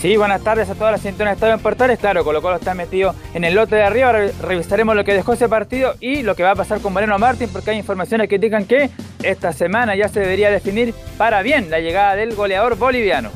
[0.00, 1.98] Sí, buenas tardes a todas las sintonías de Estadio en Portales.
[1.98, 4.06] Claro, Colo Colo está metido en el lote de arriba.
[4.06, 7.18] Ahora revisaremos lo que dejó ese partido y lo que va a pasar con Moreno
[7.18, 8.90] Martín, porque hay informaciones que indican que
[9.24, 13.30] esta semana ya se debería definir para bien la llegada del goleador boliviano.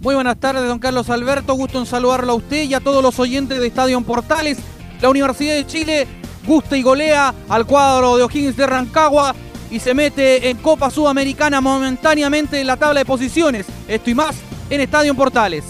[0.00, 1.54] Muy buenas tardes, don Carlos Alberto.
[1.54, 4.58] Gusto en saludarlo a usted y a todos los oyentes de Estadio Portales.
[5.02, 6.06] La Universidad de Chile
[6.46, 9.34] gusta y golea al cuadro de O'Higgins de Rancagua
[9.68, 13.66] y se mete en Copa Sudamericana momentáneamente en la tabla de posiciones.
[13.88, 14.36] Esto y más
[14.70, 15.64] en Estadio Portales.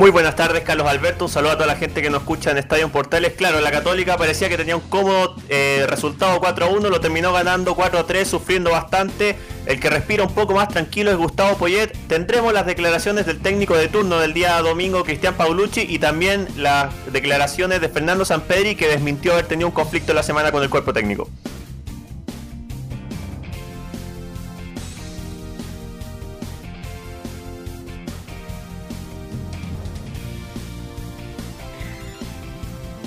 [0.00, 1.26] Muy buenas tardes, Carlos Alberto.
[1.26, 3.34] Un saludo a toda la gente que nos escucha en Estadio Portales.
[3.34, 8.24] Claro, la Católica parecía que tenía un cómodo eh, resultado 4-1, lo terminó ganando 4-3,
[8.24, 9.36] sufriendo bastante.
[9.66, 11.92] El que respira un poco más tranquilo es Gustavo Poyet.
[12.08, 16.94] Tendremos las declaraciones del técnico de turno del día domingo, Cristian Paulucci, y también las
[17.12, 20.94] declaraciones de Fernando Sampedri, que desmintió haber tenido un conflicto la semana con el cuerpo
[20.94, 21.28] técnico.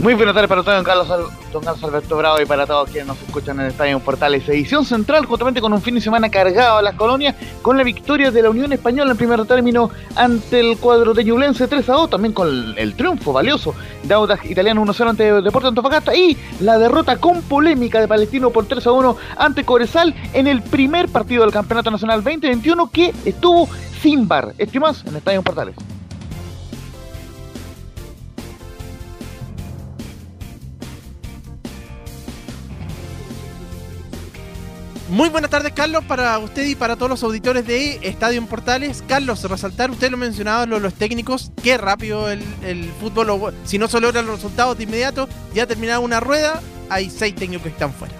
[0.03, 1.07] Muy buenas tardes para todos, don Carlos,
[1.53, 4.49] don Carlos Alberto Bravo y para todos quienes nos escuchan en el Estadio Portales.
[4.49, 8.29] Edición central, justamente con un fin de semana cargado a las colonias, con la victoria
[8.29, 12.09] de la Unión Española en primer término ante el cuadro de Ñublense 3 a 2,
[12.09, 17.15] también con el triunfo valioso de Audax Italiano 1-0 ante Deportes Antofagasta y la derrota
[17.15, 21.53] con polémica de Palestino por 3 a 1 ante Corezal en el primer partido del
[21.53, 23.69] Campeonato Nacional 2021 que estuvo
[24.01, 24.53] sin bar.
[24.57, 25.75] Estimados en el Estadio Portales.
[35.13, 39.03] Muy buenas tardes, Carlos, para usted y para todos los auditores de Estadio en Portales.
[39.07, 42.41] Carlos, resaltar, usted lo mencionaba, los, técnicos, qué rápido el,
[42.99, 47.35] fútbol, si no se logran los resultados de inmediato, ya terminada una rueda, hay seis
[47.35, 48.15] técnicos que están fuera.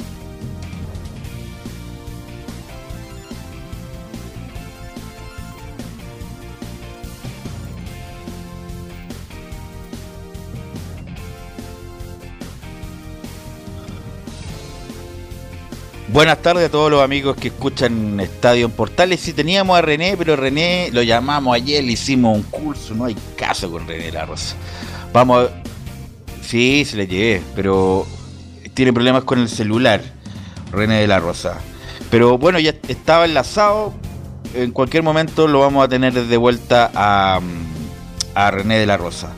[16.13, 19.19] Buenas tardes a todos los amigos que escuchan Estadio en Portales.
[19.19, 22.94] Sí, teníamos a René, pero René lo llamamos ayer, le hicimos un curso.
[22.94, 24.56] No hay caso con René La Rosa.
[25.12, 26.44] Vamos a...
[26.44, 28.06] Sí, se le llevé, pero
[28.75, 30.04] tiene problemas con el celular,
[30.71, 31.57] René de la Rosa.
[32.12, 33.92] Pero bueno, ya estaba enlazado.
[34.54, 37.42] En cualquier momento lo vamos a tener de vuelta a,
[38.36, 39.31] a René de la Rosa.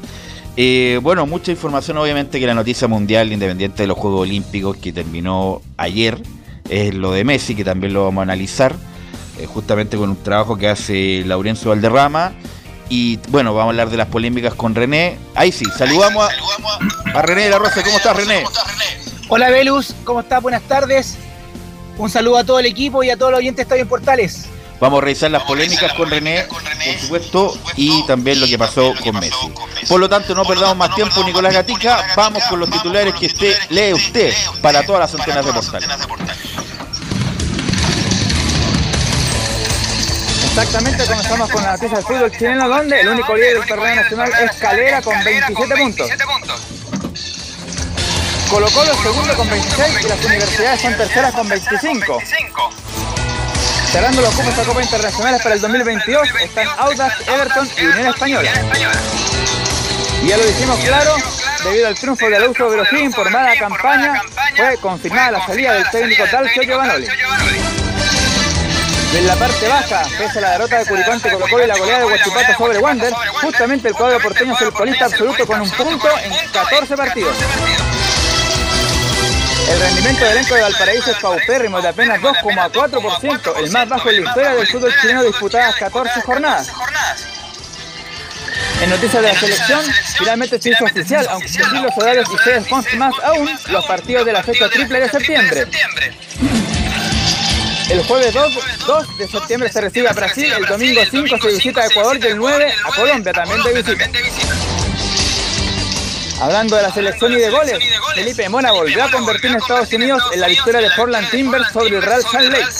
[0.57, 4.91] Eh, bueno, mucha información obviamente que la noticia mundial independiente de los Juegos Olímpicos que
[4.91, 6.21] terminó ayer
[6.69, 8.75] es lo de Messi, que también lo vamos a analizar,
[9.39, 12.33] eh, justamente con un trabajo que hace Laurencio Valderrama.
[12.89, 15.17] Y bueno, vamos a hablar de las polémicas con René.
[15.33, 17.81] Ahí sí, saludamos a, a René de la Rosa.
[17.83, 18.43] ¿Cómo estás, René?
[19.27, 19.95] Hola, Velus.
[20.03, 20.41] ¿Cómo estás?
[20.41, 21.17] Buenas tardes.
[21.97, 24.47] Un saludo a todo el equipo y a todos los oyentes de Estadio Portales.
[24.79, 29.19] Vamos a revisar las polémicas con René, por supuesto, y también lo que pasó con
[29.19, 29.51] Messi.
[29.87, 32.05] Por lo tanto, no perdamos más tiempo, Nicolás Gatica.
[32.15, 35.83] Vamos con los titulares que usted lee usted para todas las antenas de portal.
[40.57, 44.31] Exactamente, comenzamos con la noticia del fútbol chileno, donde el único líder del torneo nacional
[44.41, 46.09] es Calera con 27 puntos.
[48.49, 52.21] Colo Colo segundo con 26 y las universidades son terceras con 25.
[53.95, 58.51] Cerrando los cupos a Copa Internacionales para el 2022 están Audax, Everton y Unión Española.
[60.21, 61.15] Y ya lo dijimos claro,
[61.63, 64.21] debido al triunfo del uso de por mala campaña,
[64.57, 67.07] fue confirmada la salida del técnico Dalcio Giovanoli.
[69.17, 71.99] En la parte baja, pese a la derrota de Curicó ante Colo y la goleada
[71.99, 76.09] de Huachipato sobre Wander, justamente el cuadro porteño es el colista absoluto con un punto
[76.21, 77.37] en 14 partidos.
[79.69, 84.23] El rendimiento del elenco de Valparaíso es paupérrimo de apenas 2,4%, el más bajo en
[84.23, 86.71] la historia del fútbol chileno disputadas 14 jornadas.
[88.81, 89.81] En noticias de la selección,
[90.17, 94.33] finalmente se hizo oficial, aunque sin los horarios y sedes más aún, los partidos de
[94.33, 95.67] la fecha triple de septiembre.
[97.89, 101.85] El jueves 2, de septiembre se recibe a Brasil, el domingo 5 se visita a
[101.87, 104.09] Ecuador y el 9 a Colombia también de visita.
[106.39, 107.79] Hablando de la selección y de goles,
[108.13, 111.95] Felipe Mona volvió a convertir en Estados Unidos en la victoria de Portland Timbers sobre
[111.95, 112.73] el Real Salt Lake.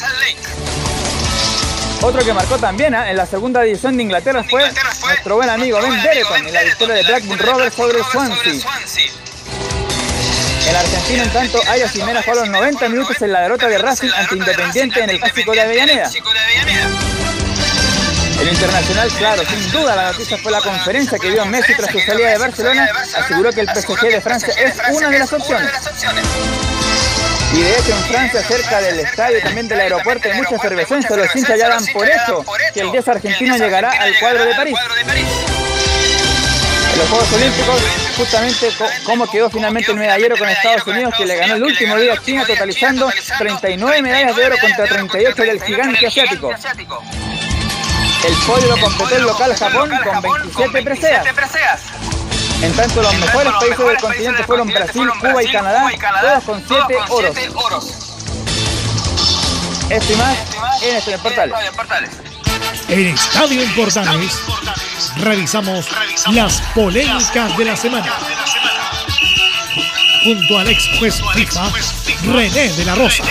[2.02, 3.10] Otro que marcó también ¿ah?
[3.10, 4.70] en la segunda división de Inglaterra fue
[5.06, 8.54] nuestro buen amigo Ben Dereton en la victoria de Blackburn Rovers sobre Swansea.
[10.70, 13.78] El argentino, en tanto, Arias Jiménez fue a los 90 minutos en la derrota de
[13.78, 16.12] Racing ante Independiente en el Clásico de Avellaneda.
[18.46, 22.00] El internacional, claro, sin duda la noticia fue la conferencia que dio Messi tras su
[22.00, 22.88] salida de Barcelona,
[23.18, 25.72] aseguró que el PSG de Francia es una de las opciones.
[27.54, 31.16] Y de hecho en Francia, cerca del estadio y también del aeropuerto, hay mucha efervescencia.
[31.16, 34.78] Los hinchas ya dan por hecho que el 10 argentino llegará al cuadro de París
[36.98, 37.82] los Juegos Olímpicos,
[38.16, 38.70] justamente
[39.04, 42.22] cómo quedó finalmente el medallero con Estados Unidos, que le ganó el último día a
[42.22, 46.54] China, totalizando 39 medallas de oro contra 38 del gigante asiático.
[48.26, 49.92] El podio lo completó el local Japón
[50.54, 51.82] con 27 preseas.
[52.62, 55.92] En tanto, los mejores países del continente fueron Brasil, Cuba y Canadá,
[56.22, 57.86] todos con 7 oros.
[59.90, 60.38] Esto y más
[60.82, 61.54] en este portal.
[62.88, 64.40] En Estadio Portales
[65.18, 65.88] revisamos
[66.32, 68.12] las polémicas de la semana.
[70.24, 71.70] Junto al ex juez FIFA,
[72.34, 73.24] René de la Rosa.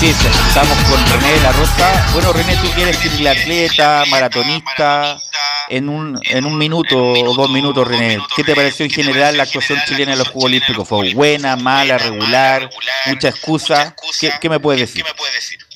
[0.00, 2.10] Así es, estamos con René de la Rosa.
[2.14, 5.20] Bueno, René, tú quieres ser atleta, maratonista,
[5.68, 8.18] en un, en un minuto o dos minutos, René.
[8.34, 10.88] ¿Qué te pareció en general la actuación chilena en los Juegos Olímpicos?
[10.88, 12.70] ¿Fue buena, mala, regular?
[13.08, 13.94] ¿Mucha excusa?
[14.40, 15.04] ¿Qué, me puedes decir?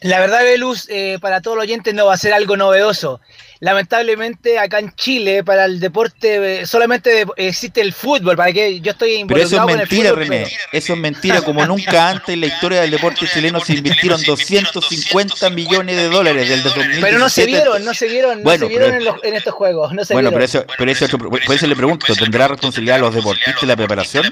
[0.05, 3.23] La verdad, Belus, eh, para todos los oyentes no va a ser algo novedoso.
[3.61, 8.91] Lamentablemente acá en Chile para el deporte eh, solamente existe el fútbol, para que yo
[8.93, 10.47] estoy involucrado Pero eso es mentira, René.
[10.73, 15.49] Eso es mentira, como nunca antes en la historia del deporte chileno se invirtieron 250
[15.49, 17.01] millones de dólares del 2017.
[17.01, 19.95] Pero no se vieron, no se vieron, no se vieron en, estos juegos.
[19.95, 23.63] No se bueno, pero eso, pero eso, por eso le pregunto, ¿tendrá responsabilidad los deportistas
[23.63, 24.31] de la preparación?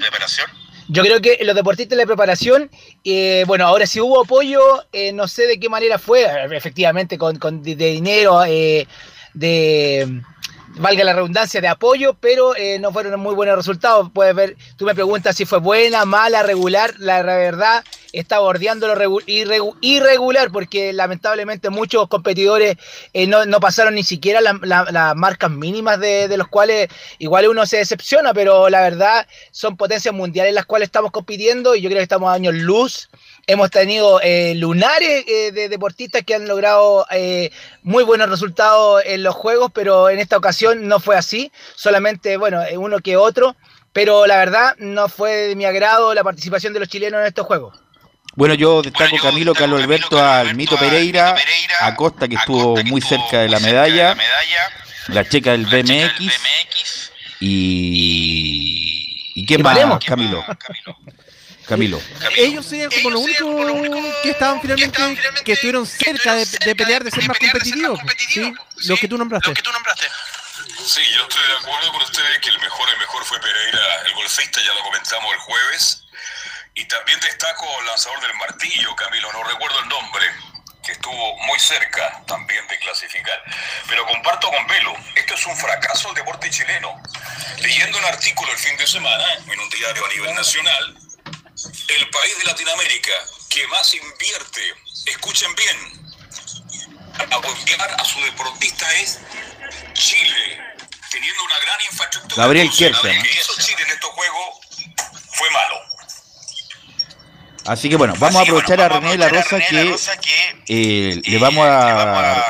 [0.87, 2.69] Yo creo que los deportistas de la preparación,
[3.03, 4.61] eh, bueno, ahora si hubo apoyo,
[4.91, 6.25] eh, no sé de qué manera fue,
[6.55, 8.87] efectivamente con, con de, dinero, eh,
[9.33, 10.21] de
[10.75, 14.09] valga la redundancia, de apoyo, pero eh, no fueron muy buenos resultados.
[14.13, 16.95] Puedes ver, tú me preguntas si fue buena, mala, regular.
[16.99, 22.77] La verdad está bordeando lo irregular, porque lamentablemente muchos competidores
[23.13, 27.77] eh, no, pasaron ni siquiera las marcas mínimas de, de, los cuales igual uno se
[27.77, 32.03] decepciona, pero la verdad son potencias mundiales las cuales estamos compitiendo y yo creo que
[32.03, 33.09] estamos a años luz
[33.45, 39.21] Hemos tenido eh, lunares eh, de deportistas que han logrado eh, muy buenos resultados en
[39.21, 41.51] los juegos, pero en esta ocasión no fue así.
[41.75, 43.55] Solamente, bueno, uno que otro.
[43.91, 47.45] Pero la verdad, no fue de mi agrado la participación de los chilenos en estos
[47.45, 47.77] juegos.
[48.35, 51.35] Bueno, yo destaco Camilo, Carlos Alberto, al Mito Pereira,
[51.81, 54.17] a Costa, que estuvo muy cerca de la medalla,
[55.09, 59.03] la checa del BMX, y...
[59.35, 60.43] ¿Y qué más, Camilo?
[60.45, 60.97] Camilo.
[62.35, 64.99] Ellos serían como los únicos que estaban finalmente,
[65.43, 67.99] que estuvieron cerca de, pelear, de ser más competitivos.
[68.29, 68.53] ¿sí?
[68.85, 69.53] Los que tú nombraste.
[70.85, 74.13] Sí, yo estoy de acuerdo con ustedes que el mejor, el mejor fue Pereira, el
[74.15, 76.03] golfista, ya lo comentamos el jueves.
[76.75, 80.25] Y también destaco el lanzador del martillo, Camilo, no recuerdo el nombre,
[80.83, 83.41] que estuvo muy cerca también de clasificar.
[83.87, 87.01] Pero comparto con Velo, esto es un fracaso del deporte chileno.
[87.59, 90.97] Leyendo un artículo el fin de semana en un diario a nivel nacional,
[91.65, 93.11] el país de Latinoamérica
[93.49, 94.61] que más invierte,
[95.05, 96.03] escuchen bien,
[97.19, 99.19] a apoyar a su deportista es
[99.93, 100.59] Chile,
[101.11, 102.43] teniendo una gran infraestructura.
[102.43, 104.59] Gabriel Lo que hizo Chile en estos juegos
[105.33, 105.75] fue malo.
[107.65, 110.17] Así que bueno, vamos a Así aprovechar bueno, a René La Rosa La que Rosa
[110.17, 112.43] que, eh, le eh, vamos le vamos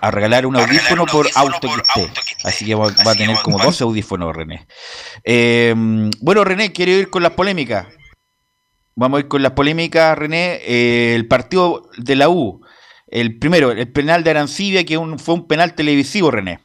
[0.00, 2.00] a, regalar un audífono por auto que por esté.
[2.00, 2.48] auto que esté.
[2.48, 4.66] Así que va, va a tener como 12 audífonos, René.
[5.22, 5.74] Eh,
[6.20, 7.86] bueno, René, quiero ir con las polémicas.
[8.96, 10.60] Vamos a ir con las polémicas, René.
[10.64, 12.60] Eh, el partido de la U.
[13.08, 16.60] El primero, el penal de Arancibia, que fue un penal televisivo, René.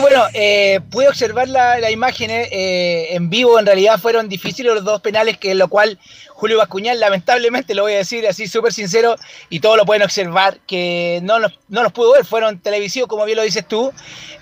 [0.00, 5.00] Bueno, eh, pude observar la- imágenes eh, en vivo, en realidad fueron difíciles los dos
[5.00, 5.98] penales, que lo cual
[6.30, 9.16] Julio Bascuñán, lamentablemente, lo voy a decir así súper sincero,
[9.50, 13.24] y todos lo pueden observar, que no los, no los pudo ver, fueron televisivos, como
[13.24, 13.92] bien lo dices tú.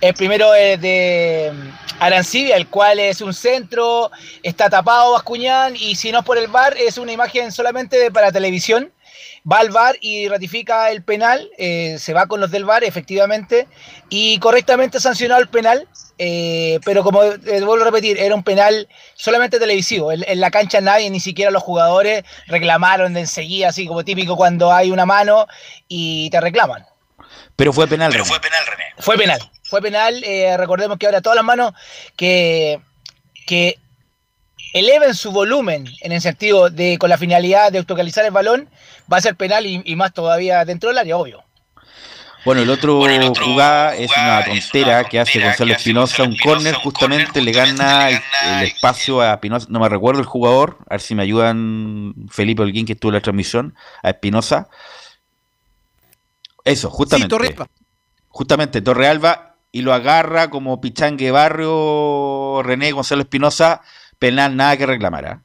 [0.02, 1.70] El primero es de mm,
[2.00, 4.10] Arancibia, el cual es un centro,
[4.42, 8.10] está tapado Bascuñán, y si no es por el VAR, es una imagen solamente de-
[8.10, 8.92] para televisión.
[9.50, 13.68] Va al VAR y ratifica el penal, eh, se va con los del VAR, efectivamente,
[14.08, 15.86] y correctamente sancionado el penal,
[16.18, 20.10] eh, pero como eh, vuelvo a repetir, era un penal solamente televisivo.
[20.10, 24.34] En, en la cancha nadie, ni siquiera los jugadores, reclamaron de enseguida, así como típico
[24.36, 25.46] cuando hay una mano
[25.86, 26.84] y te reclaman.
[27.54, 28.28] Pero fue penal, Pero René.
[28.34, 28.84] fue penal, René.
[28.98, 30.24] Fue penal, fue penal.
[30.24, 31.72] eh, recordemos que ahora todas las manos
[32.16, 32.80] que,
[33.46, 33.78] que
[34.78, 38.68] eleven su volumen en el sentido de con la finalidad de autocalizar el balón,
[39.12, 41.42] va a ser penal y, y más todavía dentro del área, obvio.
[42.44, 45.72] Bueno, el otro, Bueno, el otro jugada es una es tontera una que hace Gonzalo
[45.72, 49.66] Espinosa, un córner, justamente le justamente gana le el, gana el el- espacio a Espinosa,
[49.68, 53.14] no me recuerdo el jugador, a ver si me ayudan Felipe Holguín que estuvo en
[53.16, 54.68] la transmisión, a Espinosa.
[56.64, 57.28] Eso, Sí, justamente.
[57.30, 57.68] Torrealba.
[58.28, 63.82] justamente Torrealba y lo agarra como pichangue barrio René Gonzalo Espinosa,
[64.18, 65.26] penal nada que reclamar.
[65.26, 65.42] ¿ah?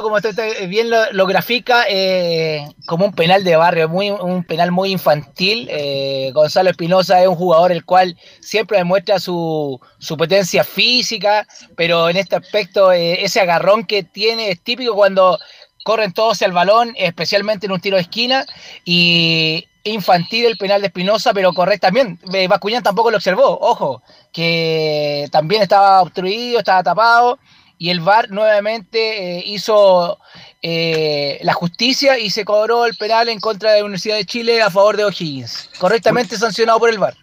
[0.00, 4.70] como usted está- bien lo, grafica, eh, como un penal de barrio, muy, un penal
[4.70, 5.68] muy infantil.
[5.70, 12.08] Eh, Gonzalo Espinosa es un jugador el cual siempre demuestra su, su potencia física, pero
[12.08, 15.38] en este aspecto eh, ese agarrón que tiene es típico cuando
[15.84, 18.46] corren todos el balón, especialmente en un tiro de esquina,
[18.84, 22.18] y infantil el penal de Espinosa, pero correcto también.
[22.32, 27.38] Eh, Bascuñán tampoco lo observó, ojo, que también estaba obstruido, estaba tapado
[27.82, 30.20] y el VAR nuevamente eh, hizo
[30.62, 34.62] eh, la justicia y se cobró el penal en contra de la Universidad de Chile
[34.62, 35.70] a favor de O'Higgins.
[35.80, 37.16] Correctamente sancionado por el VAR.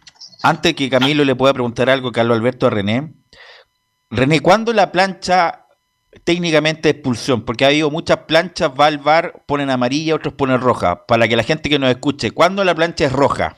[0.44, 3.14] Antes que Camilo le pueda preguntar algo, Carlos Alberto, a René.
[4.10, 5.66] René, ¿cuándo la plancha
[6.24, 7.44] técnicamente expulsión?
[7.44, 11.06] Porque ha habido muchas planchas, va al VAR, ponen amarilla, otros ponen roja.
[11.06, 13.56] Para que la gente que nos escuche, ¿cuándo la plancha es roja?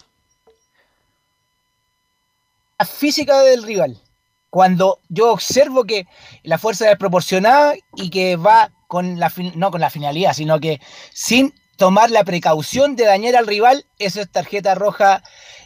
[2.80, 4.02] La física del rival.
[4.50, 6.08] Cuando yo observo que
[6.44, 10.82] la fuerza es desproporcionada y que va con la no con la finalidad, sino que
[11.14, 15.24] sin tomar la precaución de dañar al rival, eso es tarjeta roja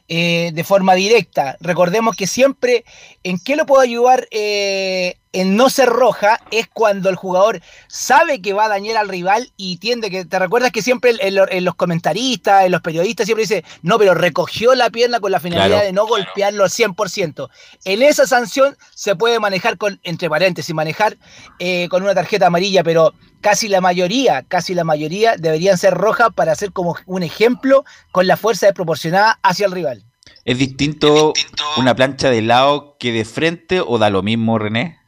[0.07, 1.57] eh, de forma directa.
[1.59, 2.85] Recordemos que siempre,
[3.23, 6.39] ¿en qué lo puedo ayudar eh, en no ser roja?
[6.51, 10.39] Es cuando el jugador sabe que va a dañar al rival y tiende que, ¿te
[10.39, 13.97] recuerdas que siempre en, en lo- en los comentaristas, en los periodistas, siempre dice, no,
[13.97, 15.85] pero recogió la pierna con la finalidad Claro.
[15.85, 17.49] de no golpearlo al 100%.
[17.85, 21.17] En esa sanción se puede manejar con, entre paréntesis, manejar
[21.59, 26.29] eh, con una tarjeta amarilla, pero casi la mayoría, casi la mayoría deberían ser rojas
[26.33, 30.03] para ser como un ejemplo con la fuerza desproporcionada hacia el rival.
[30.45, 34.57] ¿Es distinto, Es distinto una plancha de lado que de frente o da lo mismo,
[34.59, 34.99] René?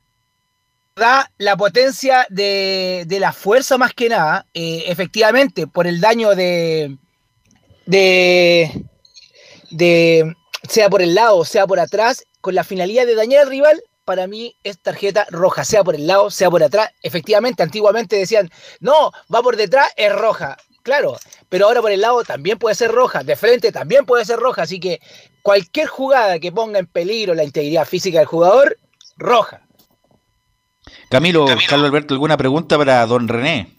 [0.98, 6.36] Da la potencia de, de la fuerza más que nada, eh, efectivamente, por el daño
[6.36, 6.98] de,
[7.86, 8.86] de,
[9.72, 10.36] de,
[10.68, 14.26] sea por el lado, sea por atrás, con la finalidad de dañar al rival, para
[14.28, 16.90] mí es tarjeta roja, sea por el lado, sea por atrás.
[17.04, 18.50] Efectivamente, antiguamente decían,
[18.80, 20.58] no, va por detrás, es roja.
[20.82, 21.18] Claro,
[21.50, 24.62] pero ahora por el lado también puede ser roja, de frente también puede ser roja,
[24.62, 25.02] así que
[25.42, 28.78] cualquier jugada que ponga en peligro la integridad física del jugador,
[29.18, 29.67] roja.
[31.10, 31.68] Camilo, Camilo.
[31.70, 33.77] Carlos Alberto, ¿alguna pregunta para don René?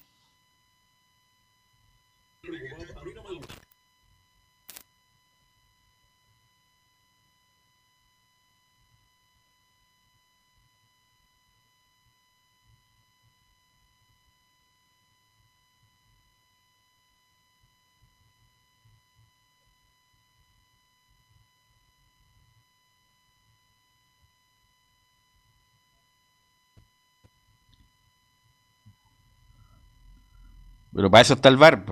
[30.99, 31.85] Pero para eso está el VAR.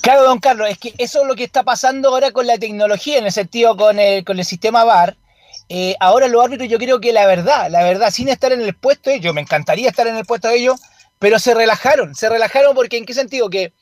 [0.00, 3.18] Claro, don Carlos, es que eso es lo que está pasando ahora con la tecnología,
[3.18, 5.18] en el sentido con el, con el sistema VAR.
[5.68, 8.74] Eh, ahora los árbitros, yo creo que la verdad, la verdad, sin estar en el
[8.74, 10.80] puesto de ellos, me encantaría estar en el puesto de ellos,
[11.18, 13.50] pero se relajaron, se relajaron porque ¿en qué sentido?
[13.50, 13.74] Que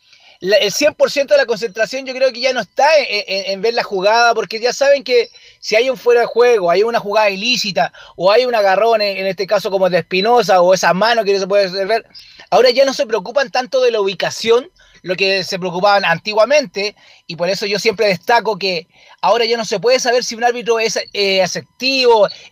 [0.43, 3.85] la- el 100% de la concentración yo creo que ya no está en, ver la
[3.85, 5.31] jugada, porque ya saben que
[5.61, 9.19] si hay un fuera de juego, hay una jugada ilícita, o hay un agarrón, en,
[9.19, 12.05] en este caso como de Espinosa, o esa mano que no se puede ver,
[12.51, 14.69] ahora ya no se preocupan tanto de la ubicación,
[15.03, 16.95] lo que se preocupaban antiguamente,
[17.27, 18.87] y por eso yo siempre destaco que
[19.21, 21.45] ahora ya no se puede saber si un árbitro es eh,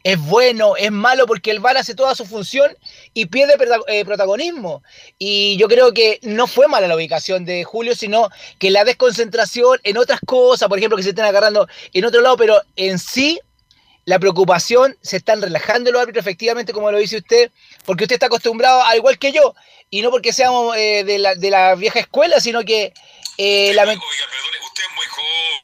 [0.03, 2.77] es bueno, es malo, porque el VAR hace toda su función
[3.15, 3.55] y pierde
[3.89, 4.83] eh, protagonismo.
[5.19, 8.29] Y yo creo que no fue mala la ubicación de Julio, sino
[8.59, 12.37] que la desconcentración en otras cosas, por ejemplo, que se estén agarrando en otro lado,
[12.37, 13.41] pero en sí
[14.11, 17.51] la preocupación, se están relajando los árbitros, efectivamente, como lo dice usted,
[17.87, 19.55] porque usted está acostumbrado, al igual que yo,
[19.89, 22.93] y no porque seamos eh, de, la, de la vieja escuela, sino que
[23.39, 25.61] eh, lament- Oiga, perdone, usted es muy joven.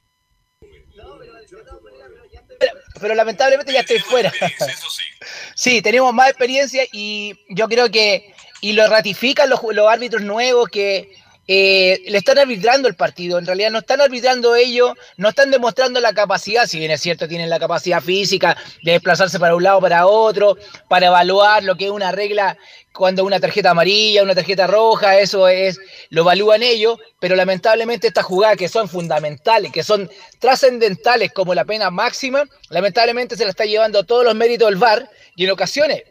[3.01, 4.31] pero lamentablemente ya estoy fuera.
[4.31, 5.03] Eso sí.
[5.55, 10.69] Sí, tenemos más experiencia y yo creo que, y lo ratifican los, los árbitros nuevos
[10.69, 11.17] que
[11.49, 13.39] eh, le están arbitrando el partido.
[13.39, 17.29] En realidad no están arbitrando ellos, no están demostrando la capacidad, si bien es cierto,
[17.29, 20.57] tienen la capacidad física de desplazarse para un lado para otro,
[20.89, 22.57] para evaluar lo que es una regla
[22.93, 28.25] cuando una tarjeta amarilla, una tarjeta roja, eso es, lo evalúan ellos, pero lamentablemente estas
[28.25, 33.65] jugadas que son fundamentales, que son trascendentales como la pena máxima, lamentablemente se la está
[33.65, 36.03] llevando todos los méritos del VAR y en ocasiones,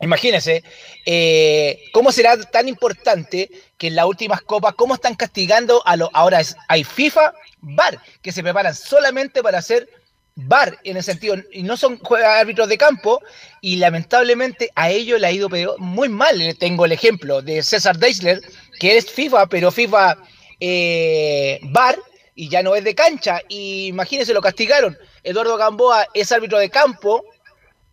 [0.00, 0.62] imagínense,
[1.06, 6.08] eh, cómo será tan importante que en las últimas copas, cómo están castigando a los,
[6.12, 9.88] ahora es, hay FIFA, VAR, que se preparan solamente para hacer
[10.36, 13.20] VAR en el sentido, y no son árbitros de campo,
[13.60, 16.56] y lamentablemente a ellos le ha ido muy mal.
[16.58, 18.40] Tengo el ejemplo de César Deisler,
[18.78, 20.16] que es FIFA, pero FIFA
[20.60, 21.98] eh, VAR,
[22.36, 23.40] y ya no es de cancha.
[23.48, 24.96] Y imagínense, lo castigaron.
[25.24, 27.24] Eduardo Gamboa es árbitro de campo,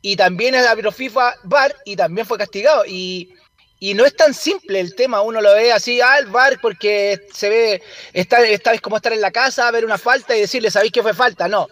[0.06, 2.86] y también es árbitro FIFA VAR, y también fue castigado.
[2.86, 3.34] Y,
[3.80, 7.26] y no es tan simple el tema, uno lo ve así, ah, el VAR, porque
[7.34, 7.82] se ve,
[8.14, 11.02] esta, esta vez como estar en la casa, ver una falta y decirle, ¿sabéis que
[11.02, 11.48] fue falta?
[11.48, 11.68] No.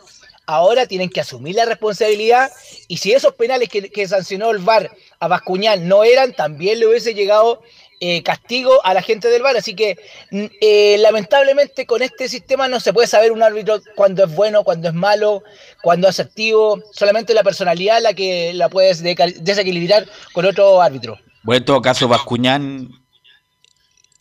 [0.47, 2.51] Ahora tienen que asumir la responsabilidad
[2.87, 6.87] y si esos penales que, que sancionó el VAR a Bascuñán no eran, también le
[6.87, 7.61] hubiese llegado
[8.05, 9.55] eh, castigo a la gente del VAR.
[9.55, 9.97] Así que
[10.29, 14.65] mm, eh, lamentablemente con este sistema no se puede saber un árbitro cuando es bueno,
[14.65, 15.41] cuando es malo,
[15.81, 16.81] cuando es activo.
[16.91, 21.17] Solamente la personalidad la que la puedes desequilibrar con otro árbitro.
[21.43, 22.89] Bueno, en todo caso, Bascuñán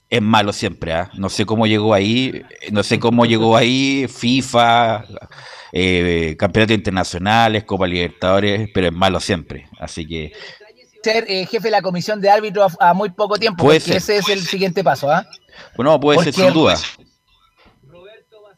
[0.08, 1.10] es malo siempre, ¿ah?
[1.14, 2.40] No sé cómo llegó ahí,
[2.70, 5.06] no sé cómo llegó ahí, FIFA,
[5.72, 9.66] eh, campeonatos internacionales, Copa Libertadores, pero es malo siempre.
[9.80, 10.32] Así que
[11.02, 13.96] Ser eh, jefe de la comisión de árbitros a, a muy poco tiempo, Puede ser.
[13.96, 15.26] ese es el siguiente paso, ¿ah?
[15.76, 16.76] bueno, puede ser sin duda.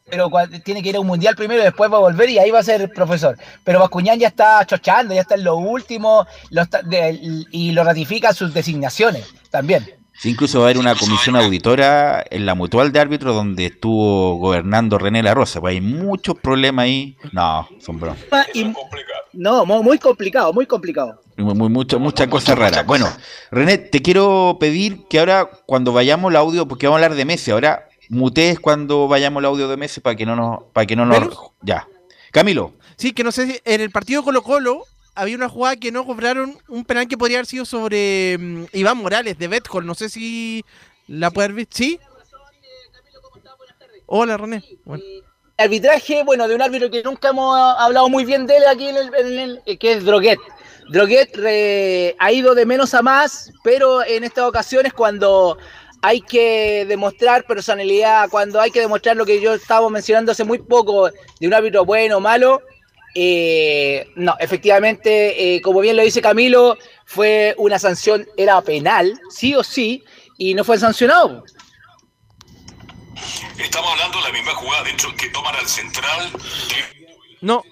[0.07, 0.29] pero
[0.63, 2.59] tiene que ir a un mundial primero y después va a volver y ahí va
[2.59, 3.35] a ser profesor.
[3.63, 7.19] Pero Bascuñán ya está chochando, ya está en lo último lo está- de-
[7.51, 9.83] y lo ratifica sus designaciones también.
[10.17, 14.37] Sí, incluso va a haber una comisión auditora en la mutual de árbitros donde estuvo
[14.37, 15.59] gobernando René La Rosa.
[15.59, 17.17] Pues hay muchos problemas ahí.
[17.33, 18.19] No, son bromas.
[19.33, 21.19] No, mu- muy complicado, muy complicado.
[21.37, 22.85] Muy, muy, mucho, muchas cosas raras.
[22.85, 23.07] Bueno,
[23.51, 27.25] René, te quiero pedir que ahora, cuando vayamos el audio, porque vamos a hablar de
[27.25, 30.63] Messi, ahora mutees cuando vayamos el audio de Messi para que no nos.
[30.71, 31.27] Para que no nos
[31.61, 31.87] ya.
[32.31, 34.83] Camilo, Sí, que no sé si en el partido Colo Colo
[35.15, 38.97] había una jugada que no cobraron un penal que podría haber sido sobre mm, Iván
[38.97, 39.85] Morales de Betcol.
[39.85, 40.63] No sé si
[41.07, 41.75] la puede haber visto.
[41.77, 41.99] ¿Sí?
[44.05, 44.63] Hola, René.
[44.85, 45.03] Bueno.
[45.57, 48.97] Arbitraje, bueno, de un árbitro que nunca hemos hablado muy bien de él aquí en
[48.97, 50.39] el, en el- eh, que es Droguet.
[50.89, 55.57] Droguet re- ha ido de menos a más, pero en estas ocasiones cuando
[56.01, 60.59] hay que demostrar personalidad, cuando hay que demostrar lo que yo estaba mencionando hace muy
[60.59, 62.61] poco de un árbitro bueno o malo,
[63.15, 69.55] eh, no, efectivamente, eh, como bien lo dice Camilo, fue una sanción, era penal, sí
[69.55, 70.03] o sí,
[70.37, 71.43] y no fue sancionado.
[73.57, 76.29] Estamos hablando de la misma jugada dentro que toman al central.
[76.33, 77.63] de- No.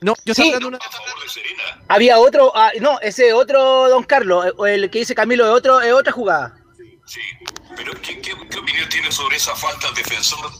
[0.00, 0.42] No, yo Sí.
[0.48, 1.84] estaba hablando de una.
[1.88, 5.80] Había otro, ah, no, ese otro Don Carlos, eh, el que dice Camilo es otro,
[5.80, 6.56] es otra jugada.
[7.06, 7.20] Sí.
[7.76, 10.50] Pero ¿qué, qué, qué opinión tiene sobre esa falta al defensor,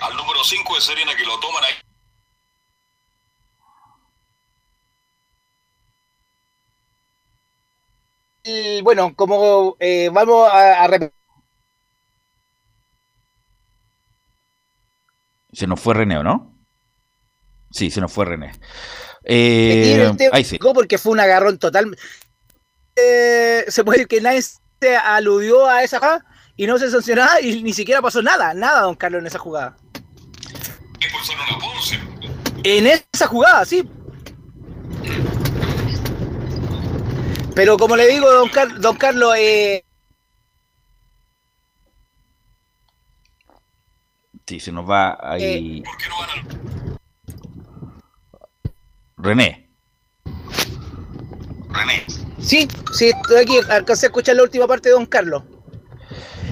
[0.00, 1.72] al número 5 de Serena que lo toman ahí?
[8.44, 11.12] Y, bueno, como eh, vamos a, a repetir,
[15.52, 16.55] se nos fue René, ¿o no?
[17.76, 18.52] Sí, se nos fue René.
[19.22, 20.58] Eh, el tema ahí sí.
[20.58, 21.94] porque fue un agarrón total.
[22.96, 26.24] eh, se puede decir que nadie se aludió a esa jugada
[26.56, 29.76] y no se sancionaba y ni siquiera pasó nada, nada, don Carlos, en esa jugada.
[31.00, 31.98] Expulsaron a Ponce.
[32.64, 33.86] En esa jugada, sí.
[37.54, 39.82] Pero como le digo, don, Car- don Carlos, eh,
[44.46, 45.82] Sí, se nos va ahí.
[45.82, 46.75] ¿Por qué no van al
[49.26, 49.68] René.
[51.70, 52.06] René?
[52.40, 55.42] sí, sí, estoy aquí, alcancé a escuchar la última parte de don Carlos.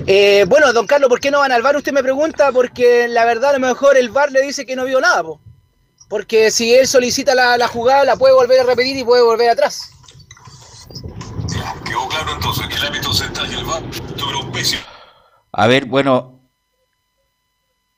[0.09, 1.77] Eh, bueno, don Carlos, ¿por qué no van al bar?
[1.77, 4.87] Usted me pregunta, porque la verdad a lo mejor el bar le dice que no
[4.87, 5.41] vio nada, po.
[6.09, 9.51] porque si él solicita la, la jugada, la puede volver a repetir y puede volver
[9.51, 9.93] atrás.
[11.47, 13.83] Ya, quedó claro entonces que el árbitro central y el VAR
[14.17, 14.83] tuvieron pésimo.
[15.53, 16.41] A ver, bueno,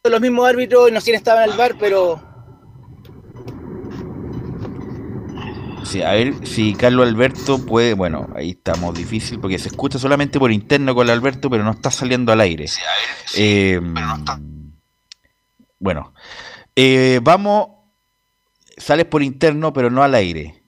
[0.05, 2.26] Los mismos árbitros, no sé quién estaba en el bar, pero
[5.87, 7.95] sí, a ver si Carlos Alberto puede.
[7.95, 11.91] Bueno, ahí estamos difícil porque se escucha solamente por interno con Alberto, pero no está
[11.91, 12.67] saliendo al aire.
[13.37, 13.81] Eh,
[15.79, 16.13] bueno,
[16.75, 17.69] eh, vamos.
[18.77, 20.63] Sales por interno, pero no al aire.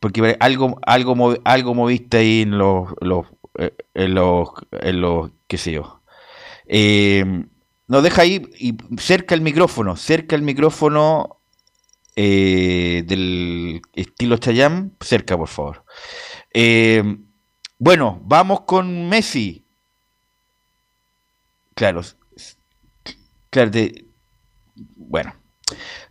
[0.00, 3.26] Porque algo, algo, algo moviste ahí en los, los,
[3.58, 6.00] eh, en los, en los, qué sé yo.
[6.66, 7.44] Eh,
[7.86, 11.40] nos deja ahí y cerca el micrófono, cerca el micrófono
[12.16, 15.84] eh, del estilo Chayam, cerca por favor.
[16.52, 17.02] Eh,
[17.78, 19.64] bueno, vamos con Messi.
[21.74, 22.02] Claro,
[23.50, 23.70] claro,
[24.96, 25.34] bueno,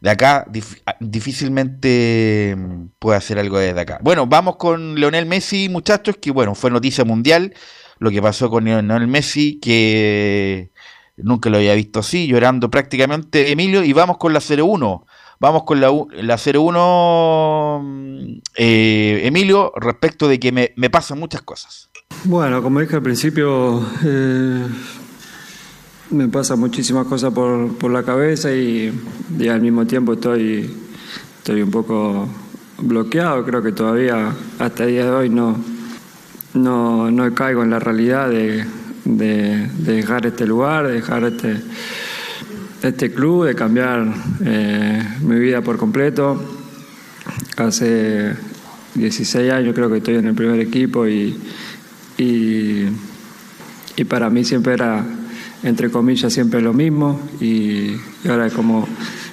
[0.02, 4.00] de acá dif- difícilmente mm, puede hacer algo desde acá.
[4.04, 7.54] Bueno, vamos con Leonel Messi, muchachos, que bueno, fue noticia mundial
[8.00, 10.72] lo que pasó con Leonel Messi, que
[11.18, 15.06] nunca lo había visto así, llorando prácticamente Emilio, y vamos con la 0-1.
[15.44, 21.42] Vamos con la, la 0-1, mm, eh, Emilio, respecto de que me, me pasan muchas
[21.42, 21.90] cosas.
[22.24, 24.66] Bueno, como dije al principio, eh,
[26.12, 28.94] me pasan muchísimas cosas por, por la cabeza y,
[29.38, 30.74] y al mismo tiempo estoy,
[31.40, 32.26] estoy un poco
[32.78, 33.44] bloqueado.
[33.44, 35.58] Creo que todavía hasta el día de hoy no,
[36.54, 38.66] no, no caigo en la realidad de,
[39.04, 41.58] de- de dejar este lugar, de dejar este,
[42.84, 44.06] este club, de cambiar
[44.46, 46.41] eh, mi vida por completo.
[47.58, 48.34] Hace
[48.96, 51.38] 16 años creo que estoy en el primer equipo y,
[52.17, 52.86] y,
[54.08, 55.04] para mí siempre era,
[55.63, 57.22] entre comillas, siempre lo mismo.
[57.39, 58.88] Y, y ahora es como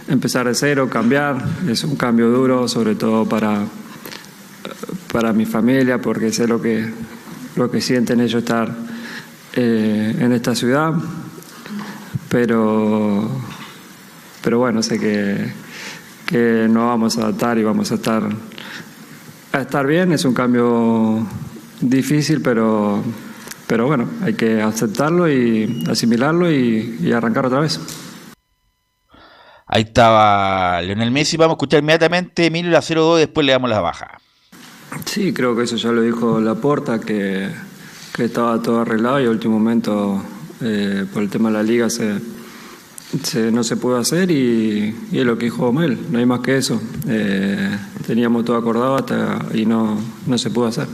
[0.09, 3.65] empezar de cero, cambiar, es un cambio duro, sobre todo para,
[5.13, 6.89] para mi familia, porque sé lo que,
[7.57, 8.75] lo que sienten ellos estar
[9.55, 10.93] eh, en esta ciudad,
[12.31, 13.29] pero,
[14.41, 15.53] pero bueno, sé que,
[16.27, 18.23] que nos vamos a adaptar y vamos a estar,
[19.53, 21.27] a estar bien, es un cambio
[21.81, 23.03] difícil, pero,
[23.67, 27.81] pero bueno, hay que aceptarlo y asimilarlo y, y arrancar otra vez.
[29.67, 33.81] Ahí estaba Leonel Messi, vamos a escuchar inmediatamente Emilio la 0-2, después le damos la
[33.81, 34.19] baja.
[35.05, 37.51] Sí, creo que eso ya lo dijo Laporta, que,
[38.15, 40.23] que estaba todo arreglado y al último momento
[40.63, 42.15] eh, por el tema de la liga se,
[43.23, 46.41] se- no se pudo hacer y, y es lo que dijo Mel, no hay más
[46.41, 46.81] que eso.
[47.09, 50.87] Eh, teníamos todo acordado hasta y no, no se pudo hacer.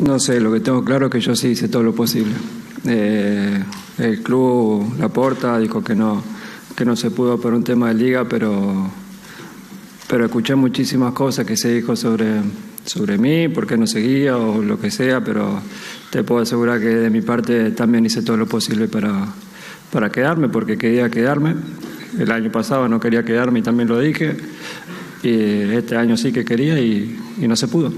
[0.00, 2.32] No sé, lo que tengo claro es que yo sí hice todo lo posible.
[2.84, 3.62] Eh,
[3.98, 6.22] el club, Laporta, dijo que no,
[6.76, 8.90] que no se pudo por un tema de liga, pero
[10.08, 12.40] pero escuché muchísimas cosas que se dijo sobre,
[12.88, 15.60] sobre mí, por qué no seguía o lo que sea, pero
[16.10, 19.26] te puedo asegurar que de mi parte también hice todo lo posible para,
[19.92, 21.54] para quedarme, porque quería quedarme.
[22.18, 24.36] El año pasado no quería quedarme y también lo dije,
[25.22, 27.92] y este año sí que quería y, y no se pudo.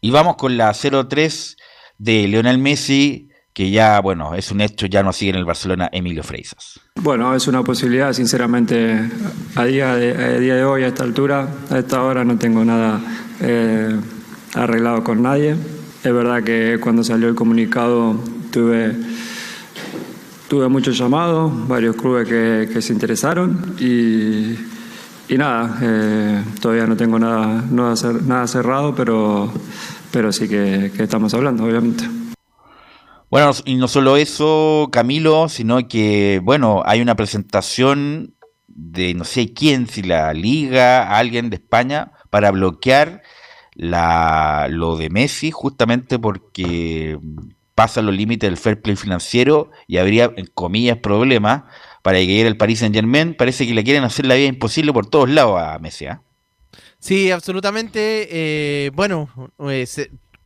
[0.00, 1.56] Y vamos con la 0-3
[1.98, 5.88] de Leonel Messi, que ya, bueno, es un hecho, ya no sigue en el Barcelona
[5.92, 6.78] Emilio Freisas.
[7.02, 9.00] Bueno, es una posibilidad, sinceramente,
[9.56, 12.64] a día de, a día de hoy, a esta altura, a esta hora no tengo
[12.64, 13.00] nada
[13.40, 13.96] eh,
[14.54, 15.56] arreglado con nadie.
[16.04, 18.14] Es verdad que cuando salió el comunicado
[18.52, 18.94] tuve,
[20.48, 24.54] tuve muchos llamados, varios clubes que, que se interesaron y,
[25.28, 29.52] y nada, eh, todavía no tengo nada, nada, cer- nada cerrado, pero,
[30.12, 32.04] pero sí que, que estamos hablando, obviamente.
[33.30, 38.34] Bueno, y no solo eso, Camilo, sino que, bueno, hay una presentación
[38.66, 43.22] de no sé quién, si la liga, alguien de España, para bloquear
[43.74, 47.18] la, lo de Messi, justamente porque
[47.74, 51.64] pasa los límites del fair play financiero y habría, en comillas, problemas
[52.02, 53.34] para que llegue el Paris Saint Germain.
[53.34, 56.06] Parece que le quieren hacer la vida imposible por todos lados a Messi.
[56.06, 56.22] ¿ah?
[56.98, 58.28] Sí, absolutamente.
[58.30, 59.28] Eh, bueno,
[59.68, 59.86] eh,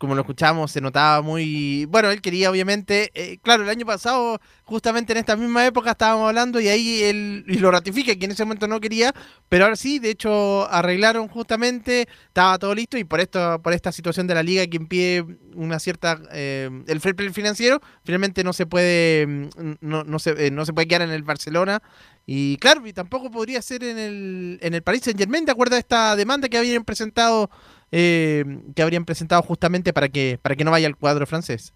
[0.02, 1.84] como lo escuchamos, se notaba muy...
[1.84, 6.26] Bueno, él quería obviamente, eh, claro, el año pasado, justamente en esta misma época estábamos
[6.26, 9.14] hablando y ahí él y lo ratifica, que en ese momento no quería,
[9.48, 13.92] pero ahora sí, de hecho arreglaron justamente, estaba todo listo y por esto por esta
[13.92, 16.20] situación de la liga que impide una cierta...
[16.32, 20.66] Eh, el fair play financiero, finalmente no se puede, mm, no, no, se, eh, no
[20.66, 21.80] se puede quedar en el Barcelona.
[22.26, 25.76] Y claro, y tampoco podría ser en el, en el Paris Saint Germain, de acuerdo
[25.76, 27.50] a esta demanda que habían presentado
[27.92, 31.72] eh, que habrían presentado justamente para que, para que no vaya al cuadro francés.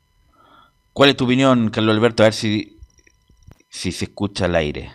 [0.92, 2.22] ¿Cuál es tu opinión, Carlos Alberto?
[2.22, 2.78] A ver si,
[3.68, 4.90] si se escucha al aire.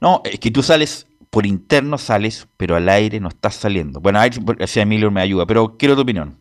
[0.00, 4.00] No, es que tú sales, por interno sales, pero al aire no estás saliendo.
[4.00, 6.40] Bueno, a ver si Emilio me ayuda, pero quiero tu opinión.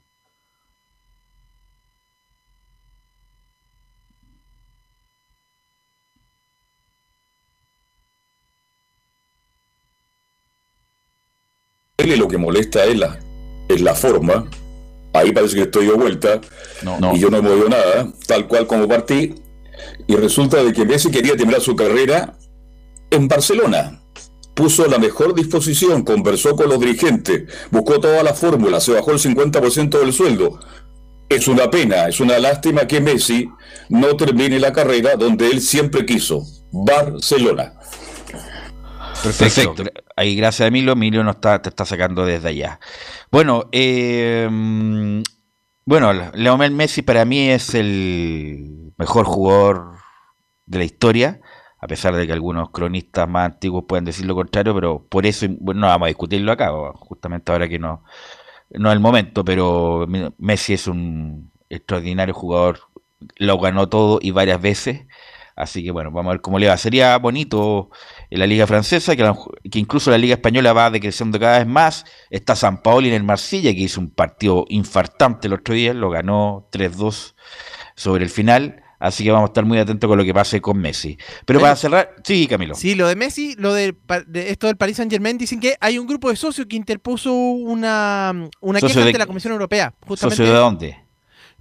[11.97, 13.19] Lo que molesta es la
[13.69, 14.49] es la forma.
[15.13, 16.41] Ahí parece que estoy de vuelta
[17.13, 19.35] y yo no he movido nada, tal cual como partí.
[20.07, 22.37] Y resulta de que Messi quería terminar su carrera
[23.09, 24.01] en Barcelona.
[24.53, 29.19] Puso la mejor disposición, conversó con los dirigentes, buscó toda la fórmula, se bajó el
[29.19, 30.59] 50% del sueldo.
[31.29, 33.49] Es una pena, es una lástima que Messi
[33.87, 37.75] no termine la carrera donde él siempre quiso, Barcelona.
[39.23, 39.83] Perfecto.
[40.15, 42.79] Ahí gracias a Emilio, Emilio nos está, te está sacando desde allá.
[43.31, 44.47] Bueno, eh,
[45.85, 49.95] bueno, Leonel Messi para mí es el mejor jugador
[50.65, 51.41] de la historia,
[51.79, 55.47] a pesar de que algunos cronistas más antiguos pueden decir lo contrario, pero por eso
[55.59, 58.03] bueno, no vamos a discutirlo acá, justamente ahora que no,
[58.69, 60.05] no es el momento, pero
[60.37, 62.81] Messi es un extraordinario jugador,
[63.37, 65.07] lo ganó todo y varias veces
[65.59, 66.77] Así que bueno, vamos a ver cómo le va.
[66.77, 67.89] Sería bonito
[68.29, 69.29] en la Liga Francesa, que,
[69.77, 72.05] incluso la Liga Española va decreciendo cada vez más.
[72.29, 76.09] Está San Paoli en el Marsella, que hizo un partido infartante el otro día, lo
[76.11, 77.35] ganó 3-2
[77.93, 78.83] sobre el final.
[78.99, 81.17] Así que vamos a estar muy atentos con lo que pase con Messi.
[81.43, 82.75] Pero para cerrar, sí, Camilo.
[82.75, 83.97] Sí, lo de Messi, lo de,
[84.35, 88.49] esto del Paris Saint Germain, dicen que hay un grupo de socios que interpuso una,
[88.61, 89.93] una queja ante la Comisión Europea.
[90.07, 91.08] Justamente, ¿Socio de dónde?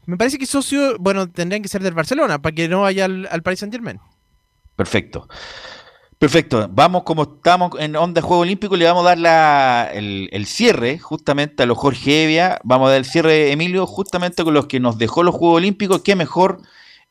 [0.09, 3.29] Me parece que socio, bueno, tendrían que ser del Barcelona para que no vaya al,
[3.31, 4.01] al Paris Saint Germain.
[4.75, 5.29] Perfecto.
[6.19, 6.67] Perfecto.
[6.71, 10.99] Vamos, como estamos en onda de Juego Olímpico, le vamos a dar la, el, cierre
[10.99, 12.59] justamente a los Jorge Evia.
[12.65, 16.01] Vamos a dar el cierre, Emilio, justamente con los que nos dejó los Juegos Olímpicos.
[16.01, 16.63] Qué mejor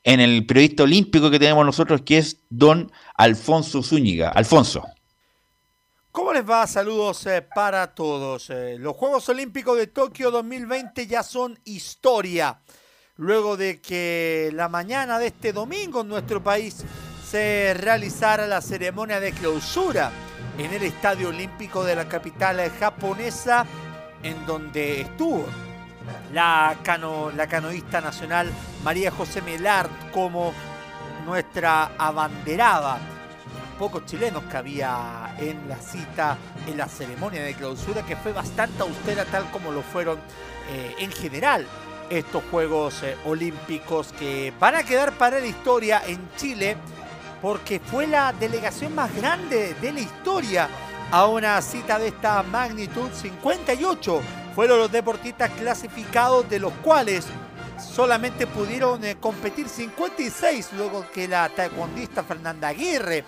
[0.03, 4.29] en el periodista olímpico que tenemos nosotros, que es don Alfonso Zúñiga.
[4.29, 4.83] Alfonso.
[6.11, 6.65] ¿Cómo les va?
[6.65, 8.49] Saludos eh, para todos.
[8.49, 12.59] Eh, los Juegos Olímpicos de Tokio 2020 ya son historia
[13.17, 16.83] luego de que la mañana de este domingo en nuestro país
[17.29, 20.11] se realizara la ceremonia de clausura
[20.57, 23.65] en el Estadio Olímpico de la capital japonesa,
[24.23, 25.45] en donde estuvo
[26.33, 28.49] la, cano, la canoísta nacional
[28.83, 30.53] María José Melard como
[31.25, 32.99] nuestra abanderada.
[33.77, 38.81] Pocos chilenos que había en la cita, en la ceremonia de clausura, que fue bastante
[38.81, 40.17] austera, tal como lo fueron
[40.71, 41.67] eh, en general
[42.09, 46.77] estos Juegos eh, Olímpicos que van a quedar para la historia en Chile
[47.41, 50.69] porque fue la delegación más grande de la historia
[51.11, 53.09] a una cita de esta magnitud.
[53.13, 54.21] 58
[54.55, 57.27] fueron los deportistas clasificados de los cuales
[57.79, 63.23] solamente pudieron eh, competir 56 luego que la taekwondista Fernanda Aguirre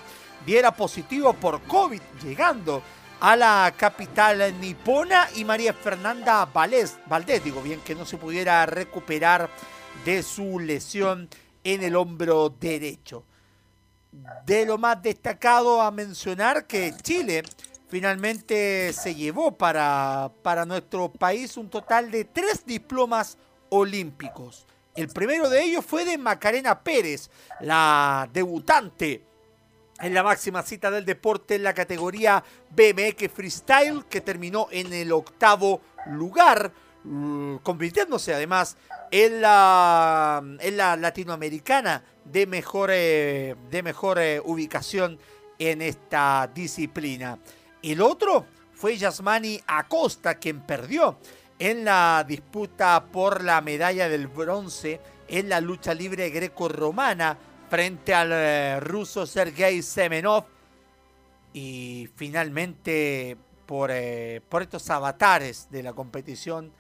[0.45, 2.81] diera positivo por COVID llegando
[3.19, 8.65] a la capital nipona y María Fernanda Valdés, Valdés, digo bien, que no se pudiera
[8.65, 9.49] recuperar
[10.05, 11.29] de su lesión
[11.63, 13.25] en el hombro derecho.
[14.45, 17.43] De lo más destacado a mencionar que Chile
[17.89, 23.37] finalmente se llevó para, para nuestro país un total de tres diplomas
[23.69, 24.65] olímpicos.
[24.95, 27.29] El primero de ellos fue de Macarena Pérez,
[27.59, 29.28] la debutante
[30.01, 35.11] en la máxima cita del deporte en la categoría BMX Freestyle, que terminó en el
[35.11, 36.71] octavo lugar,
[37.03, 38.77] mm, convirtiéndose además
[39.11, 45.19] en la, en la latinoamericana de mejor, eh, de mejor eh, ubicación
[45.57, 47.39] en esta disciplina.
[47.81, 51.17] El otro fue Yasmani Acosta, quien perdió
[51.57, 57.37] en la disputa por la medalla del bronce en la lucha libre greco-romana
[57.69, 60.45] frente al eh, ruso Sergei Semenov.
[61.53, 66.71] Y finalmente, por, eh, por estos avatares de la competición,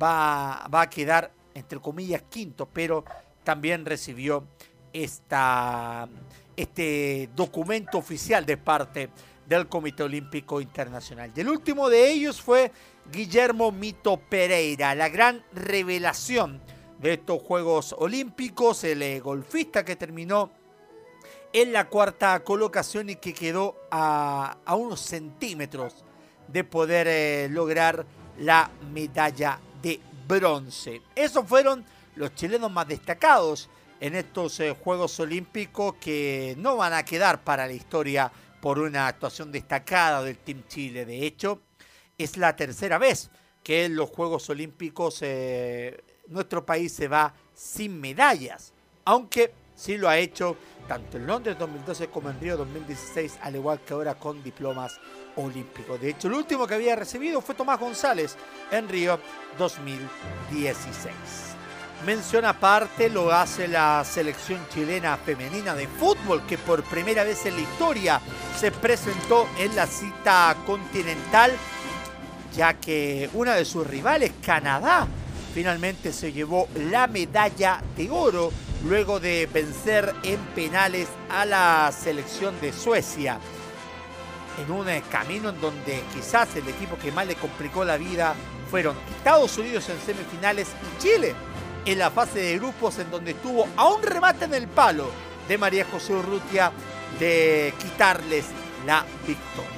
[0.00, 3.04] va, va, a quedar, entre comillas, quinto, pero
[3.42, 4.44] también recibió
[4.92, 6.08] esta,
[6.56, 9.10] este documento oficial de parte
[9.46, 11.32] del Comité Olímpico Internacional.
[11.34, 12.70] Y el último de ellos fue
[13.10, 16.60] Guillermo Mito Pereira, la gran revelación
[17.02, 20.52] de estos Juegos Olímpicos, el eh, golfista que terminó
[21.52, 26.04] en la cuarta colocación y que quedó a, unos centímetros
[26.46, 28.06] de poder eh, lograr
[28.38, 31.02] la medalla de bronce.
[31.16, 31.84] Esos fueron
[32.14, 33.68] los chilenos más destacados
[34.00, 39.08] en estos eh, Juegos Olímpicos que no van a quedar para la historia por una
[39.08, 41.04] actuación destacada del Team Chile.
[41.04, 41.62] De hecho,
[42.16, 43.28] es la tercera vez
[43.64, 45.20] que en los Juegos Olímpicos
[46.28, 48.72] nuestro país se va sin medallas,
[49.04, 50.56] aunque sí lo ha hecho
[50.88, 54.98] tanto en Londres 2012 como en Río 2016, al igual que ahora con diplomas
[55.36, 56.00] olímpicos.
[56.00, 58.36] De hecho, el último que había recibido fue Tomás González
[58.70, 59.18] en Río
[59.58, 61.14] 2016.
[62.04, 67.54] Mención aparte lo hace la selección chilena femenina de fútbol que por primera vez en
[67.54, 68.20] la historia
[68.58, 71.52] se presentó en la cita continental
[72.54, 75.06] ya que una de sus rivales, Canadá,
[75.52, 78.52] finalmente se llevó la medalla de oro
[78.84, 83.38] luego de vencer en penales a la selección de Suecia.
[84.58, 88.34] En un camino en donde quizás el equipo que más le complicó la vida
[88.70, 91.34] fueron Estados Unidos en semifinales y Chile
[91.84, 95.10] en la fase de grupos en donde estuvo a un remate en el palo
[95.48, 96.72] de María José Urrutia
[97.18, 98.46] de quitarles
[98.86, 99.71] la victoria.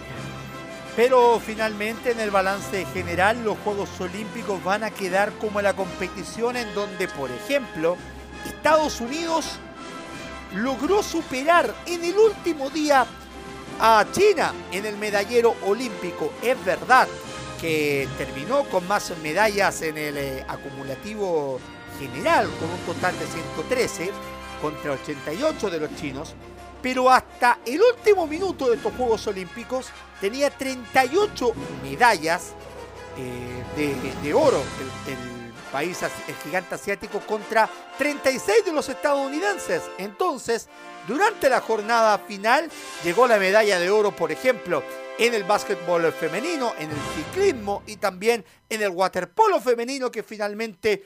[0.97, 6.57] Pero finalmente en el balance general los Juegos Olímpicos van a quedar como la competición
[6.57, 7.97] en donde, por ejemplo,
[8.47, 9.59] Estados Unidos
[10.55, 13.07] logró superar en el último día
[13.81, 16.33] a China en el medallero olímpico.
[16.41, 17.09] Es verdad
[17.61, 21.59] que terminó con más medallas en el eh, acumulativo
[21.99, 24.11] general, con un total de 113
[24.61, 26.35] contra 88 de los chinos,
[26.83, 29.87] pero hasta el último minuto de estos Juegos Olímpicos
[30.25, 32.55] tenía 38 medallas
[33.19, 34.57] eh, de, oro
[35.07, 39.83] el, país, el gigante asiático, contra 36 de los estadounidenses.
[39.99, 40.71] Entonces,
[41.07, 42.71] durante la jornada final
[43.05, 44.83] llegó la medalla de oro, por ejemplo,
[45.19, 51.05] en el básquetbol femenino, en el ciclismo y también en el waterpolo femenino que finalmente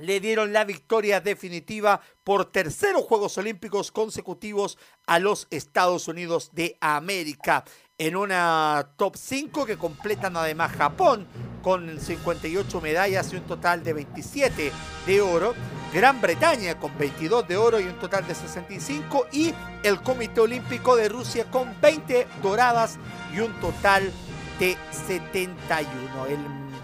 [0.00, 6.78] le dieron la victoria definitiva por terceros Juegos Olímpicos consecutivos a los Estados Unidos de
[6.80, 7.64] América.
[8.00, 11.26] En una top 5 que completan además Japón
[11.62, 14.72] con 58 medallas y un total de 27
[15.06, 15.54] de oro.
[15.92, 19.26] Gran Bretaña con 22 de oro y un total de 65.
[19.32, 22.96] Y el Comité Olímpico de Rusia con 20 doradas
[23.34, 24.10] y un total
[24.58, 25.90] de 71.
[26.26, 26.38] El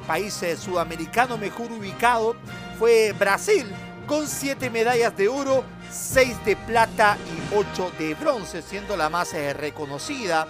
[0.07, 2.37] país sudamericano mejor ubicado
[2.79, 3.64] fue Brasil
[4.07, 9.33] con 7 medallas de oro, 6 de plata y 8 de bronce, siendo la más
[9.33, 10.46] eh, reconocida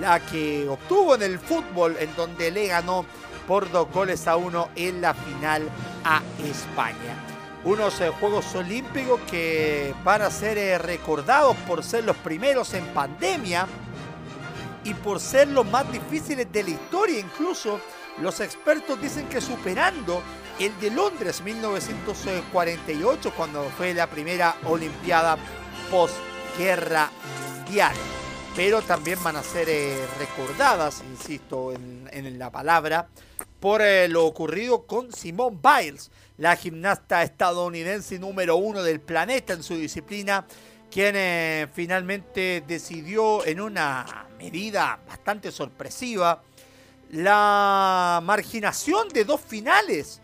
[0.00, 3.04] la que obtuvo en el fútbol, en donde le ganó
[3.46, 5.68] por dos goles a uno en la final
[6.04, 7.16] a España.
[7.64, 12.84] Unos eh, Juegos Olímpicos que van a ser eh, recordados por ser los primeros en
[12.86, 13.66] pandemia
[14.84, 17.20] y por ser los más difíciles de la historia.
[17.20, 17.80] Incluso
[18.20, 20.22] los expertos dicen que superando
[20.58, 25.36] el de Londres 1948, cuando fue la primera Olimpiada
[25.90, 27.10] post-guerra
[27.58, 27.94] mundial.
[28.54, 33.08] Pero también van a ser eh, recordadas, insisto en, la palabra,
[33.60, 39.62] por eh, lo ocurrido con Simone Biles, la gimnasta estadounidense número uno del planeta en
[39.62, 40.46] su disciplina,
[40.90, 46.42] quien eh, finalmente decidió en una medida bastante sorpresiva
[47.10, 50.20] la marginación de dos finales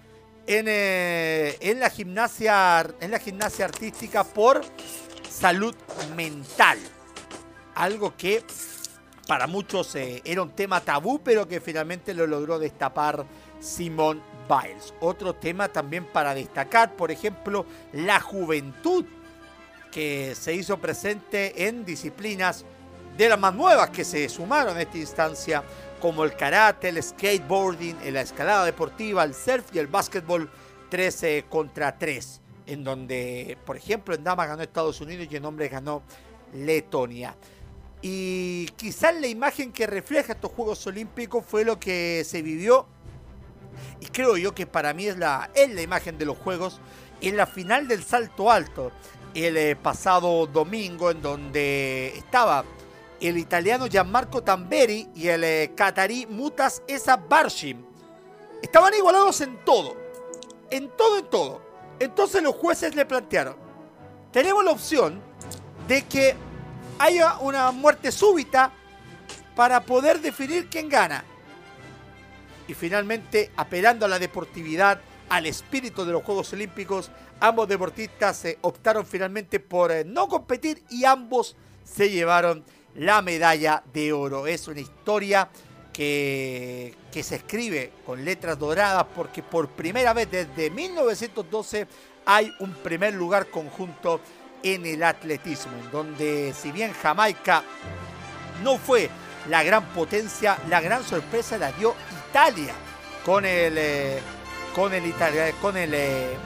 [0.47, 4.62] en, la gimnasia, en la gimnasia artística por
[5.31, 5.75] salud
[6.14, 6.79] mental.
[7.79, 8.43] Algo que
[9.29, 13.25] para muchos eh, era un tema tabú, pero que finalmente lo logró destapar
[13.61, 14.93] Simone Biles.
[14.99, 19.05] Otro tema también para destacar, por ejemplo, la juventud
[19.93, 22.64] que se hizo presente en disciplinas
[23.16, 25.62] de las más nuevas que se sumaron a esta instancia
[26.01, 30.51] como el karate, el skateboarding, la escalada deportiva, el surf y el básquetbol
[30.91, 35.70] 13 contra 3, en donde, por ejemplo, en damas ganó Estados Unidos y en hombres
[35.70, 36.03] ganó
[36.53, 37.37] Letonia.
[38.01, 42.86] Y quizás la imagen que refleja estos Juegos Olímpicos fue lo que se vivió,
[44.01, 46.80] y creo yo que para mí es la, es la imagen de los Juegos,
[47.20, 48.92] en la final del salto alto,
[49.34, 52.64] el eh, pasado domingo, en donde estaba
[53.20, 57.84] el italiano Gianmarco Tamberi y el eh, catarí Mutas Esa Barshim.
[58.62, 59.96] Estaban igualados en todo.
[60.70, 61.62] En todo, en todo.
[61.99, 63.57] Entonces los jueces le plantearon,
[64.30, 65.20] tenemos la opción
[65.88, 66.36] de que
[66.99, 68.70] haya una muerte súbita
[69.55, 71.24] para poder definir quién gana.
[72.66, 78.59] Y finalmente, apelando a la deportividad, al espíritu de los Juegos Olímpicos, ambos deportistas eh,
[78.62, 84.46] optaron finalmente por eh, no competir y ambos se llevaron la medalla de oro.
[84.46, 85.49] Es una historia
[85.92, 91.86] que, que se escribe con letras doradas porque por primera vez desde 1912
[92.26, 94.20] hay un primer lugar conjunto
[94.63, 97.63] en el atletismo, en donde si bien Jamaica
[98.63, 99.11] no fue
[99.49, 101.95] la gran potencia, la gran sorpresa la dio
[102.29, 102.75] Italia
[103.25, 104.21] con el eh,
[104.75, 106.37] con el Italia, con el eh,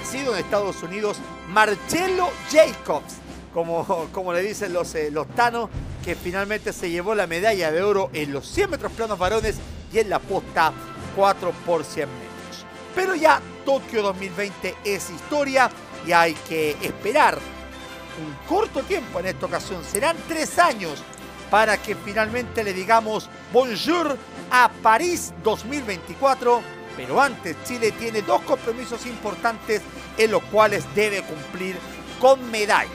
[0.00, 1.18] nacido en Estados Unidos
[1.48, 3.14] Marcello Jacobs,
[3.52, 5.68] como, como le dicen los, eh, los tanos,
[6.04, 9.56] que finalmente se llevó la medalla de oro en los 100 metros planos varones
[9.92, 10.72] y en la posta
[11.16, 12.66] 4 por 100 metros.
[12.94, 15.70] Pero ya Tokio 2020 es historia
[16.06, 17.38] y hay que esperar
[18.18, 19.84] un corto tiempo en esta ocasión.
[19.84, 21.02] Serán tres años
[21.50, 24.16] para que finalmente le digamos bonjour
[24.50, 26.62] a París 2024.
[26.96, 29.82] Pero antes Chile tiene dos compromisos importantes
[30.18, 31.76] en los cuales debe cumplir
[32.20, 32.90] con medallas.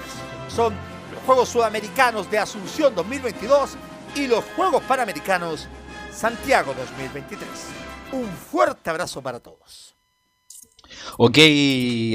[0.47, 0.73] Son
[1.13, 3.71] los Juegos Sudamericanos de Asunción 2022
[4.15, 5.67] y los Juegos Panamericanos
[6.11, 7.49] Santiago 2023.
[8.11, 9.94] Un fuerte abrazo para todos.
[11.17, 11.37] Ok,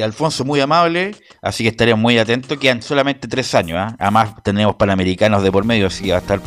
[0.02, 2.58] Alfonso, muy amable, así que estaremos muy atentos.
[2.58, 3.96] Quedan solamente tres años, ¿ah?
[3.98, 6.40] además tenemos panamericanos de por medio, así que va a estar,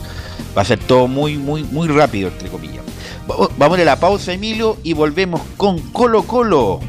[0.58, 2.84] va a ser todo muy, muy, muy rápido, entre comillas.
[3.30, 6.80] Va- Vamos a la pausa, Emilio, y volvemos con Colo Colo,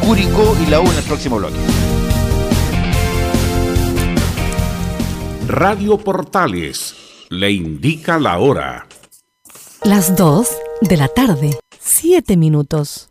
[0.00, 1.54] Curicó y la U en el próximo bloque.
[5.48, 6.94] Radio Portales
[7.28, 8.86] le indica la hora.
[9.84, 10.48] Las 2
[10.80, 13.10] de la tarde, 7 minutos.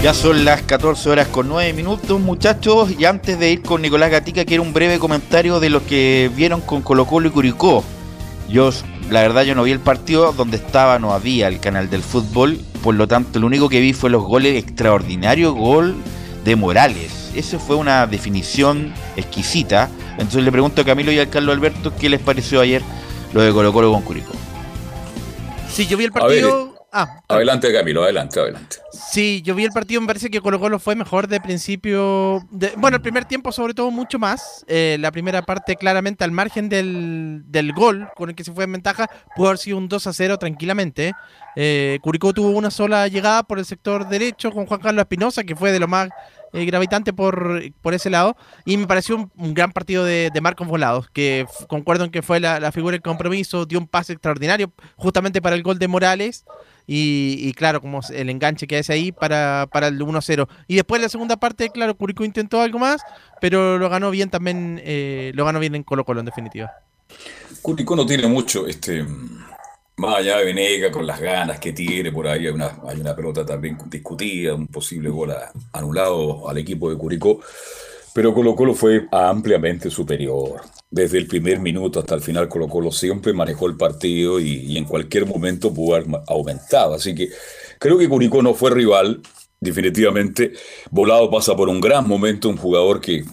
[0.00, 2.92] Ya son las 14 horas con 9 minutos, muchachos.
[2.96, 6.60] Y antes de ir con Nicolás Gatica, quiero un breve comentario de lo que vieron
[6.60, 7.82] con Colo Colo y Curicó.
[8.48, 8.70] Yo,
[9.10, 12.60] la verdad, yo no vi el partido donde estaba, no había el canal del fútbol.
[12.84, 15.96] Por lo tanto, lo único que vi fue los goles, extraordinario gol
[16.44, 17.32] de Morales.
[17.34, 19.90] Eso fue una definición exquisita.
[20.12, 22.82] Entonces le pregunto a Camilo y a Carlos Alberto qué les pareció ayer
[23.32, 24.32] lo de Colo Colo con Curicó.
[25.68, 28.76] Sí, yo vi el A ver, partido Ah, adelante Camilo, adelante, adelante.
[28.92, 32.40] Sí, yo vi el partido, me parece que Colo Colo fue mejor de principio.
[32.50, 34.64] de- bueno, el primer tiempo sobre todo mucho más.
[34.68, 38.64] Eh, la primera parte claramente al margen del, del gol con el que se fue
[38.64, 41.12] en ventaja, pudo haber sido un 2 a 0 tranquilamente.
[41.56, 45.56] Eh, Curicó tuvo una sola llegada por el sector derecho con Juan Carlos Espinosa, que
[45.56, 46.08] fue de lo más
[46.54, 48.34] eh, gravitante por, por ese lado.
[48.64, 52.22] Y me pareció un, un gran partido de, de Marcos Volados, que concuerdo en que
[52.22, 55.88] fue la, la figura del compromiso, dio un pase extraordinario justamente para el gol de
[55.88, 56.46] Morales.
[56.90, 60.48] Y, y claro, como el enganche que hace ahí para, para el 1-0.
[60.66, 63.02] Y después la segunda parte, claro, Curicó intentó algo más,
[63.42, 66.72] pero lo ganó bien también, eh, lo ganó bien en Colo Colo en definitiva.
[67.60, 69.04] Curicó no tiene mucho, este,
[69.96, 73.14] más allá de Venega, con las ganas que tiene, por ahí hay una, hay una
[73.14, 77.40] pelota también discutida, un posible gol a- anulado al equipo de Curicó,
[78.14, 80.62] pero Colo Colo fue ampliamente superior.
[80.90, 84.84] Desde el primer minuto hasta el final Colo Colo siempre manejó el partido y, en
[84.84, 86.94] cualquier momento pudo aumentado.
[86.94, 87.28] Así que
[87.78, 89.20] creo que Curicó no fue rival,
[89.60, 90.52] definitivamente.
[90.90, 93.24] Volado pasa por un gran momento, un jugador que,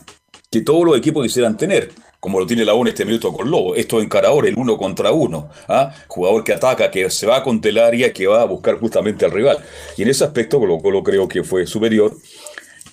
[0.51, 3.49] que todos los equipos quisieran tener, como lo tiene la U en este minuto con
[3.49, 3.73] Lobo.
[3.73, 5.49] Esto encarador, el uno contra uno.
[5.69, 5.93] ¿ah?
[6.07, 9.31] Jugador que ataca, que se va con el área, que va a buscar justamente al
[9.31, 9.59] rival.
[9.95, 12.17] Y en ese aspecto Colo Colo creo que fue superior.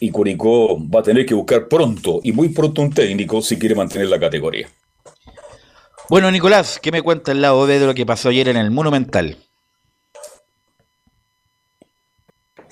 [0.03, 3.77] Y Curicó va a tener que buscar pronto, y muy pronto un técnico si quiere
[3.77, 4.67] mantener la categoría.
[6.11, 8.73] Bueno, Nicolás, ¿qué me cuenta el lado B de lo que pasó ayer en el
[8.73, 9.37] Monumental?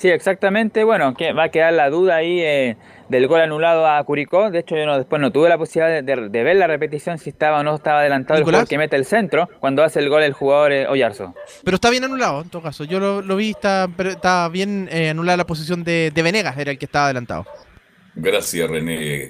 [0.01, 0.83] Sí, exactamente.
[0.83, 2.79] Bueno, que va a quedar la duda ahí eh,
[3.11, 4.51] del gol anulado a Curicó.
[4.51, 7.19] De hecho, yo no, después no tuve la posibilidad de, de- de ver la repetición
[7.19, 10.09] si estaba o no estaba adelantado el jugador que mete el centro cuando hace el
[10.09, 11.35] gol el jugador eh, Oyarzo.
[11.63, 12.85] Pero está bien anulado, en todo caso.
[12.85, 16.71] Yo lo, lo vi, está, está bien eh, anulada la posición de, de Venegas, era
[16.71, 17.45] el que estaba adelantado.
[18.15, 19.29] Gracias, René.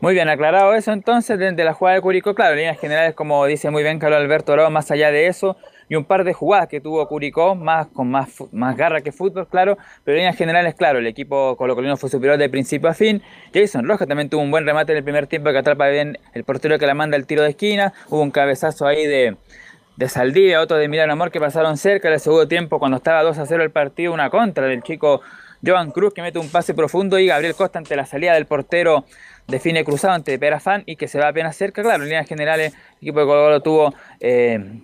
[0.00, 3.44] Muy bien, aclarado eso entonces, desde la jugada de Curicó, claro, en líneas generales, como
[3.46, 5.56] dice muy bien Carlos Alberto Bravo, más allá de eso,
[5.88, 9.48] y un par de jugadas que tuvo Curicó, más con más, más garra que fútbol,
[9.48, 13.22] claro, pero en líneas generales, claro, el equipo colocolino fue superior de principio a fin.
[13.54, 16.44] Jason Rojas también tuvo un buen remate en el primer tiempo que atrapa bien el
[16.44, 19.36] portero que la manda el tiro de esquina, hubo un cabezazo ahí de,
[19.96, 23.22] de Saldivia, otro de Milano Amor que pasaron cerca en el segundo tiempo cuando estaba
[23.22, 25.22] 2 a 0 el partido, una contra del chico
[25.64, 29.04] Joan Cruz que mete un pase profundo y Gabriel Costa ante la salida del portero
[29.48, 31.82] define cruzado ante Perafán y que se va apenas cerca.
[31.82, 34.82] Claro, en líneas generales el equipo de Colo Colo tuvo eh,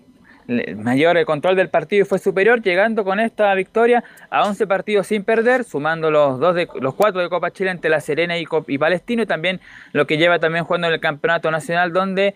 [0.76, 5.06] mayor eh, control del partido y fue superior, llegando con esta victoria a 11 partidos
[5.06, 8.46] sin perder, sumando los dos de, los cuatro de Copa Chile ante La Serena y,
[8.68, 9.60] y Palestino y también
[9.92, 12.34] lo que lleva también jugando en el Campeonato Nacional donde,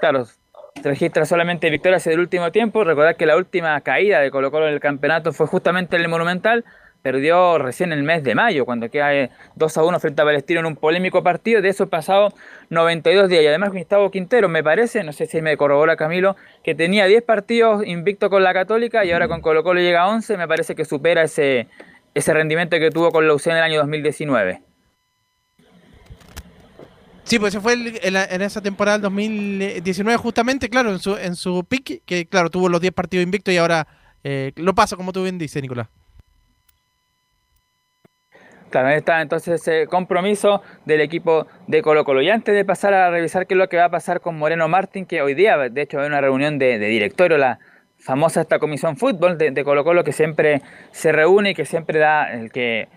[0.00, 0.26] claro,
[0.82, 2.84] se registra solamente victorias en el último tiempo.
[2.84, 6.08] Recordar que la última caída de Colo Colo en el campeonato fue justamente en el
[6.08, 6.64] Monumental.
[7.10, 10.60] Perdió recién el mes de mayo, cuando queda eh, 2 a 1 frente a Palestino
[10.60, 11.62] en un polémico partido.
[11.62, 12.34] De eso pasado
[12.68, 13.42] 92 días.
[13.42, 17.22] Y además Gustavo Quintero, me parece, no sé si me corrobora Camilo, que tenía 10
[17.22, 20.36] partidos invicto con la Católica y ahora con Colo Colo llega a 11.
[20.36, 21.66] Me parece que supera ese,
[22.12, 24.60] ese rendimiento que tuvo con la UCN en el año 2019.
[27.24, 31.36] Sí, pues se fue el- en esa temporada del 2019 justamente, claro, en su, en
[31.36, 33.86] su pick, que claro, tuvo los 10 partidos invictos y ahora
[34.24, 35.88] eh, lo pasa, como tú bien dices, Nicolás.
[38.70, 42.20] Claro, está entonces ese compromiso del equipo de Colo Colo.
[42.20, 44.68] Y antes de pasar a revisar qué es lo que va a pasar con Moreno
[44.68, 47.58] Martín, que hoy día, de hecho, hay una reunión de, de directorio, la
[47.98, 50.62] famosa esta comisión fútbol de, de Colo Colo que siempre
[50.92, 52.88] se reúne y que siempre da el que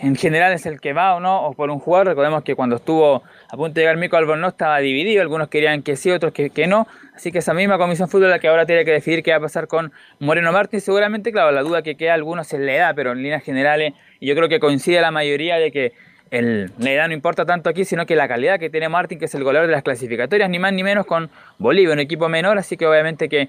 [0.00, 2.08] en general es el que va o no, o por un jugador.
[2.08, 5.96] Recordemos que cuando estuvo a punto de llegar Mico Albornoz estaba dividido, algunos querían que
[5.96, 6.86] sí, otros que, que no.
[7.14, 9.40] Así que esa misma comisión fútbol la que ahora tiene que decidir qué va a
[9.40, 10.80] pasar con Moreno Martín.
[10.80, 13.94] Seguramente, claro, la duda que queda a algunos es la edad, pero en líneas generales,
[14.20, 15.92] yo creo que coincide la mayoría de que
[16.30, 19.26] el, la edad no importa tanto aquí, sino que la calidad que tiene Martín, que
[19.26, 22.58] es el goleador de las clasificatorias, ni más ni menos con Bolivia, un equipo menor,
[22.58, 23.48] así que obviamente que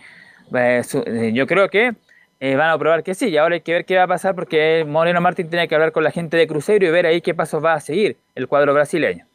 [0.56, 1.94] eh, eh, yo creo que
[2.40, 4.36] eh, van a probar que sí, y ahora hay que ver qué va a pasar
[4.36, 7.34] porque Moreno Martín tiene que hablar con la gente de Cruzeiro y ver ahí qué
[7.34, 9.26] pasos va a seguir el cuadro brasileño.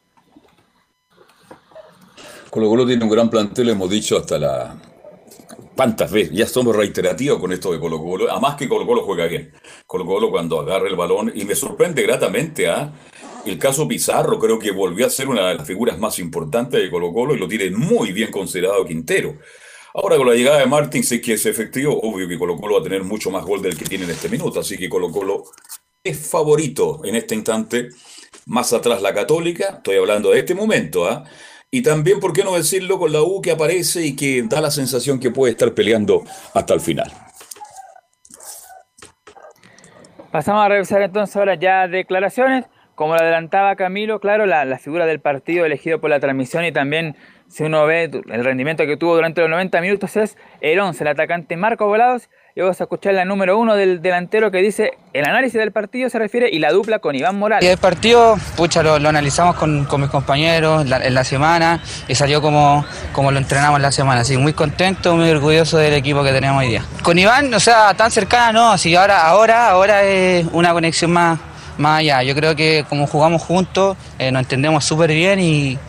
[2.53, 4.75] Colo Colo tiene un gran plantel, hemos dicho hasta la...
[5.75, 6.33] ¿Cuántas veces?
[6.33, 8.31] Ya somos reiterativos con esto de Colo Colo.
[8.31, 9.51] Además que Colo Colo juega bien.
[9.87, 12.93] Colo Colo cuando agarra el balón, y me sorprende gratamente a
[13.47, 16.91] el caso Pizarro, creo que volvió a ser una de las figuras más importantes de
[16.91, 19.39] Colo Colo y lo tiene muy bien considerado Quintero.
[19.95, 22.81] Ahora con la llegada de Martins, es que es efectivo, obvio que Colo Colo va
[22.81, 25.45] a tener mucho más gol del que tiene en este minuto, así que Colo Colo
[26.03, 27.89] es favorito en este instante.
[28.45, 31.23] Más atrás la Católica, estoy hablando de este momento, ¿ah?
[31.75, 34.69] Y también, ¿por qué no decirlo con la U que aparece y que da la
[34.69, 37.11] sensación que puede estar peleando hasta el final?
[40.31, 42.65] Pasamos a revisar entonces ahora ya declaraciones.
[42.93, 47.15] Como lo adelantaba Camilo, claro, la, figura del partido elegido por la transmisión y también
[47.47, 51.07] si uno ve el rendimiento que tuvo durante los 90 minutos es el 11, el
[51.07, 52.29] atacante Marco Volados.
[52.55, 56.07] Y vamos a escuchar la número uno del delantero que dice el análisis del partido
[56.11, 57.67] se refiere y la dupla con Iván Morales.
[57.67, 62.43] Y el partido, pucha, lo, analizamos con, con, mis compañeros en la semana y salió
[62.43, 64.21] como, como lo entrenamos en la semana.
[64.21, 66.85] Así muy contento, muy orgulloso del equipo que tenemos hoy día.
[67.01, 71.39] Con Iván, o sea, tan cercana no, así ahora, ahora, ahora es una conexión más,
[71.79, 72.21] más allá.
[72.21, 75.79] Yo creo que como jugamos juntos, eh, nos entendemos súper bien y,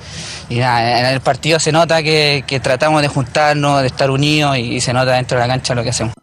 [0.49, 4.95] nada, en el partido se nota que, tratamos de juntarnos, de estar unidos y se
[4.95, 6.15] nota dentro de la cancha lo que hacemos.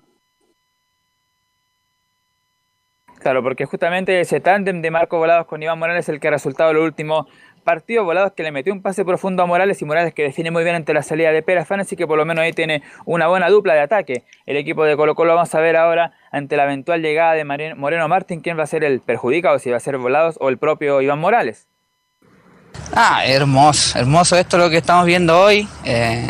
[3.22, 6.32] Claro, porque justamente ese tándem de Marco Volados con Iván Morales es el que ha
[6.32, 7.28] resultado el último
[7.63, 8.03] partido.
[8.03, 10.76] Volados que le metió un pase profundo a Morales y Morales que define muy bien
[10.76, 13.76] ante la salida de Pérez así que por lo menos ahí tiene una buena dupla
[13.76, 14.24] de ataque.
[14.47, 17.45] El equipo de Colo Colo vamos a ver ahora ante la eventual llegada de
[17.76, 20.57] Moreno Martín quién va a ser el perjudicado, si va a ser Volados o el
[20.57, 21.67] propio Iván Morales.
[22.95, 25.67] Ah, hermoso, hermoso esto lo que estamos viendo hoy.
[25.86, 26.28] Eh,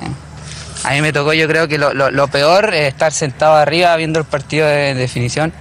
[0.83, 3.95] a mí me tocó yo creo que lo, lo, lo peor es estar sentado arriba
[3.95, 5.53] viendo el partido de definición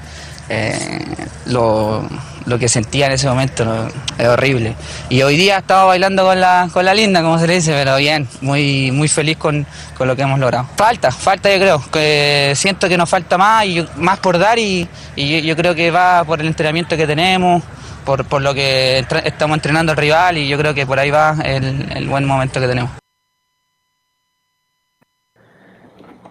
[0.51, 1.15] eh,
[1.47, 2.03] lo,
[2.45, 3.89] lo, que sentía en ese momento
[4.19, 4.75] es horrible.
[5.09, 7.97] Y hoy día estaba bailando con la, con la linda, como se le dice, pero
[7.97, 9.65] bien, muy, muy feliz con,
[9.97, 10.67] con lo que hemos logrado.
[10.77, 14.89] Falta, falta yo creo, que siento que nos falta más y más por dar y,
[15.15, 17.63] y yo, creo que va por el entrenamiento que tenemos.
[18.05, 21.37] Por, por lo que estamos entrenando al rival y yo creo que por ahí va
[21.45, 23.00] el buen momento que tenemos.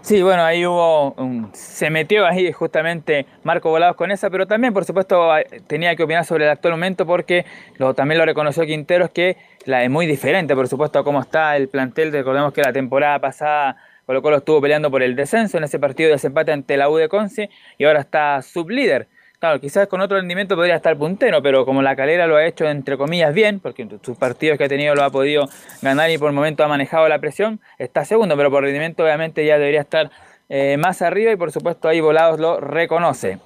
[0.10, 4.74] Sí, bueno, ahí hubo, un, se metió ahí justamente Marco Volados con esa, pero también,
[4.74, 5.30] por supuesto,
[5.68, 7.46] tenía que opinar sobre el actual momento porque
[7.78, 11.56] lo, también lo reconoció Quinteros que la es muy diferente, por supuesto, a cómo está
[11.56, 12.12] el plantel.
[12.12, 16.08] Recordemos que la temporada pasada Colo Colo estuvo peleando por el descenso en ese partido
[16.08, 19.10] de desempate ante la U de Conce y ahora está sublíder.
[19.40, 22.66] Claro, quizás con otro rendimiento podría estar puntero, pero como la calera lo ha hecho
[22.66, 25.48] entre comillas bien, porque en sus partidos que ha tenido lo ha podido
[25.82, 29.46] ganar y por el momento ha manejado la presión, está segundo, pero por rendimiento obviamente
[29.46, 30.12] ya debería estar
[30.50, 33.40] eh, más arriba y por supuesto ahí Volados lo reconoce.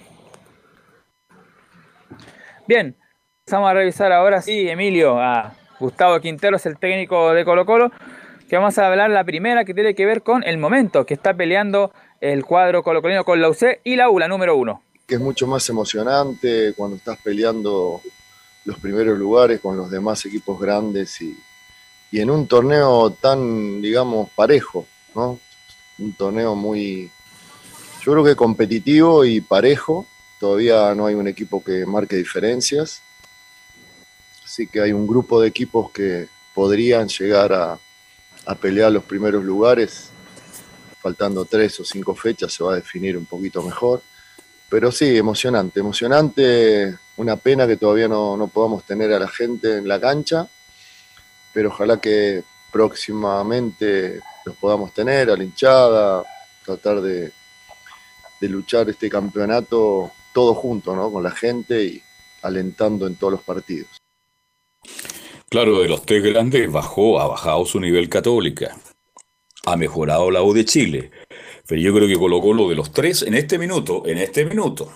[2.68, 2.96] Bien,
[3.52, 7.92] vamos a revisar ahora sí, Emilio, a Gustavo Quinteros, el técnico de Colo Colo,
[8.50, 11.36] que vamos a hablar la primera que tiene que ver con el momento que está
[11.36, 15.48] peleando el cuadro colocolino con la UC y la U, número uno que es mucho
[15.48, 18.02] más emocionante cuando estás peleando
[18.66, 21.38] los primeros lugares con los demás equipos grandes y,
[22.12, 25.40] y en un torneo tan, digamos, parejo, ¿no?
[26.00, 27.12] Un torneo muy,
[28.04, 30.08] yo creo que competitivo y parejo.
[30.40, 33.02] Todavía no hay un equipo que marque diferencias.
[34.44, 37.80] Así que hay un grupo de equipos que podrían llegar a,
[38.46, 40.10] a pelear los primeros lugares.
[41.02, 44.02] Faltando tres o cinco fechas se va a definir un poquito mejor
[44.74, 49.78] pero sí, emocionante, emocionante, una pena que todavía no, no, podamos tener a la gente
[49.78, 50.48] en la cancha,
[51.54, 56.24] pero ojalá que próximamente los podamos tener, a la hinchada,
[56.66, 57.32] tratar de,
[58.42, 61.12] de luchar este campeonato todos juntos, ¿no?
[61.12, 62.02] Con la gente y
[62.42, 63.90] alentando en todos los partidos.
[65.50, 68.76] Claro, de los tres grandes bajó, ha bajado su nivel católica.
[69.66, 71.12] Ha mejorado la U de Chile.
[71.68, 74.92] Pero yo creo que Colo Colo de los tres en este minuto, en este minuto,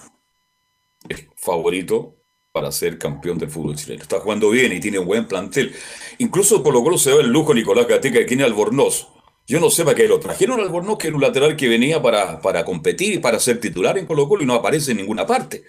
[1.08, 2.16] es favorito
[2.52, 4.02] para ser campeón del fútbol chileno.
[4.02, 5.74] Está jugando bien y tiene un buen plantel.
[6.18, 9.08] Incluso Colo Colo se ve el lujo Nicolás Gateca que tiene Albornoz.
[9.46, 12.02] Yo no sé para qué lo trajeron al Albornoz, que era un lateral que venía
[12.02, 15.26] para, para competir y para ser titular en Colo Colo y no aparece en ninguna
[15.26, 15.64] parte.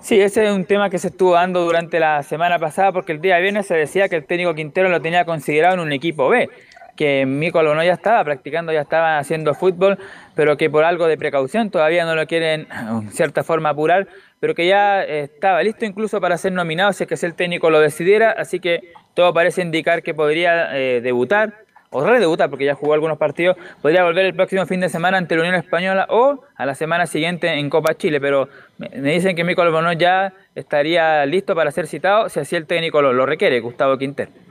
[0.00, 3.20] Sí, ese es un tema que se estuvo dando durante la semana pasada porque el
[3.20, 6.30] día de viernes se decía que el técnico Quintero lo tenía considerado en un equipo
[6.30, 6.48] B
[7.00, 9.96] que Mico no ya estaba practicando, ya estaba haciendo fútbol,
[10.34, 14.06] pero que por algo de precaución todavía no lo quieren, en cierta forma, apurar,
[14.38, 17.80] pero que ya estaba listo incluso para ser nominado si es que el técnico lo
[17.80, 22.92] decidiera, así que todo parece indicar que podría eh, debutar o redebutar, porque ya jugó
[22.92, 26.66] algunos partidos, podría volver el próximo fin de semana ante la Unión Española o a
[26.66, 31.54] la semana siguiente en Copa Chile, pero me dicen que Mico Albornoz ya estaría listo
[31.54, 34.49] para ser citado si así el técnico lo, lo requiere, Gustavo Quinter.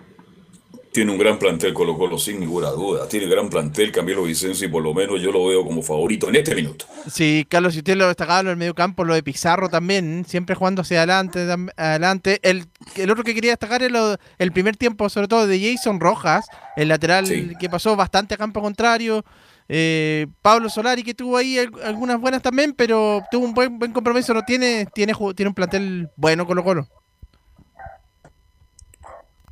[0.91, 3.07] Tiene un gran plantel Colo Colo sin ninguna duda.
[3.07, 6.35] Tiene gran plantel Camilo Vicencio y por lo menos yo lo veo como favorito en
[6.35, 6.85] este minuto.
[7.11, 10.55] Sí, Carlos, si usted lo destacaba en el medio campo, lo de Pizarro también, siempre
[10.55, 11.47] jugando hacia adelante.
[11.77, 12.39] adelante.
[12.41, 12.65] El,
[12.95, 16.47] el otro que quería destacar es lo, el primer tiempo, sobre todo de Jason Rojas,
[16.75, 17.51] el lateral sí.
[17.59, 19.23] que pasó bastante a campo contrario.
[19.71, 24.33] Eh, Pablo Solari que tuvo ahí algunas buenas también, pero tuvo un buen, buen compromiso,
[24.33, 26.87] no tiene, tiene, tiene un plantel bueno Colo Colo.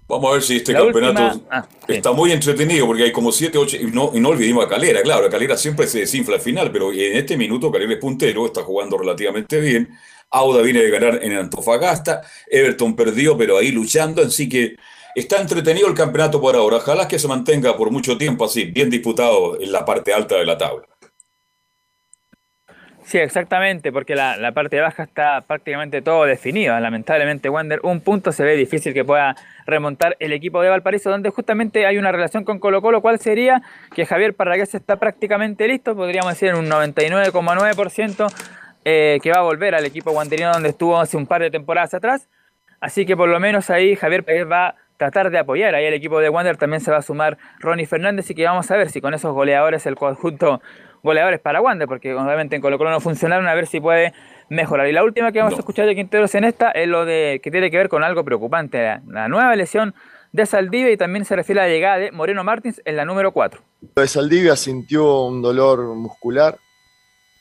[0.08, 1.48] Vamos a ver si este la campeonato última...
[1.52, 4.70] ah, está muy entretenido porque hay como 7, 8 y no, y no olvidemos a
[4.70, 8.00] Calera, claro, a Calera siempre se desinfla al final, pero en este minuto Calera es
[8.00, 9.90] puntero, está jugando relativamente bien.
[10.30, 14.76] Auda viene de ganar en Antofagasta, Everton perdió, pero ahí luchando, así que
[15.16, 16.78] está entretenido el campeonato por ahora.
[16.78, 20.46] Ojalá que se mantenga por mucho tiempo así, bien disputado en la parte alta de
[20.46, 20.86] la tabla.
[23.08, 26.78] Sí, exactamente, porque la, la, parte baja está prácticamente todo definido.
[26.78, 29.34] Lamentablemente, Wander, un punto se ve difícil que pueda
[29.66, 33.62] remontar el equipo de Valparaíso, donde justamente hay una relación con Colo Colo, cuál sería
[33.96, 38.28] que Javier Parragués está prácticamente listo, podríamos decir en un 99,9%
[38.84, 41.94] eh, que va a volver al equipo wanderino donde estuvo hace un par de temporadas
[41.94, 42.28] atrás.
[42.82, 45.76] Así que por lo menos ahí Javier Parragués va a tratar de apoyar.
[45.76, 48.70] Ahí el equipo de Wander también se va a sumar Ronnie Fernández y que vamos
[48.70, 50.62] a ver si con esos goleadores el conjunto
[51.04, 54.14] goleadores para Wander, porque obviamente en Colo Colo no funcionaron, a ver si puede
[54.50, 54.88] mejorar.
[54.88, 57.52] Y la última que vamos a escuchar de Quinteros en esta es lo de que
[57.52, 59.94] tiene que ver con algo preocupante, la, nueva lesión
[60.32, 63.32] de Saldivia y también se refiere a la llegada de Moreno Martins en la número
[63.32, 63.62] 4.
[63.96, 66.58] Lo de Saldivia sintió un dolor muscular,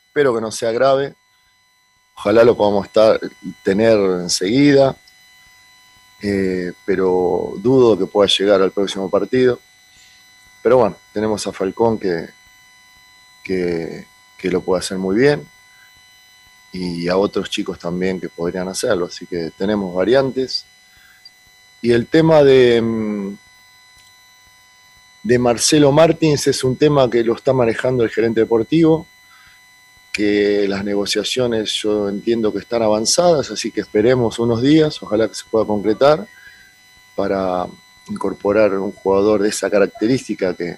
[0.07, 1.13] espero que no sea grave,
[2.15, 3.19] ojalá lo podamos estar,
[3.63, 4.95] tener enseguida,
[6.23, 9.59] eh, pero dudo que pueda llegar al próximo partido.
[10.63, 12.29] Pero bueno, tenemos a Falcón que,
[13.47, 14.05] que,
[14.49, 15.45] lo puede hacer muy bien
[16.71, 19.05] y a otros chicos también que podrían hacerlo.
[19.05, 20.65] Así que tenemos variantes.
[21.81, 23.37] Y el tema de, mm,
[25.23, 29.07] de Marcelo Martins es un tema que lo está manejando el gerente deportivo,
[30.13, 35.35] que las negociaciones yo entiendo que están avanzadas, así que esperemos unos días, ojalá que
[35.35, 36.27] se pueda concretar
[37.15, 37.67] para
[38.09, 40.77] incorporar un jugador de esa característica que,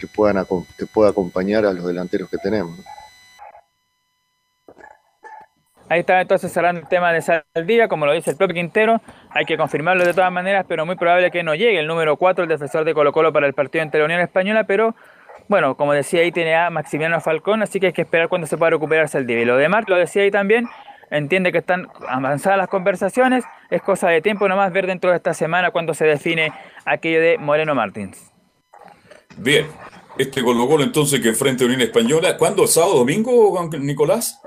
[0.00, 0.44] que, puedan,
[0.78, 2.78] que pueda acompañar a los delanteros que tenemos.
[5.90, 9.44] Ahí está entonces cerrando el tema de Saldivia, como lo dice el propio Quintero, hay
[9.44, 12.48] que confirmarlo de todas maneras, pero muy probable que no llegue el número 4, el
[12.48, 14.94] defensor de Colo Colo para el partido entre la Unión Española, pero
[15.48, 18.56] bueno, como decía ahí tiene a Maximiliano Falcón, así que hay que esperar cuando se
[18.56, 19.42] pueda recuperar Saldivia.
[19.42, 20.68] Y lo demás, lo decía ahí también,
[21.10, 25.34] entiende que están avanzadas las conversaciones, es cosa de tiempo nomás ver dentro de esta
[25.34, 26.52] semana cuando se define
[26.84, 28.29] aquello de Moreno Martins.
[29.42, 29.68] Bien,
[30.18, 32.36] este Colo Colo entonces que enfrenta a Unión Española.
[32.36, 32.66] ¿Cuándo?
[32.66, 34.38] ¿Sábado, domingo, Nicolás?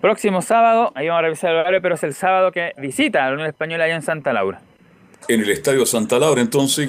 [0.00, 3.28] Próximo sábado, ahí vamos a revisar el horario, pero es el sábado que visita a
[3.28, 4.62] la Unión Española allá en Santa Laura.
[5.28, 6.88] En el Estadio Santa Laura, entonces,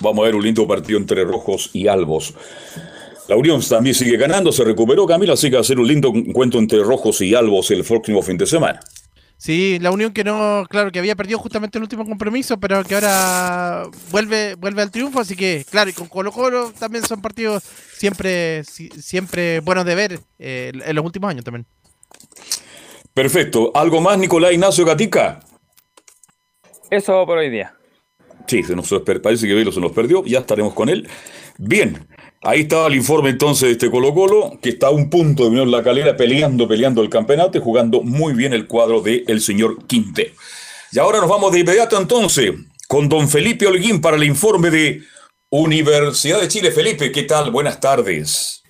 [0.00, 2.34] vamos a ver un lindo partido entre rojos y albos.
[3.28, 6.08] La Unión también sigue ganando, se recuperó Camila, así que va a ser un lindo
[6.12, 8.80] encuentro entre rojos y albos el próximo fin de semana.
[9.38, 12.96] Sí, la Unión que no, claro, que había perdido justamente el último compromiso, pero que
[12.96, 17.62] ahora vuelve, vuelve al triunfo, así que, claro, y con Colo Colo también son partidos
[17.62, 21.66] siempre, siempre buenos de ver eh, en los últimos años también.
[23.14, 23.70] Perfecto.
[23.74, 25.38] ¿Algo más, Nicolás Ignacio Gatica?
[26.90, 27.77] Eso por hoy día.
[28.48, 28.92] Sí, se nos,
[29.22, 31.06] parece que Velo se nos perdió, ya estaremos con él.
[31.58, 32.08] Bien,
[32.40, 35.50] Ahí estaba el informe entonces de este Colo Colo, que está a un punto de
[35.50, 39.40] Unión La Calera peleando, peleando el campeonato y jugando muy bien el cuadro del el
[39.40, 40.34] señor Quinte.
[40.92, 42.52] Y ahora nos vamos de inmediato entonces
[42.86, 45.02] con don Felipe Holguín para el informe de
[45.50, 46.70] Universidad de Chile.
[46.70, 47.50] Felipe, ¿qué tal?
[47.50, 48.62] Buenas tardes.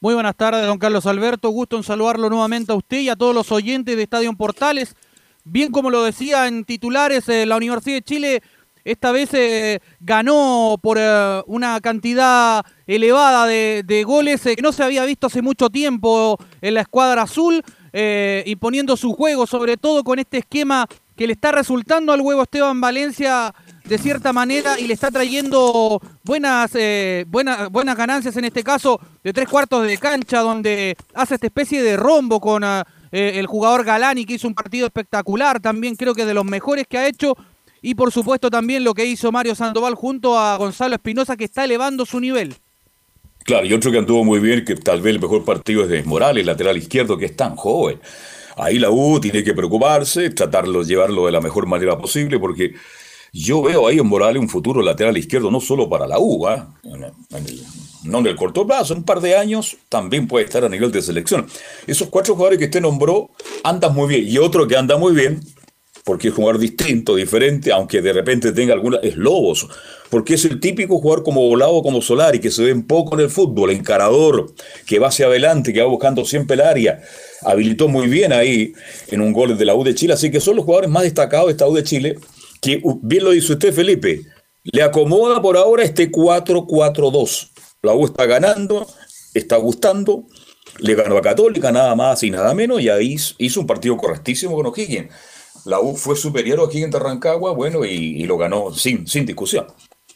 [0.00, 1.48] Muy buenas tardes, don Carlos Alberto.
[1.48, 4.94] Gusto en saludarlo nuevamente a usted y a todos los oyentes de Estadio Portales.
[5.42, 8.42] Bien como lo decía en titulares, eh, la Universidad de Chile
[8.86, 14.84] esta vez eh, ganó por eh, una cantidad elevada de, goles eh, que no se
[14.84, 17.62] había visto hace mucho tiempo en la escuadra azul,
[18.44, 22.78] imponiendo su juego, sobre todo con este esquema que le está resultando al huevo Esteban
[22.78, 26.72] Valencia de cierta manera y le está trayendo buenas,
[27.26, 31.82] buenas, buenas ganancias en este caso de tres cuartos de cancha donde hace esta especie
[31.82, 32.62] de rombo con
[33.10, 36.98] el jugador Galani que hizo un partido espectacular también creo que de los mejores que
[36.98, 37.34] ha hecho
[37.86, 41.62] y por supuesto también lo que hizo Mario Sandoval junto a Gonzalo Espinosa que está
[41.62, 42.56] elevando su nivel.
[43.44, 46.02] Claro, y otro que anduvo muy bien, que tal vez el mejor partido es de
[46.02, 48.00] Morales, lateral izquierdo, que es tan joven.
[48.56, 52.74] Ahí la U tiene que preocuparse, tratarlo, llevarlo de la mejor manera posible, porque
[53.32, 56.60] yo veo ahí en Morales un futuro lateral izquierdo no solo para la U, ¿eh?
[58.02, 60.90] no en el corto plazo, en un par de años también puede estar a nivel
[60.90, 61.46] de selección.
[61.86, 63.30] Esos cuatro jugadores que usted nombró
[63.62, 65.40] andan muy bien, y otro que anda muy bien,
[66.06, 69.66] porque es un jugador distinto, diferente, aunque de repente tenga alguna, es Lobos,
[70.08, 73.22] porque es el típico jugador como Volado, como Solari, que se ve un poco en
[73.22, 74.54] el fútbol, encarador,
[74.86, 77.02] que va hacia adelante, que va buscando siempre el área,
[77.42, 78.72] habilitó muy bien ahí
[79.08, 81.48] en un gol de la U de Chile, así que son los jugadores más destacados
[81.48, 82.16] de esta U de Chile,
[82.62, 84.20] que bien lo dice usted, Felipe,
[84.62, 87.50] le acomoda por ahora este 4-4-2.
[87.82, 88.86] La U está ganando,
[89.34, 90.22] está gustando,
[90.78, 94.54] le ganó a Católica, nada más y nada menos, y ahí hizo un partido correctísimo
[94.54, 95.08] con O'Higgins
[95.66, 99.66] la U fue superior aquí en Rancagua, bueno, y, lo ganó sin, sin discusión.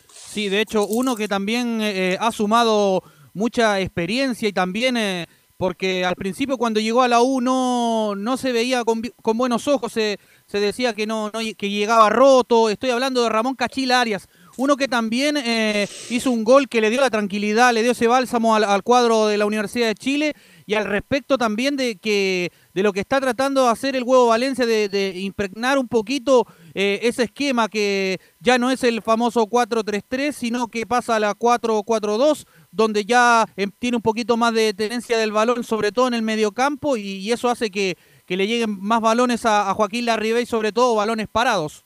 [0.08, 3.02] Sí, de hecho, uno que también eh, ha sumado
[3.34, 5.26] mucha experiencia y también eh,
[5.60, 9.68] porque al principio cuando llegó a la U no, no se veía con, con buenos
[9.68, 12.70] ojos, se, se decía que no, que llegaba roto.
[12.70, 14.26] Estoy hablando de Ramón Cachila Arias,
[14.56, 18.06] uno que también eh, hizo un gol que le dio la tranquilidad, le dio ese
[18.06, 20.34] bálsamo al, al, cuadro de la Universidad de Chile
[20.64, 24.28] y al respecto también de que de lo que está tratando de hacer el huevo
[24.28, 30.32] Valencia de, impregnar un poquito eh, ese esquema que ya no es el famoso 4-3-3
[30.32, 35.18] sino que pasa a la 4-4-2 donde ya eh, tiene un poquito más de tenencia
[35.18, 37.96] del balón sobre todo en el mediocampo y, y eso hace que,
[38.26, 41.84] que, le lleguen más balones a, a Joaquín Larribey sobre todo balones parados.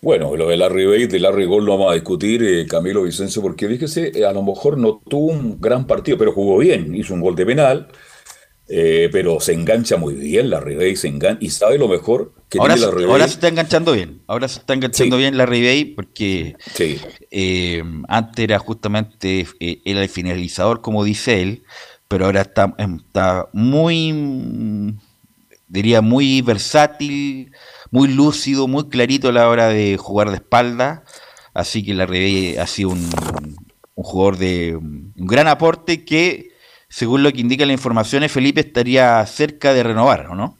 [0.00, 3.42] Bueno, lo de Larry Bay, de Larry Gol lo vamos a discutir, eh, Camilo Vicencio,
[3.42, 7.14] porque fíjese, eh, a lo mejor no tuvo un gran partido, pero jugó bien, hizo
[7.14, 7.88] un gol de penal,
[8.68, 12.58] eh, pero se engancha muy bien Larry Bay, se engancha, y sabe lo mejor que
[12.58, 13.12] ahora, tiene se, Larry Bay.
[13.12, 15.20] ahora se está enganchando bien, ahora se está enganchando Sí.
[15.22, 16.98] bien Larry Bay porque Sí.
[17.30, 21.62] eh, antes era justamente eh, era el finalizador, como dice él,
[22.08, 24.94] pero ahora está, está muy,
[25.68, 27.52] diría, muy versátil,
[27.90, 31.04] muy lúcido, muy clarito a la hora de jugar de espalda.
[31.54, 33.08] Así que la Rebe ha sido un,
[33.94, 36.47] un jugador de un gran aporte que,
[36.88, 40.56] según lo que indica la información, Felipe estaría cerca de renovar, ¿o no?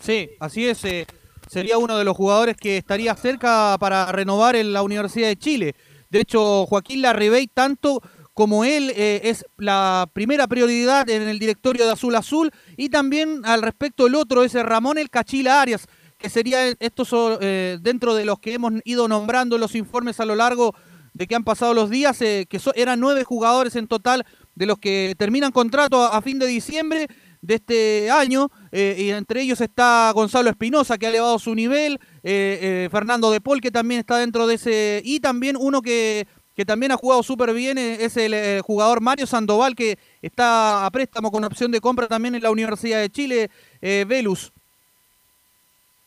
[0.00, 0.84] Sí, así es.
[0.84, 1.06] eh,
[1.48, 5.74] sería uno de los jugadores que estaría cerca para renovar en la Universidad de Chile.
[6.10, 8.02] De hecho, Joaquín Larribey, tanto
[8.34, 12.50] como él, eh, es la primera prioridad en el directorio de Azul Azul.
[12.76, 15.86] Y también al respecto el otro es Ramón El Cachila Arias,
[16.18, 17.10] que sería estos
[17.40, 20.74] eh, dentro de los que hemos ido nombrando los informes a lo largo
[21.12, 24.66] de que han pasado los días, eh, que so, eran nueve jugadores en total de
[24.66, 27.08] los que terminan contrato a, fin de diciembre
[27.42, 32.00] de este año, eh, y entre ellos está Gonzalo Espinosa, que ha elevado su nivel,
[32.22, 36.26] eh, eh, Fernando De Paul, que también está dentro de ese, y también uno que,
[36.56, 41.30] que también ha jugado súper bien, es el jugador Mario Sandoval, que está a préstamo
[41.30, 43.50] con opción de compra también en la Universidad de Chile,
[43.80, 44.52] Velus.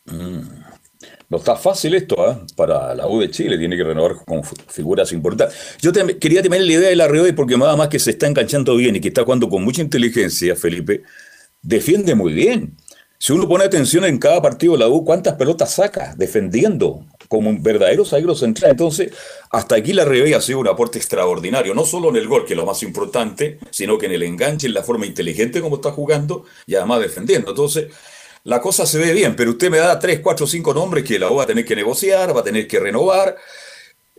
[0.06, 0.67] Mm.
[1.30, 2.40] No está fácil esto, ¿ah?
[2.56, 5.76] Para la U de Chile tiene que renovar con figuras importantes.
[5.80, 8.26] Yo te- quería tener la idea de la Rioy porque nada más que se está
[8.26, 11.02] enganchando bien y que está jugando con mucha inteligencia, Felipe,
[11.60, 12.76] defiende muy bien.
[13.20, 17.04] Si uno pone atención en cada partido de la U, ¿cuántas pelotas saca defendiendo?
[17.26, 18.70] Como un verdadero zaguero central.
[18.70, 19.12] Entonces,
[19.50, 22.54] hasta aquí la Ribey ha sido un aporte extraordinario, no solo en el gol, que
[22.54, 25.90] es lo más importante, sino que en el enganche, en la forma inteligente como está
[25.90, 27.50] jugando y además defendiendo.
[27.50, 27.88] Entonces,
[28.44, 31.28] la cosa se ve bien, pero usted me da tres, cuatro, cinco nombres que la
[31.28, 33.36] va a tener que negociar, va a tener que renovar.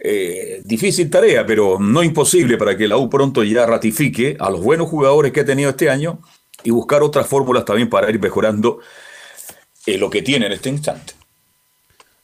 [0.02, 4.62] Eh, difícil tarea, pero no imposible para que la U pronto ya ratifique a los
[4.62, 6.22] buenos jugadores que ha tenido este año
[6.64, 8.80] y buscar otras fórmulas también para ir mejorando
[9.86, 11.19] lo que tiene en este instante.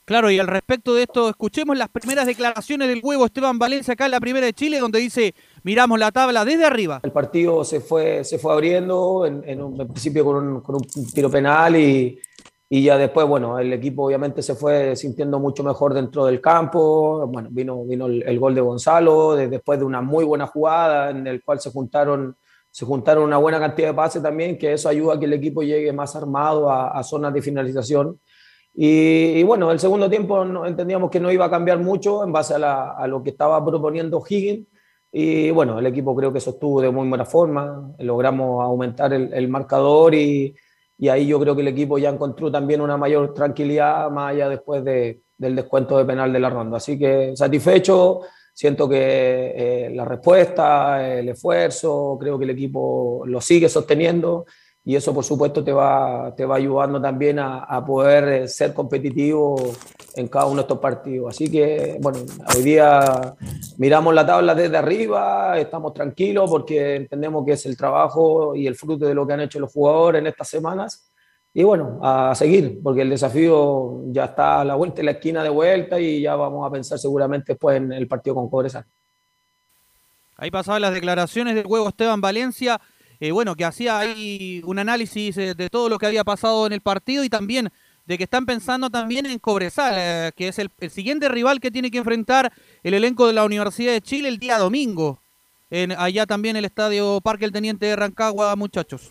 [0.06, 4.04] Claro, y al respecto de esto, escuchemos las primeras declaraciones del huevo Esteban Valencia acá
[4.04, 5.34] en la primera de Chile, donde dice,
[5.64, 7.00] miramos la tabla desde arriba.
[7.02, 10.76] El partido se fue, se fue abriendo, en, en, un, en principio con un, con
[10.76, 10.82] un,
[11.12, 12.20] tiro penal y,
[12.68, 17.26] y, ya después, bueno, el equipo obviamente se fue sintiendo mucho mejor dentro del campo.
[17.26, 21.26] Bueno, vino, vino el, gol de Gonzalo de, después de una muy buena jugada en
[21.26, 22.36] el cual se juntaron,
[22.70, 25.64] se juntaron una buena cantidad de pases también, que eso ayuda a que el equipo
[25.64, 28.20] llegue más armado a, a zonas de finalización.
[28.78, 33.06] Y, bueno, el segundo tiempo entendíamos que no iba a cambiar mucho en base a,
[33.06, 34.66] lo que estaba proponiendo Higgins.
[35.10, 40.14] Y bueno, el equipo creo que sostuvo de muy buena forma, logramos aumentar el, marcador
[40.14, 40.54] y,
[41.08, 44.84] ahí yo creo que el equipo ya encontró también una mayor tranquilidad más allá después
[44.84, 46.76] de, del descuento de penal de la ronda.
[46.76, 48.20] Así que satisfecho,
[48.52, 54.44] siento que eh, la respuesta, el esfuerzo, creo que el equipo lo sigue sosteniendo
[54.86, 58.72] y eso por supuesto te va, te va ayudando también a, a, poder eh, ser
[58.72, 59.56] competitivo
[60.14, 61.34] en cada uno de estos partidos.
[61.34, 62.20] Así que, bueno,
[62.54, 63.34] hoy día
[63.78, 68.76] miramos la tabla desde arriba, estamos tranquilos porque entendemos que es el trabajo y el
[68.76, 71.10] fruto de lo que han hecho los jugadores en estas semanas.
[71.52, 75.42] Y bueno, a seguir, porque el desafío ya está a la vuelta, en la esquina
[75.42, 78.84] de vuelta y ya vamos a pensar seguramente después en el partido con Cobresal.
[80.36, 82.80] Ahí pasaban las declaraciones del juego Esteban Valencia
[83.20, 86.72] eh, bueno, que hacía ahí un análisis eh, de todo lo que había pasado en
[86.72, 87.70] el partido y también
[88.04, 91.70] de que están pensando también en Cobresal, eh, que es el, el, siguiente rival que
[91.70, 92.52] tiene que enfrentar
[92.82, 95.20] el elenco de la Universidad de Chile el día domingo.
[95.70, 99.08] En, allá también el estadio Parque El Teniente de Rancagua, muchachos.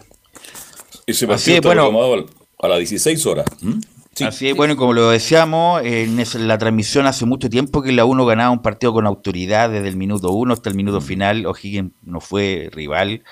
[1.06, 2.26] Ese partido está bueno,
[2.60, 3.45] a las 16 horas.
[3.62, 3.80] ¿Mm?
[4.14, 4.24] Sí.
[4.24, 8.26] Así es, bueno, como lo decíamos, en la transmisión hace mucho tiempo que la 1
[8.26, 11.45] ganaba un partido con autoridad desde el minuto 1 hasta el minuto final.
[11.45, 13.24] O'Higgins no fue rival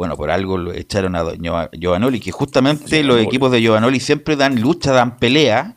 [0.00, 1.26] bueno, por algo lo echaron a
[1.72, 5.76] Giovanoli, que justamente los equipos de Giovanoli siempre dan lucha, dan pelea,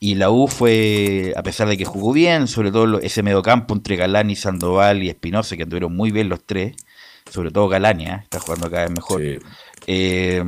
[0.00, 3.94] y la U fue, a pesar de que jugó bien, sobre todo ese mediocampo entre
[3.94, 6.74] Galán y Sandoval y Espinosa, que anduvieron muy bien los tres,
[7.30, 9.22] sobre todo Galania, está jugando cada vez mejor.
[9.86, 10.42] Eh,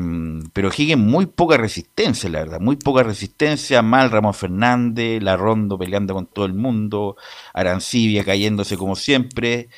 [0.52, 5.78] pero Higgins muy poca resistencia, la verdad, muy poca resistencia, mal Ramón Fernández, La Rondo
[5.78, 7.14] peleando con todo el mundo,
[7.54, 9.68] Arancibia cayéndose como siempre.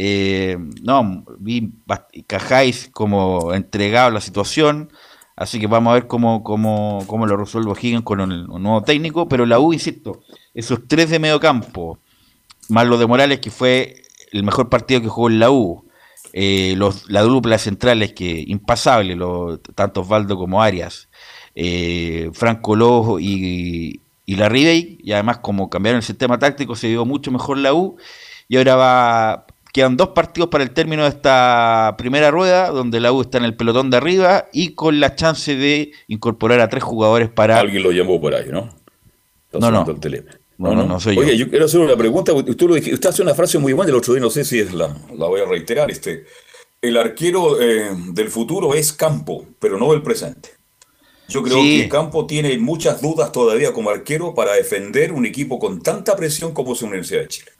[0.00, 1.72] Eh, no, vi
[2.28, 4.92] Cajáis como entregado a la situación,
[5.34, 9.28] así que vamos a ver cómo, cómo, cómo lo resuelve Higgins con un, nuevo técnico,
[9.28, 10.20] pero la U, insisto,
[10.54, 11.98] esos tres de medio campo,
[12.68, 15.84] más lo de Morales, que fue el mejor partido que jugó en la U,
[16.32, 19.18] eh, los, la dupla central es que impasable,
[19.74, 21.08] tanto Osvaldo como Arias,
[21.56, 26.86] eh, Franco Lojo y, y la Ribey, y además como cambiaron el sistema táctico se
[26.86, 27.96] vio mucho mejor la U,
[28.46, 33.12] y ahora va, quedan dos partidos para el término de esta primera rueda, donde la
[33.12, 36.82] U está en el pelotón de arriba y con la chance de incorporar a tres
[36.82, 37.58] jugadores para...
[37.58, 38.68] Alguien lo llamó por ahí, ¿no?
[39.52, 39.86] no, no.
[40.58, 41.48] No, no, no, soy Oye, yo.
[41.48, 42.32] quiero hacer una pregunta.
[42.32, 44.58] Usted, lo dije, usted hace una frase muy buena el otro día, no sé si
[44.58, 45.88] es la, la voy a reiterar.
[45.88, 46.24] Este,
[46.82, 50.50] el arquero eh, del futuro es Campo, pero no el presente.
[51.28, 55.80] Yo creo que Campo tiene muchas dudas todavía como arquero para defender un equipo con
[55.80, 57.52] tanta presión como es la Universidad de Chile.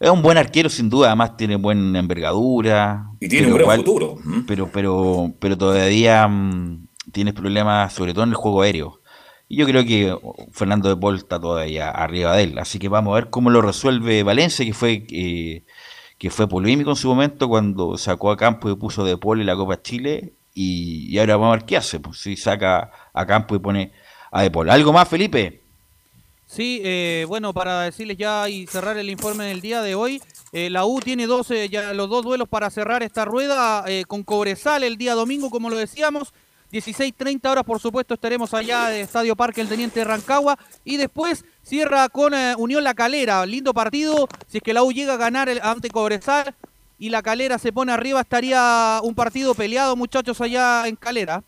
[0.00, 3.10] Es un buen arquero, sin duda, además tiene buena envergadura.
[3.20, 4.16] Y tiene un gran futuro.
[4.46, 9.00] Pero, pero, pero todavía mm, tiene problemas, sobre todo en el juego aéreo.
[9.48, 10.16] Y yo creo que
[10.52, 12.58] Fernando de Paul está todavía arriba de él.
[12.58, 15.64] Así que vamos a ver cómo lo resuelve Valencia, que fue eh,
[16.18, 19.46] que fue polémico en su momento cuando sacó a campo y puso de Paul en
[19.46, 20.34] la Copa Chile.
[20.54, 22.00] Y, ahora vamos a ver qué hace.
[22.00, 23.92] Pues, si saca a campo y pone
[24.30, 24.70] a de Paul.
[24.70, 25.63] ¿Algo más, Felipe?
[26.46, 30.22] Sí, eh, bueno, para decirles ya y cerrar el informe del día de hoy,
[30.52, 34.84] eh, la U tiene 12, ya los dos duelos para cerrar esta rueda con Cobresal
[34.84, 36.32] el día domingo, como lo decíamos,
[36.74, 40.58] 16.30 horas, por supuesto, estaremos allá de Estadio Parque el Teniente Rancagua.
[40.84, 43.46] Y después cierra con eh, Unión La Calera.
[43.46, 44.28] Lindo partido.
[44.48, 46.52] Si es que la U llega a ganar el, ante Cobresal
[46.98, 51.44] y La Calera se pone arriba, estaría un partido peleado, muchachos, allá en Calera.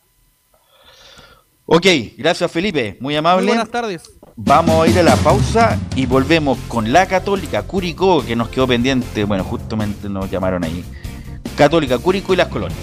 [1.65, 1.87] Ok,
[2.17, 3.47] gracias Felipe, muy amable.
[3.49, 4.09] buenas tardes.
[4.39, 8.67] Vamos a ir a la pausa y volvemos con la Católica Curicó, que nos quedó
[8.67, 9.25] pendiente.
[9.25, 10.85] Bueno, justamente nos llamaron ahí.
[11.57, 12.79] Católica Curicó y las colonias.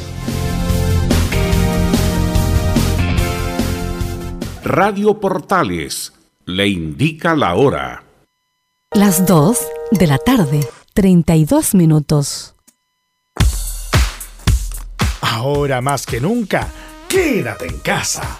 [4.63, 6.11] Radio Portales
[6.45, 8.03] le indica la hora.
[8.91, 9.59] Las 2
[9.91, 12.55] de la tarde, 32 minutos.
[15.21, 16.67] Ahora más que nunca,
[17.07, 18.39] quédate en casa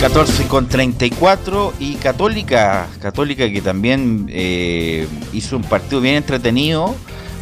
[0.00, 6.94] 14 con 34 y Católica, Católica que también eh, hizo un partido bien entretenido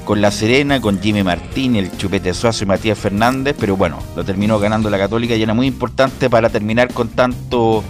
[0.05, 4.24] con La Serena, con Jimmy Martín, el Chupete Suazo y Matías Fernández, pero bueno, lo
[4.24, 7.82] terminó ganando la Católica y era muy importante para terminar con tanto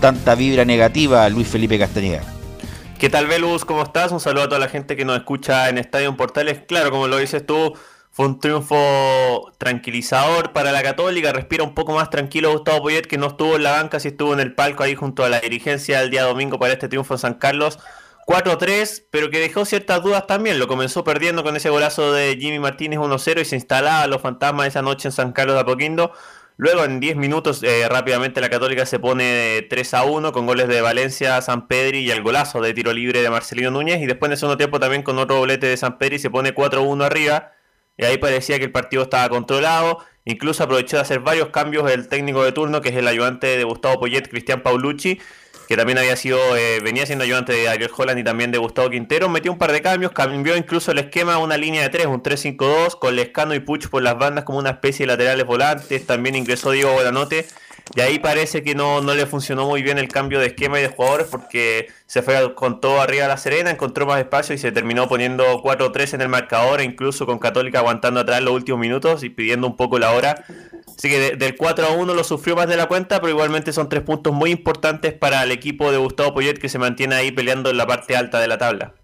[0.00, 2.22] tanta vibra negativa Luis Felipe Castañeda.
[2.98, 3.64] ¿Qué tal, Velus?
[3.64, 4.12] ¿Cómo estás?
[4.12, 6.60] Un saludo a toda la gente que nos escucha en Estadio Portales.
[6.66, 7.72] Claro, como lo dices tú,
[8.12, 11.32] fue un triunfo tranquilizador para la Católica.
[11.32, 14.34] Respira un poco más tranquilo Gustavo Poyet, que no estuvo en la banca, sí estuvo
[14.34, 17.18] en el palco ahí junto a la dirigencia el día domingo para este triunfo en
[17.18, 17.78] San Carlos.
[18.26, 20.58] 4-3, pero que dejó ciertas dudas también.
[20.58, 24.68] Lo comenzó perdiendo con ese golazo de Jimmy Martínez 1-0 y se instalaba los fantasmas
[24.68, 26.12] esa noche en San Carlos de Apoquindo.
[26.58, 30.68] Luego en 10 minutos eh, rápidamente la Católica se pone 3 a 1 con goles
[30.68, 34.30] de Valencia, San Pedri y el golazo de tiro libre de Marcelino Núñez y después
[34.30, 37.51] en segundo tiempo también con otro bolete de San Pedri se pone 4-1 arriba
[37.96, 39.98] y ahí parecía que el partido estaba controlado.
[40.24, 43.64] Incluso aprovechó de hacer varios cambios el técnico de turno, que es el ayudante de
[43.64, 45.20] Gustavo Poyet, Cristian Paulucci,
[45.66, 48.88] que también había sido, eh, venía siendo ayudante de Ariel Holland y también de Gustavo
[48.88, 49.28] Quintero.
[49.28, 52.22] Metió un par de cambios, cambió incluso el esquema a una línea de tres, un
[52.22, 56.06] 3-5-2, con Lescano y Puch por las bandas como una especie de laterales volantes.
[56.06, 57.46] También ingresó Diego Buenanote
[57.94, 60.82] y ahí parece que no, no le funcionó muy bien el cambio de esquema y
[60.82, 64.58] de jugadores porque se fue con todo arriba a la Serena, encontró más espacio y
[64.58, 69.22] se terminó poniendo 4-3 en el marcador, incluso con Católica aguantando atrás los últimos minutos
[69.24, 70.44] y pidiendo un poco la hora.
[70.96, 73.88] Así que del 4 a 1 lo sufrió más de la cuenta, pero igualmente son
[73.88, 77.70] tres puntos muy importantes para el equipo de Gustavo Poyet que se mantiene ahí peleando
[77.70, 78.94] en la parte alta de la tabla.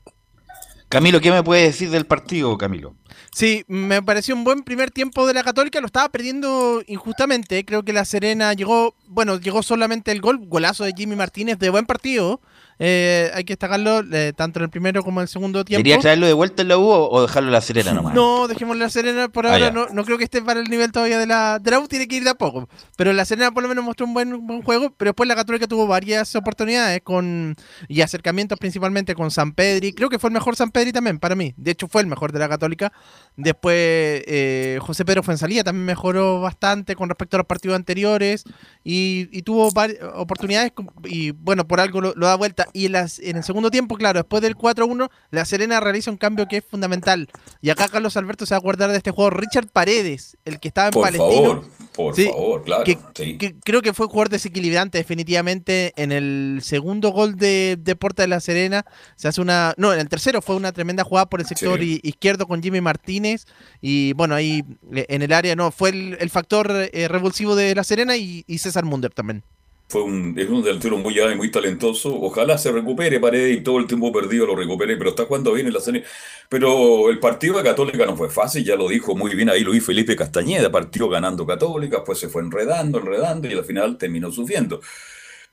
[0.89, 2.95] Camilo, ¿qué me puedes decir del partido, Camilo?
[3.31, 7.63] Sí, me pareció un buen primer tiempo de la Católica, lo estaba perdiendo injustamente.
[7.67, 11.71] Creo que la Serena llegó, bueno, llegó solamente el gol, golazo de Jimmy Martínez de
[11.71, 12.41] buen partido.
[12.81, 15.83] Eh, hay que destacarlo eh, tanto en el primero como en el segundo tiempo.
[15.83, 18.15] ¿Quería traerlo de vuelta en la U o dejarlo en la Serena nomás?
[18.15, 19.71] No, dejémoslo en la Serena por ah, ahora.
[19.73, 22.07] no, no, creo que esté para el nivel todavía de la, de la U, tiene
[22.07, 22.69] que ir de a poco.
[22.97, 24.91] Pero la Serena por lo menos mostró un buen, buen juego.
[24.97, 27.57] Pero después la Católica tuvo varias oportunidades con
[27.89, 29.93] y acercamientos principalmente con San Pedri.
[29.93, 31.55] Creo que fue el mejor San Pedri también para mí.
[31.57, 32.93] De hecho, fue el mejor de la Católica.
[33.37, 38.45] Después eh, José Pedro Fuensalía también mejoró bastante con respecto a los partidos anteriores.
[38.85, 38.98] Y,
[39.31, 39.71] y tuvo
[40.15, 40.73] oportunidades.
[41.05, 42.67] Y bueno, por algo lo, lo da vuelta.
[42.73, 46.17] Y en las, en el segundo tiempo, claro, después del 4-1, la Serena realiza un
[46.17, 47.29] cambio que es fundamental.
[47.61, 49.31] Y acá Carlos Alberto se va a acordar de este juego.
[49.31, 51.43] Richard Paredes, el que estaba en por Palestino.
[51.43, 52.85] Favor, por favor, claro.
[52.85, 52.99] Que,
[53.39, 55.93] que creo que fue un jugador desequilibrante, definitivamente.
[55.97, 58.85] En el segundo gol de Deporte de la Serena,
[59.17, 59.75] se hace una.
[59.77, 62.01] No, en el tercero fue una tremenda jugada por el sector sí.
[62.03, 63.47] izquierdo con Jimmy Martínez.
[63.81, 67.85] Y bueno, ahí en el área no, fue el, el factor eh, revulsivo de la
[67.85, 69.43] Serena y, y César Munder también
[69.89, 72.15] fue un, es un delantero muy y muy talentoso.
[72.21, 75.67] Ojalá se recupere Paredes y todo el tiempo perdido lo recupere, pero está jugando bien
[75.67, 76.05] en la serie.
[76.49, 79.85] Pero el partido de Católica no fue fácil, ya lo dijo muy bien ahí Luis
[79.85, 84.81] Felipe Castañeda, partió ganando Católica, pues se fue enredando, enredando y al final terminó sufriendo.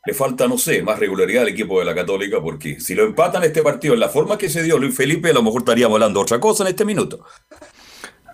[0.06, 3.44] Le falta, no sé, más regularidad al equipo de la Católica, porque si lo empatan
[3.44, 6.20] este partido en la forma que se dio Luis Felipe, a lo mejor estaríamos hablando
[6.20, 7.26] otra cosa en este minuto.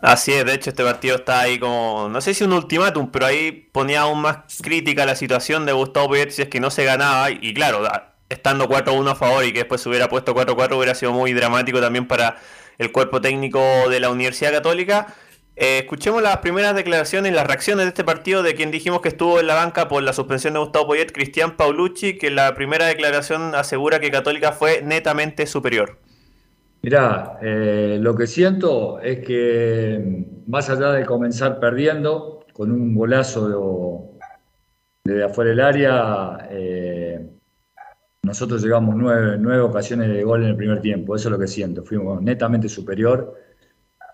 [0.02, 3.28] Así es, de hecho este partido está ahí como, no sé si un ultimátum, pero
[3.28, 6.84] ahí ponía aún más crítica la situación de Gustavo Poyet si es que no se
[6.86, 7.30] ganaba.
[7.30, 7.84] Y claro,
[8.28, 11.80] estando 4-1 a favor y que después se hubiera puesto 4-4 hubiera sido muy dramático
[11.80, 12.38] también para
[12.80, 15.14] el cuerpo técnico de la Universidad Católica.
[15.56, 19.10] Eh, escuchemos las primeras declaraciones y las reacciones de este partido de quien dijimos que
[19.10, 22.88] estuvo en la banca por la suspensión de Gustavo Poyet, Cristian Paulucci, que la primera
[22.88, 26.00] declaración asegura que Católica fue netamente superior.
[26.84, 34.18] Mirá, eh, lo que siento es que más allá de comenzar perdiendo con un golazo
[35.04, 37.30] de, de afuera del área, eh,
[38.24, 41.48] nosotros llegamos nueve, nueve, ocasiones de gol en el primer tiempo, eso es lo que
[41.48, 43.36] siento, fuimos netamente superior.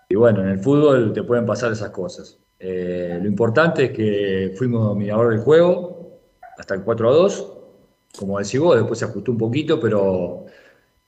[0.08, 2.38] Y bueno, en el fútbol te pueden pasar esas cosas.
[2.58, 6.20] Eh, lo importante es que fuimos dominador del juego
[6.58, 7.52] hasta el 4 a 2,
[8.18, 10.46] como decís vos, después se ajustó un poquito, pero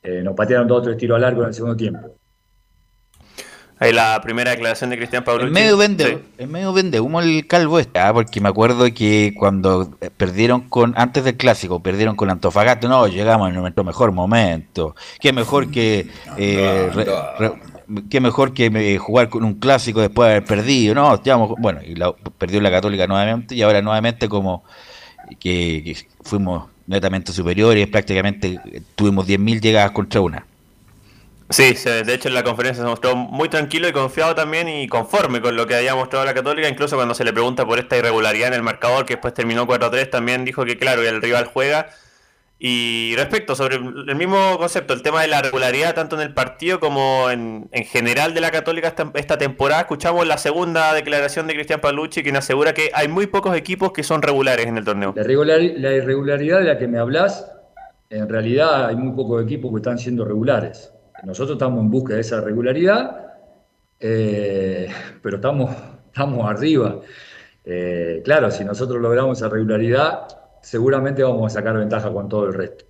[0.03, 2.17] eh, nos patearon dos o tres tiros a largo en el segundo tiempo.
[3.79, 5.47] Ahí la primera declaración de Cristian Pablo.
[5.47, 6.19] En medio vende, sí.
[6.37, 11.25] en medio vende humo el calvo está, porque me acuerdo que cuando perdieron con, antes
[11.25, 14.95] del clásico, perdieron con Antofagasta, no, llegamos en nuestro mejor momento.
[15.19, 17.07] Qué mejor que eh, re,
[17.39, 17.53] re,
[18.11, 21.81] qué mejor que eh, jugar con un clásico después de haber perdido, no, digamos, bueno,
[21.83, 24.63] y la, perdió la Católica nuevamente, y ahora nuevamente como
[25.39, 28.61] que, que fuimos netamente superiores, prácticamente
[28.97, 30.45] tuvimos 10.000 llegadas contra una.
[31.49, 35.41] Sí, de hecho en la conferencia se mostró muy tranquilo y confiado también y conforme
[35.41, 38.49] con lo que había mostrado la Católica, incluso cuando se le pregunta por esta irregularidad
[38.49, 41.91] en el marcador que después terminó 4-3, también dijo que claro, el rival juega
[42.63, 46.79] Y respecto sobre el mismo concepto, el tema de la regularidad tanto en el partido
[46.79, 51.81] como en, en general de la Católica esta, temporada, escuchamos la segunda declaración de Cristian
[51.81, 55.15] Palucci quien asegura que hay muy pocos equipos que son regulares en el torneo.
[55.17, 55.23] La
[55.95, 57.51] irregularidad de la que me hablas,
[58.11, 60.93] en realidad hay muy pocos equipos que están siendo regulares.
[61.23, 63.39] Nosotros estamos en busca de esa regularidad,
[63.99, 64.87] eh,
[65.23, 65.75] pero estamos,
[66.09, 67.01] estamos arriba.
[67.65, 70.27] Eh, claro, si nosotros logramos esa regularidad,
[70.63, 72.85] seguramente vamos a sacar ventaja con todo el resto.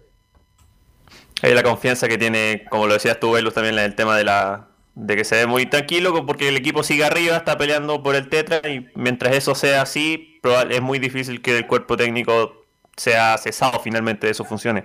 [1.43, 4.25] Hay la confianza que tiene, como lo decías tú, Velus, también en el tema de
[4.25, 8.17] la de que se ve muy tranquilo porque el equipo sigue arriba, está peleando por
[8.17, 12.67] el tetra y mientras eso sea así, es muy difícil que el cuerpo técnico
[12.97, 14.85] sea cesado finalmente de sus funciones.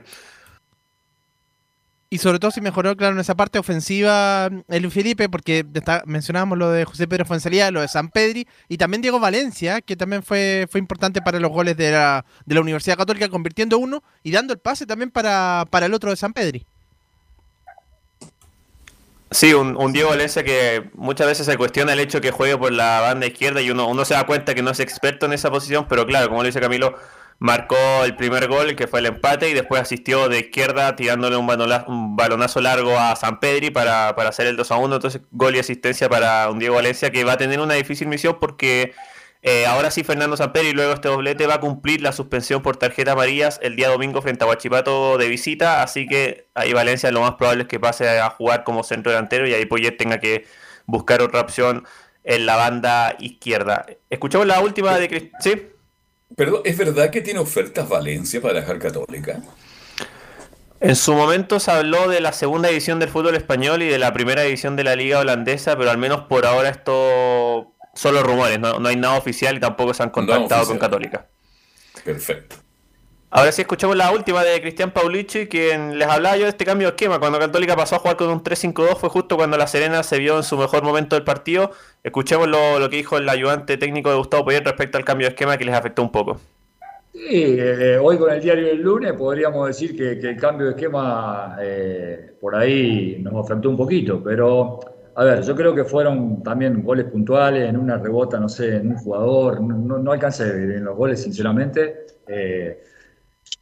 [2.09, 5.65] Y sobre todo si mejoró, claro, en esa parte ofensiva el Felipe, porque
[6.05, 9.95] mencionábamos lo de José Pedro Fuensalía, lo de San Pedri, y también Diego Valencia, que
[9.95, 14.03] también fue, fue importante para los goles de la, de la Universidad Católica, convirtiendo uno
[14.23, 16.65] y dando el pase también para, para el otro de San Pedri.
[19.31, 22.71] Sí, un, un, Diego Valencia que muchas veces se cuestiona el hecho que juegue por
[22.71, 25.49] la banda izquierda y uno, uno se da cuenta que no es experto en esa
[25.49, 26.95] posición, pero claro, como lo dice Camilo,
[27.39, 31.47] marcó el primer gol, que fue el empate, y después asistió de izquierda tirándole un,
[32.15, 34.95] balonazo, largo a San Pedri para, para, hacer el 2 a 1.
[34.95, 38.37] Entonces, gol y asistencia para un Diego Valencia que va a tener una difícil misión
[38.39, 38.93] porque
[39.47, 42.77] eh, ahora sí Fernando San Pedri, luego este doblete, va a cumplir la suspensión por
[42.77, 45.83] tarjeta amarillas el día domingo frente a Huachipato de visita.
[45.83, 49.47] Así que ahí Valencia lo más probable es que pase a jugar como centro delantero
[49.47, 50.47] y ahí Poyet tenga que
[50.87, 51.85] buscar otra opción
[52.23, 53.85] en la banda izquierda.
[54.09, 55.67] Escuchamos la última de ¿Sí?
[56.35, 59.41] Perdón, ¿es verdad que tiene ofertas Valencia para dejar Católica?
[60.79, 64.11] En su momento se habló de la segunda edición del fútbol español y de la
[64.13, 68.79] primera edición de la liga holandesa, pero al menos por ahora esto solo rumores, no,
[68.79, 71.27] no hay nada oficial y tampoco se han contactado no con Católica.
[72.03, 72.64] Perfecto.
[73.37, 76.87] Ahora sí escuchamos la última de Cristian Paulici, quien les hablaba yo de este cambio
[76.87, 77.19] de esquema.
[77.19, 80.37] Cuando Católica pasó a jugar con un 3-5-2 fue justo cuando La Serena se vio
[80.37, 81.71] en su mejor momento del partido.
[82.01, 85.31] Escuchemos lo, lo que dijo el ayudante técnico de Gustavo Poyet respecto al cambio de
[85.31, 86.39] esquema que les afectó un poco.
[87.11, 91.57] Sí, eh, hoy con el diario del lunes podríamos decir que, el cambio de esquema
[91.59, 94.79] eh, por ahí nos afectó un poquito, pero
[95.13, 98.91] a ver, yo creo que fueron también goles puntuales, en una rebota, no sé, en
[98.91, 102.05] un jugador, no, no alcancé en los goles, sinceramente.
[102.27, 102.79] Eh,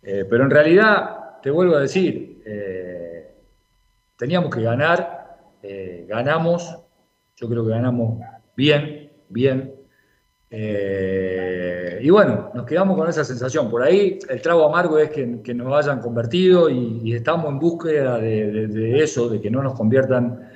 [0.02, 3.36] eh, pero en realidad, te vuelvo a decir, eh,
[4.18, 6.78] teníamos que ganar, eh, ganamos,
[7.36, 8.20] yo creo que ganamos
[8.56, 9.76] bien, bien.
[10.52, 13.72] y bueno, nos quedamos con esa sensación.
[13.72, 19.02] Por ahí el trago amargo es que, nos hayan convertido y, estamos en búsqueda de
[19.02, 20.53] eso, de que no nos conviertan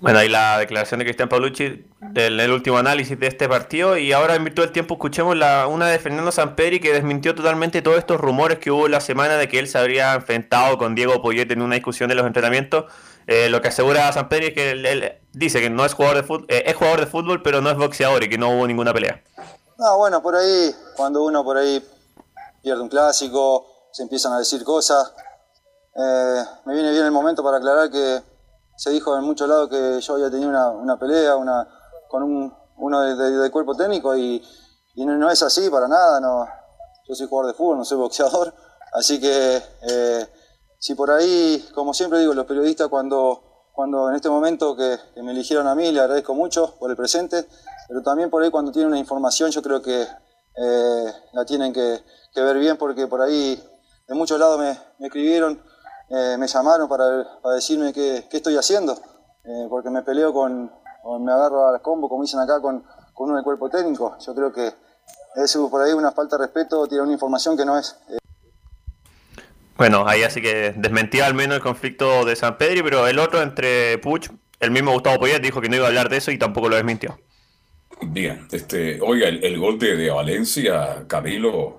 [0.00, 4.12] bueno, ahí la declaración de Cristian Paulucci del el último análisis de este partido y
[4.12, 7.98] ahora en virtud del tiempo escuchemos la, una de Fernando Samperi que desmintió totalmente todos
[7.98, 11.50] estos rumores que hubo la semana de que él se habría enfrentado con Diego Poyet
[11.50, 12.84] en una discusión de los entrenamientos.
[13.26, 16.22] Eh, lo que asegura Samperi es que él, él, dice que no es jugador de
[16.22, 18.92] fútbol, eh, es jugador de fútbol pero no es boxeador y que no hubo ninguna
[18.92, 19.22] pelea.
[19.78, 21.84] No, bueno, por ahí, cuando uno por ahí
[22.62, 25.12] pierde un clásico, se empiezan a decir cosas.
[25.94, 28.20] Eh, me viene bien el momento para aclarar que
[28.78, 31.68] se dijo en muchos lados que yo había tenido una, una pelea una,
[32.08, 34.40] con un, uno de, de, cuerpo técnico y,
[34.94, 36.20] no, es así para nada.
[36.20, 36.46] No,
[37.08, 38.54] yo soy jugador de fútbol, no soy boxeador.
[38.92, 40.26] Así que eh,
[40.78, 45.32] si por ahí, como siempre digo, los periodistas cuando, cuando en este momento que, me
[45.32, 47.46] eligieron a mí, le agradezco mucho por el presente,
[47.86, 52.00] pero también por ahí cuando tienen una información yo creo que eh, la tienen que,
[52.34, 53.60] ver bien porque por ahí
[54.06, 55.60] de muchos lados me escribieron
[56.10, 58.94] eh, me llamaron para, para decirme qué, qué, estoy haciendo,
[59.44, 60.72] eh, porque me peleo con,
[61.02, 64.16] con, me agarro al combo, como dicen acá, con, con uno del cuerpo técnico.
[64.24, 64.72] Yo creo que
[65.36, 67.96] es por ahí una falta de respeto, tiene una información que no es.
[68.08, 68.18] Eh.
[69.76, 73.42] Bueno, ahí así que desmentía al menos el conflicto de San Pedro, pero el otro
[73.42, 74.30] entre Puch,
[74.60, 76.76] el mismo Gustavo Poyet dijo que no iba a hablar de eso y tampoco lo
[76.76, 77.18] desmintió.
[78.00, 81.78] Bien, este, oiga, el, el gol de, de Valencia, Camilo,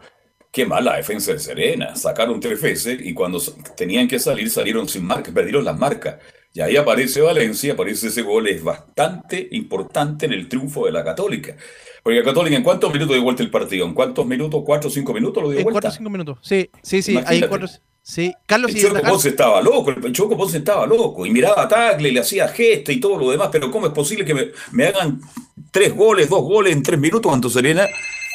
[0.51, 1.95] Qué mala defensa de Serena.
[1.95, 3.39] Sacaron tres veces y cuando
[3.77, 6.15] tenían que salir, salieron sin marca, perdieron las marcas.
[6.53, 11.03] Y ahí aparece Valencia, aparece ese gol, es bastante importante en el triunfo de la
[11.03, 11.55] Católica.
[12.01, 13.85] Porque la Católica, ¿en cuántos minutos dio vuelta el partido?
[13.85, 14.63] ¿En cuántos minutos?
[14.65, 15.73] ¿Cuatro o cinco minutos lo dio vuelta?
[15.73, 17.19] Cuatro o cinco minutos, sí, sí, sí.
[17.27, 17.67] Ahí cuatro,
[18.01, 18.34] sí.
[18.47, 21.23] Carlos el Choco Ponce estaba loco, el Choco Ponce estaba loco.
[21.27, 23.49] Y miraba a Tagle, le hacía gestos y todo lo demás.
[23.51, 25.21] Pero ¿cómo es posible que me, me hagan
[25.69, 27.88] tres goles, dos goles en tres minutos cuando Serena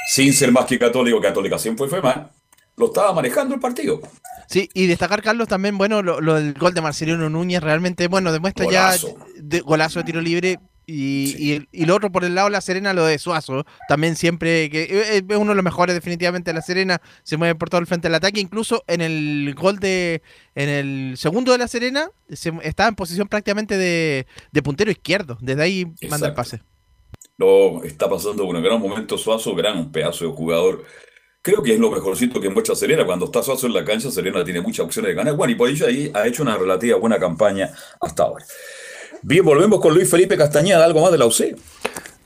[0.09, 2.18] sin ser más que católico, católica siempre fue más,
[2.76, 4.01] lo estaba manejando el partido.
[4.48, 8.32] Sí, y destacar, Carlos, también, bueno, lo, lo del gol de Marcelino Núñez realmente, bueno,
[8.32, 9.16] demuestra golazo.
[9.16, 12.48] ya de, golazo de tiro libre, Y, y, el- y lo otro por el lado
[12.48, 15.94] de La Serena, lo de Suazo, también siempre, que es es uno de los mejores
[15.94, 19.55] definitivamente de La Serena, se mueve por todo el frente del ataque, incluso en el
[19.56, 20.20] gol de,
[20.55, 25.39] en el segundo de La Serena, se, estaba en posición prácticamente de, de puntero izquierdo,
[25.40, 26.60] desde ahí manda el pase.
[27.36, 30.85] No, está pasando un gran momento Suazo, gran pedazo de jugador.
[31.43, 33.05] Creo que es lo mejorcito que muestra Serena.
[33.05, 35.35] Cuando está Suazo en la cancha, Serena tiene muchas opciones de ganar.
[35.35, 37.70] Bueno, y por ello ahí ha hecho una relativa buena campaña
[38.01, 38.44] hasta ahora.
[39.23, 41.56] Bien, volvemos con Luis Felipe Castañeda, algo más de la UC.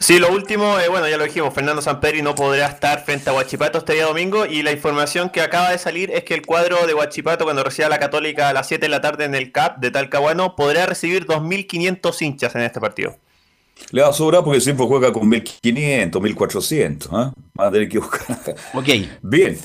[0.00, 3.32] Sí, lo último, eh, bueno, ya lo dijimos, Fernando Samperi no podrá estar frente a
[3.32, 6.86] Huachipato este día domingo y la información que acaba de salir es que el cuadro
[6.86, 9.78] de Huachipato cuando reciba la Católica a las 7 de la tarde en el CAP
[9.78, 13.16] de Talcahuano podrá recibir 2.500 hinchas en este partido.
[13.90, 17.08] Le va a sobrar porque siempre juega con 1500, 1400.
[17.12, 17.32] ¿ah?
[17.58, 18.38] Va a tener que buscar.
[18.74, 18.88] Ok.
[19.22, 19.58] Bien.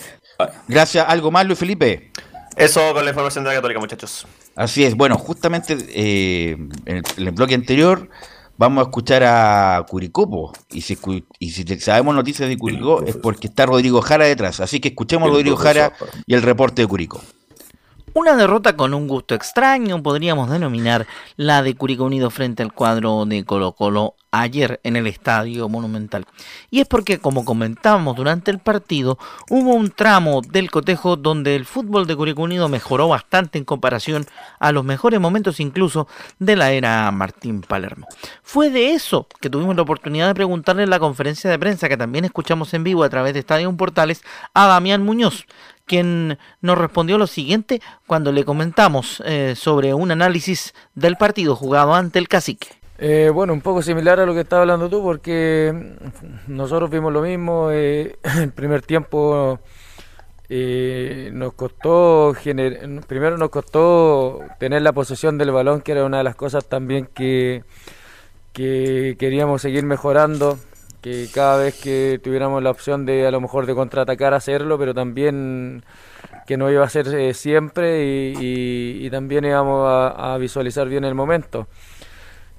[0.68, 1.06] Gracias.
[1.07, 2.11] ¿Algo más, Luis Felipe?
[2.56, 4.27] Eso con la información de la Católica, muchachos.
[4.56, 4.95] Así es.
[4.95, 6.52] Bueno, justamente eh,
[6.85, 8.10] en, el, en el bloque anterior
[8.57, 10.30] vamos a escuchar a Curicó.
[10.30, 10.53] po.
[10.72, 10.98] Y si,
[11.40, 14.60] y si sabemos noticias de Curicó es porque está Rodrigo Jara detrás.
[14.60, 17.22] Así que escuchemos a Rodrigo profesor, Jara y el reporte de Curicó.
[18.15, 23.26] Una derrota con un gusto extraño, podríamos denominar la de Curicó Unido frente al cuadro
[23.26, 26.26] de Colo Colo ayer en el Estadio Monumental.
[26.72, 29.20] Y es porque, como comentábamos durante el partido,
[29.50, 34.26] hubo un tramo del cotejo donde el fútbol de Curicó Unido mejoró bastante en comparación
[34.60, 36.08] a los mejores momentos incluso
[36.40, 38.08] de la era Martín Palermo.
[38.42, 41.98] Fue de eso que tuvimos la oportunidad de preguntarle en la conferencia de prensa que
[41.98, 44.24] también escuchamos en vivo a través de Estadio Portales
[44.56, 45.46] a Damián Muñoz,
[45.86, 51.94] quien nos respondió lo siguiente cuando le comentamos eh, sobre un análisis del partido jugado
[51.94, 52.83] ante el cacique.
[52.99, 55.74] Eh, bueno, un poco similar a lo que estaba hablando tú, porque
[56.48, 57.70] mm, nosotros vimos lo mismo.
[57.72, 59.60] eh, el primer tiempo
[60.49, 66.20] eh, nos costó, gener- primero nos costó tener la posesión del balón, que era una
[66.20, 67.64] de las cosas también que,
[68.53, 70.57] que queríamos seguir mejorando,
[71.02, 74.94] que cada vez que tuviéramos la opción de a lo mejor de contraatacar hacerlo, pero
[74.94, 75.84] también
[76.48, 80.88] que no iba a ser eh, siempre y, y- y también íbamos a- a visualizar
[80.90, 81.68] bien el momento.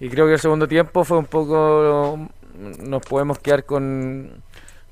[0.01, 2.19] Y creo que el segundo tiempo fue un poco,
[2.81, 4.43] nos podemos quedar con,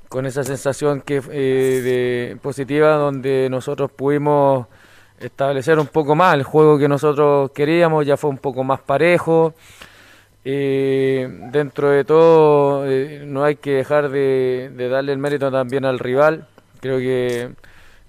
[0.07, 4.67] con esa sensación que eh, de positiva donde nosotros pudimos
[5.19, 9.53] establecer un poco más el juego que nosotros queríamos, ya fue un poco más parejo.
[10.45, 15.99] Eh, dentro de todo, eh, no hay que dejar de, darle el mérito también al
[15.99, 16.47] rival.
[16.79, 17.49] Creo que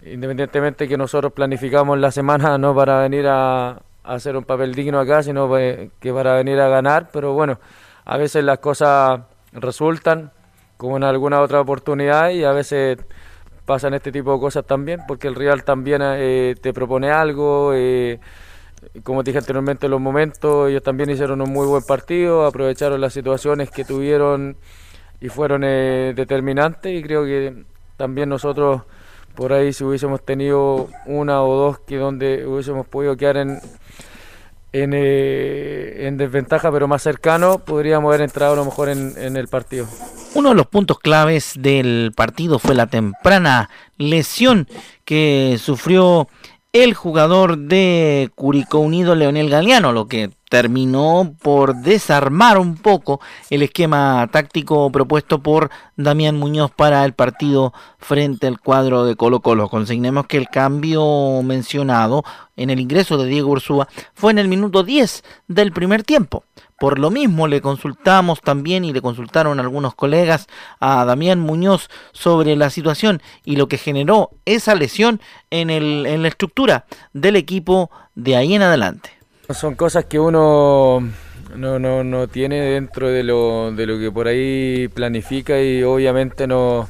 [0.05, 5.23] independientemente que nosotros planificamos la semana no para venir a hacer un papel digno acá,
[5.23, 5.59] sino pa-
[6.01, 7.59] que para venir a ganar, pero bueno,
[8.05, 9.21] a veces las cosas
[9.53, 10.31] resultan
[10.77, 12.99] como en alguna otra oportunidad y a veces
[13.65, 18.21] pasan este tipo de cosas también, porque el rival también eh, te propone algo, eh,
[19.03, 23.01] como te dije anteriormente, en los momentos ellos también hicieron un muy buen partido, aprovecharon
[23.01, 24.57] las situaciones que tuvieron
[25.21, 27.65] y fueron eh, determinantes y creo que
[27.97, 28.83] también nosotros
[29.35, 33.61] por ahí si hubiésemos tenido una o dos que donde hubiésemos podido quedar en
[34.75, 39.37] en, eh, en desventaja pero más cercano podríamos haber entrado a lo mejor en, en
[39.37, 39.87] el partido.
[40.35, 44.67] Uno de los puntos claves del partido fue la temprana lesión
[45.05, 46.29] que sufrió
[46.73, 53.21] el jugador de Curicó Unido, Leonel Galeano, lo que terminó por desarmar un poco
[53.51, 59.41] el esquema táctico propuesto por Damián Muñoz para el partido frente al cuadro de Colo
[59.41, 59.69] Colo.
[59.69, 62.23] Consignemos que el cambio mencionado
[62.55, 66.45] en el ingreso de Diego Ursúa fue en el minuto 10 del primer tiempo.
[66.79, 70.47] Por lo mismo le consultamos también y le consultaron algunos colegas
[70.79, 75.21] a Damián Muñoz sobre la situación y lo que generó esa lesión
[75.51, 79.24] en, el, en la estructura del equipo de ahí en adelante.
[79.51, 81.01] Son cosas que uno
[81.55, 86.47] no, no, no tiene dentro de lo, de lo que por ahí planifica y obviamente
[86.47, 86.89] nos,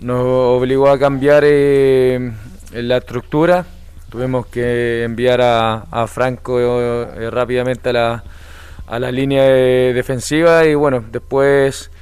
[0.00, 2.32] nos obligó a cambiar eh,
[2.72, 3.64] la estructura.
[4.10, 8.24] Tuvimos que enviar a, a Franco eh, rápidamente a la,
[8.88, 11.92] a la línea eh, defensiva y bueno, después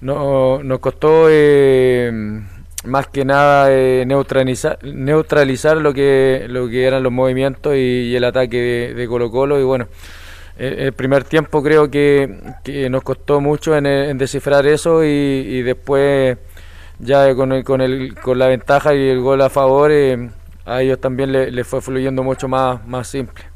[0.00, 2.42] no, nos costó eh,
[2.84, 8.24] más que nada eh, neutralizar, neutralizar lo que, lo que eran los movimientos y, el
[8.24, 9.86] ataque de, de Colo Colo y bueno,
[10.58, 12.28] el, el primer tiempo creo que,
[12.90, 16.38] nos costó mucho en, en descifrar eso y, y después
[16.98, 20.30] ya con, el, con, el, con la ventaja y el gol a favor eh,
[20.64, 23.51] a ellos también les le fue fluyendo mucho más, más simple.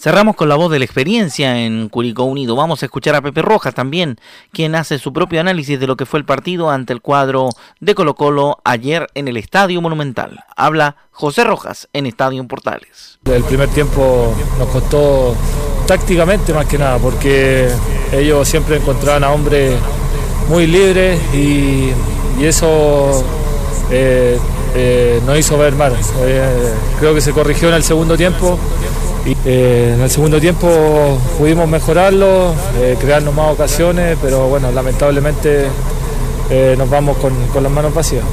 [0.00, 2.56] Cerramos con la voz de la experiencia en Curicó Unido.
[2.56, 4.18] Vamos a escuchar a Pepe Rojas también,
[4.50, 7.50] quien hace su propio análisis de lo que fue el partido ante el cuadro
[7.80, 10.42] de Colo Colo ayer en el Estadio Monumental.
[10.56, 13.18] Habla José Rojas en Estadio Portales.
[13.26, 15.36] El primer tiempo nos costó
[15.86, 17.68] tácticamente más que nada, porque
[18.10, 19.78] ellos siempre encontraban a hombres
[20.48, 21.90] muy libres y,
[22.40, 23.22] eso
[23.90, 24.38] eh,
[24.74, 25.94] eh, nos hizo ver mal.
[26.22, 28.58] Eh, creo que se corrigió en el segundo tiempo.
[29.26, 35.66] Eh, en el segundo tiempo pudimos mejorarlo, eh, crearnos más ocasiones, pero bueno, lamentablemente
[36.48, 38.24] eh, nos vamos con, con las manos vacías.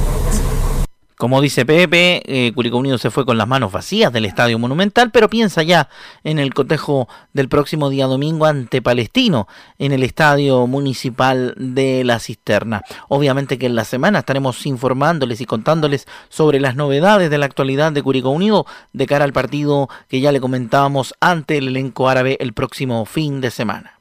[1.18, 5.10] Como dice Pepe, eh, Curicó Unido se fue con las manos vacías del Estadio Monumental,
[5.10, 5.88] pero piensa ya
[6.22, 12.20] en el cotejo del próximo día domingo ante Palestino en el Estadio Municipal de La
[12.20, 12.82] Cisterna.
[13.08, 17.90] Obviamente que en la semana estaremos informándoles y contándoles sobre las novedades de la actualidad
[17.90, 22.36] de Curicó Unido de cara al partido que ya le comentábamos ante el elenco árabe
[22.38, 23.97] el próximo fin de semana.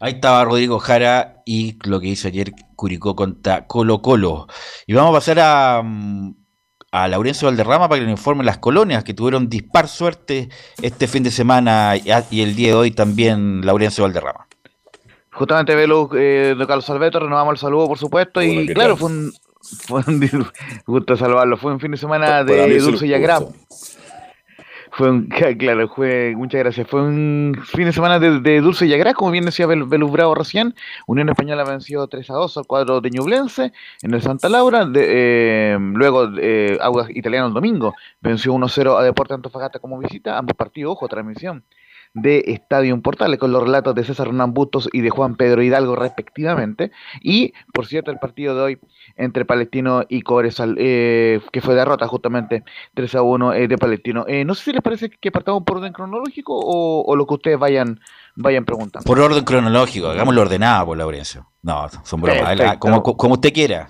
[0.00, 4.46] Ahí estaba Rodrigo Jara y lo que hizo ayer Curicó contra Colo Colo.
[4.86, 6.34] Y vamos a pasar a, mm,
[6.92, 10.50] a Laurencio Valderrama para que nos informe las colonias que tuvieron dispar suerte
[10.80, 11.94] este fin de semana
[12.30, 14.46] y el día de hoy también Laurencio Valderrama.
[15.32, 18.90] Justamente, Velo, eh, de Carlos Alberto, renovamos el saludo, por supuesto, y Hola, ¿qué claro,
[18.94, 18.98] tal?
[18.98, 19.32] fue un,
[19.86, 20.52] fue un dis-
[20.86, 23.52] gusto saludarlo, fue un fin de semana de dulce y agrado.
[24.98, 29.14] Fue un, claro, fue, muchas gracias, fue un fin de semana de, dulce y agrado,
[29.14, 30.74] como bien decía Bel, Belus Bravo recién,
[31.06, 33.72] Unión Española venció 3 a 2 al cuadro de Ñublense
[34.02, 39.04] en el Santa Laura, de, eh, luego eh, Audas Italiano el domingo venció 1-0 a
[39.04, 41.62] Deporte Antofagasta como visita, ambos partidos, ojo, transmisión
[42.22, 45.96] de Estadio Portales con los relatos de César Hernán Bustos y de Juan Pedro Hidalgo
[45.96, 46.90] respectivamente.
[47.22, 48.78] Y, por cierto, el partido de hoy
[49.16, 52.64] entre Palestino y Cobresal, eh, que fue derrota justamente
[52.94, 54.24] 3 a 1 eh, de Palestino.
[54.28, 57.34] Eh, no sé si les parece que partamos por orden cronológico o, o lo que
[57.34, 58.00] ustedes vayan,
[58.36, 59.06] vayan preguntando.
[59.06, 61.46] Por orden cronológico, hagámoslo ordenado por Laurencio.
[61.62, 63.88] No, son bromas, como, como usted quiera.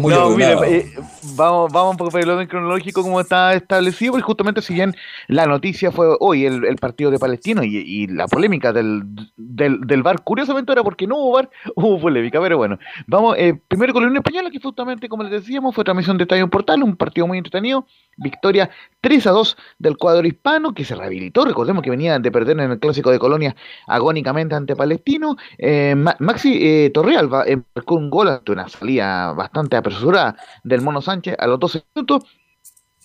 [0.00, 0.92] Muy No, mire, eh,
[1.36, 4.94] vamos, vamos un poco por el orden cronológico como está establecido, porque justamente si bien
[5.26, 9.02] la noticia fue hoy el, el partido de Palestino y, y la polémica del,
[9.36, 13.60] del, del VAR, curiosamente ahora porque no hubo VAR, hubo polémica, pero bueno, vamos, eh,
[13.68, 16.82] primero con la Unión Española, que justamente como les decíamos, fue transmisión de Estadio Portal,
[16.82, 17.86] un partido muy entretenido,
[18.16, 18.70] victoria
[19.02, 22.70] 3 a 2 del cuadro hispano, que se rehabilitó, recordemos que venía de perder en
[22.70, 23.54] el Clásico de Colonia
[23.86, 29.32] agónicamente ante Palestino, eh, Ma- Maxi eh, Torrealba eh, marcó un gol ante una salida
[29.34, 32.24] bastante apresurada del Mono Sánchez a los 12 minutos.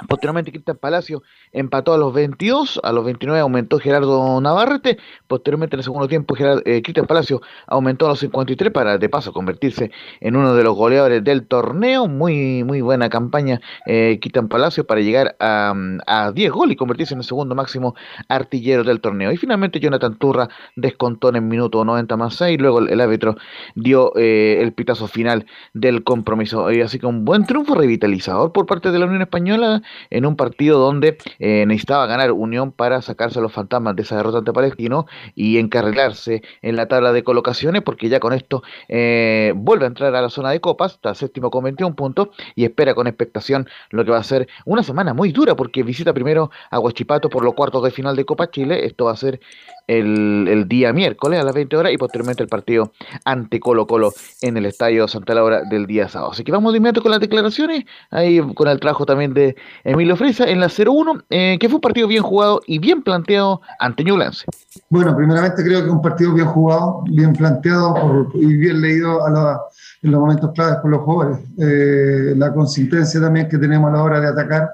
[0.07, 4.97] Posteriormente, Cristian Palacio empató a los 22, a los 29 aumentó Gerardo Navarrete.
[5.27, 9.33] Posteriormente, en el segundo tiempo, eh, Cristian Palacio aumentó a los 53 para de paso
[9.33, 12.07] convertirse en uno de los goleadores del torneo.
[12.07, 15.73] Muy, muy buena campaña, eh, Cristian Palacio, para llegar a,
[16.07, 17.95] a 10 goles y convertirse en el segundo máximo
[18.27, 19.31] artillero del torneo.
[19.31, 22.59] Y finalmente, Jonathan Turra descontó en el minuto 90 más 6.
[22.59, 23.35] Luego el, el árbitro
[23.75, 26.67] dio eh, el pitazo final del compromiso.
[26.67, 30.79] Así que un buen triunfo revitalizador por parte de la Unión Española en un partido
[30.79, 35.05] donde eh, necesitaba ganar Unión para sacarse a los fantasmas de esa derrota ante Palestino
[35.35, 40.15] y encarrilarse en la tabla de colocaciones, porque ya con esto eh, vuelve a entrar
[40.15, 44.05] a la zona de copas, está séptimo con 21 puntos y espera con expectación lo
[44.05, 47.53] que va a ser una semana muy dura, porque visita primero a Huachipato por los
[47.53, 48.85] cuartos de final de Copa Chile.
[48.85, 49.39] Esto va a ser
[49.87, 52.91] el, el día miércoles a las 20 horas y posteriormente el partido
[53.25, 54.11] ante Colo Colo
[54.41, 56.31] en el Estadio Santa Laura del día sábado.
[56.31, 60.15] Así que vamos de inmediato con las declaraciones, ahí con el trabajo también de Emilio
[60.15, 64.03] Fresa en la 0-1, eh, que fue un partido bien jugado y bien planteado ante
[64.03, 64.45] Ñublense.
[64.89, 69.59] Bueno, primeramente creo que un partido bien jugado, bien planteado y bien leído a la-
[70.03, 71.39] en los momentos claves por los jugadores.
[71.57, 74.69] Eh, la consistencia también que tenemos a la hora de atacar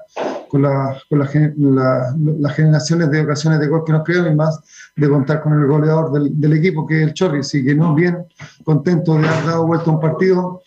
[0.50, 4.36] con, la- con la la- las generaciones de ocasiones de gol que nos crean y
[4.36, 4.60] más
[4.96, 7.40] de contar con el goleador del, del equipo que es el Chorri.
[7.40, 8.18] Así que no, bien
[8.66, 10.62] contento de haber dado vuelta un partido.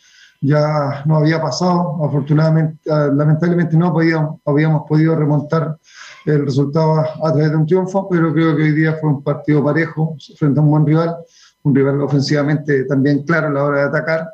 [0.44, 5.76] Ya no había pasado, afortunadamente, ah, lamentablemente no podíamos, habíamos podido remontar
[6.26, 9.62] el resultado a través de un triunfo, pero creo que hoy día fue un partido
[9.62, 11.16] parejo frente a un buen rival,
[11.62, 14.30] un rival ofensivamente también claro a la hora de atacar,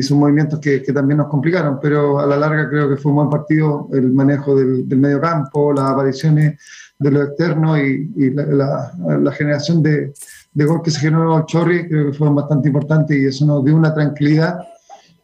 [0.00, 3.16] hizo movimientos que, que también nos complicaron, pero a la larga creo que fue un
[3.16, 6.60] buen partido el manejo del, del medio campo, las apariciones
[6.98, 10.12] de lo externo y, y la, la- la generación de,
[10.52, 13.64] de gol que se generó el Chorri, creo que fue bastante importante y eso nos
[13.64, 14.58] dio una tranquilidad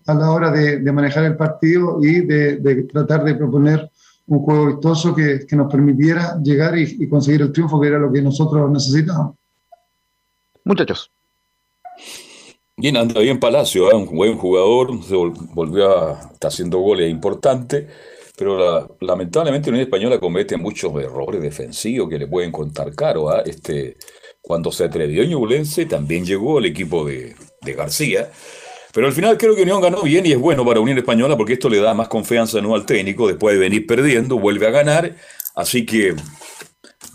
[0.06, 3.90] a la hora de, de manejar el partido y de, de tratar de proponer
[4.26, 7.98] un juego vistoso que, que nos permitiera llegar y, y conseguir el triunfo que era
[7.98, 9.36] lo que nosotros necesitábamos.
[10.64, 11.10] Muchachos.
[12.82, 13.94] Bien, anda bien Palacio, ¿eh?
[13.94, 15.14] un buen jugador, se
[16.32, 17.86] está haciendo goles importantes,
[18.36, 23.30] pero la- lamentablemente la Unión Española comete muchos errores defensivos que le pueden contar caro.
[23.30, 23.44] ¿ah?
[23.46, 23.98] Este,
[24.40, 28.32] cuando se atrevió Ñublense también llegó el equipo de, de García,
[28.92, 31.52] pero al final creo que Unión ganó bien y es bueno para Unión Española porque
[31.52, 32.74] esto le da más confianza ¿no?
[32.74, 35.14] al técnico, después de venir perdiendo, vuelve a ganar,
[35.54, 36.14] así que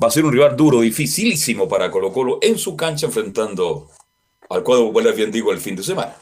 [0.01, 3.89] va a ser un rival duro, dificilísimo para Colo Colo en su cancha enfrentando
[4.49, 6.15] al cuadro popular, bien digo, el fin de semana.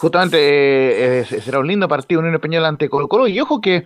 [0.00, 3.28] Justamente eh, eh, será un lindo partido Unión Española ante Colo Colo.
[3.28, 3.84] Y ojo que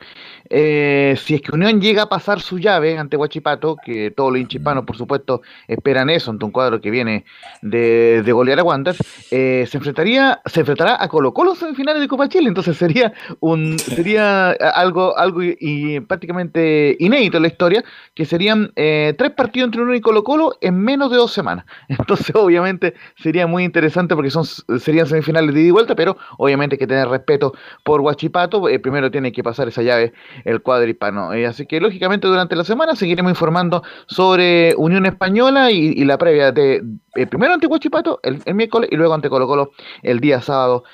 [0.48, 4.40] eh, si es que Unión llega a pasar su llave ante Huachipato, que todos los
[4.40, 7.24] hinchipanos por supuesto esperan eso ante un cuadro que viene
[7.62, 12.06] de, de golear a Wanderers, se enfrentaría, se enfrentará a Colo Colo en semifinales de
[12.06, 12.46] Copa Chile.
[12.46, 17.84] Entonces sería un sería algo, algo y, prácticamente inédito en la historia,
[18.14, 21.64] que serían tres partidos entre Unión y Colo Colo en menos de dos semanas.
[21.88, 24.44] Entonces obviamente sería muy interesante porque son
[24.78, 26.03] serían semifinales de ida y vuelta, pero
[26.38, 27.52] obviamente hay que tener respeto
[27.82, 28.68] por Huachipato.
[28.68, 30.12] Eh, primero tiene que pasar esa llave
[30.44, 31.32] el cuadro hispano.
[31.32, 36.52] Eh, así que lógicamente durante la semana seguiremos informando sobre Unión Española y, la previa
[36.52, 36.82] de
[37.14, 39.70] eh, primero ante Huachipato el, miércoles y luego ante Colo Colo
[40.02, 40.84] el día sábado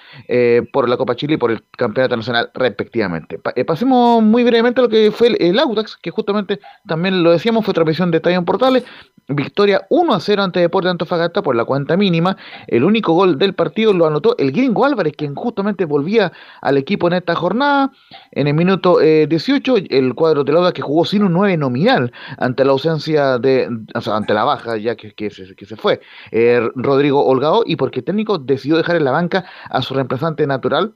[0.73, 3.41] por la Copa Chile y por el Campeonato Nacional respectivamente.
[3.66, 7.74] pasemos muy brevemente a lo que fue el, Autax, que justamente también lo decíamos, fue
[7.74, 8.85] transmisión de Estadio Portales.
[9.29, 12.37] Victoria 1 a 0 ante Deportes de Antofagasta por la cuenta mínima.
[12.67, 17.07] El único gol del partido lo anotó el gringo Álvarez quien justamente volvía al equipo
[17.09, 17.93] en esta jornada.
[18.33, 22.13] En el minuto 18, eh, el cuadro de Lauda que jugó sin un 9 nominal
[22.39, 25.77] ante la ausencia de, o sea, ante la baja ya que, que, se, que se
[25.77, 30.47] fue, eh, Rodrigo Holgado, y porque técnico decidió dejar en la banca a su reemplazante
[30.47, 30.95] natural,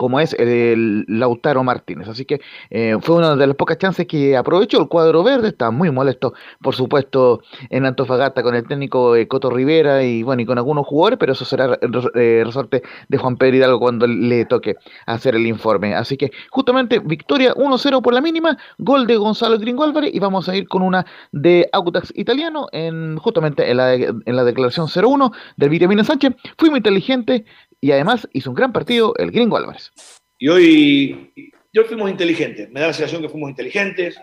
[0.00, 2.08] como es el Lautaro Martínez.
[2.08, 2.40] Así que
[2.70, 5.48] eh, fue una de las pocas chances que aprovechó el cuadro verde.
[5.48, 6.32] Está muy molesto,
[6.62, 10.86] por supuesto, en Antofagasta con el técnico eh, Coto Rivera y bueno, y con algunos
[10.86, 11.78] jugadores, pero eso será
[12.14, 15.94] eh, resorte de Juan Pedro Hidalgo cuando le toque hacer el informe.
[15.94, 20.48] Así que justamente victoria 1-0 por la mínima, gol de Gonzalo Gringo Álvarez y vamos
[20.48, 25.30] a ir con una de Autax italiano en justamente en la, en la declaración 0-1
[25.58, 26.36] del Vitamina Sánchez.
[26.56, 27.44] Fui muy inteligente,
[27.80, 29.90] y además hizo un gran partido el gringo Álvarez.
[30.38, 31.32] Y hoy,
[31.76, 34.20] hoy fuimos inteligentes, me da la sensación que fuimos inteligentes,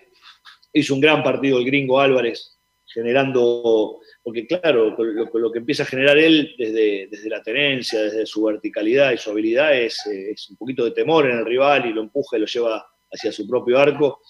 [0.74, 6.18] hizo un gran partido el gringo Álvarez, generando, porque claro, lo, que empieza a generar
[6.18, 10.86] él desde, desde, la tenencia, desde su verticalidad y su habilidad es, es, un poquito
[10.86, 14.22] de temor en el rival y lo empuja y lo lleva hacia su propio arco.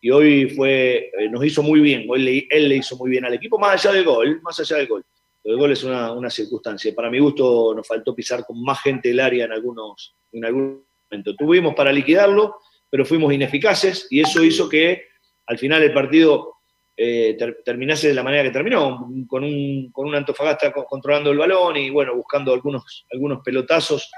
[0.00, 3.34] Y hoy fue, eh, nos hizo muy bien, hoy él le hizo muy bien al
[3.34, 5.04] equipo, más allá del gol, más allá del gol
[5.46, 6.92] el gol es una, circunstancia.
[6.94, 10.84] Para mi gusto nos faltó pisar con más gente el área en algunos en algún
[11.08, 11.36] momento.
[11.36, 12.56] Tuvimos para liquidarlo,
[12.90, 15.04] pero fuimos ineficaces y eso hizo que
[15.46, 16.54] al final el partido
[16.96, 21.76] eh, terminase de la manera que terminó, con un, con un Antofagasta controlando el balón
[21.76, 24.10] y bueno, buscando algunos, algunos pelotazos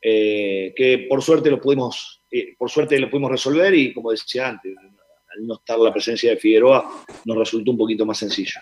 [0.00, 4.48] eh, que por suerte lo pudimos, eh, por suerte lo pudimos resolver y como decía
[4.48, 8.58] antes, al no estar la presencia de Figueroa, nos resultó un poquito más sencillo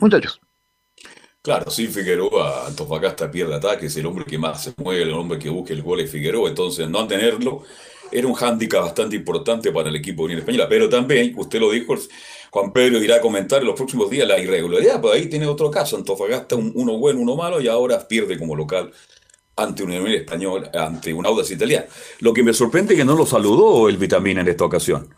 [0.00, 0.40] muchachos.
[1.42, 5.38] Claro, sin Figueroa, Antofagasta pierde ataque, es el hombre que más se mueve, el hombre
[5.38, 7.62] que busca el gol es Figueroa, entonces no tenerlo
[8.12, 11.70] era un hándicap bastante importante para el equipo de Unión Española, pero también, usted lo
[11.70, 11.94] dijo,
[12.50, 15.70] Juan Pedro irá a comentar en los próximos días la irregularidad, pues ahí tiene otro
[15.70, 18.92] caso, Antofagasta uno bueno, uno malo, y ahora pierde como local
[19.56, 21.86] ante Unión Española, ante un Audax italiano.
[22.20, 25.08] Lo que me sorprende es que no lo saludó el Vitamina en esta ocasión.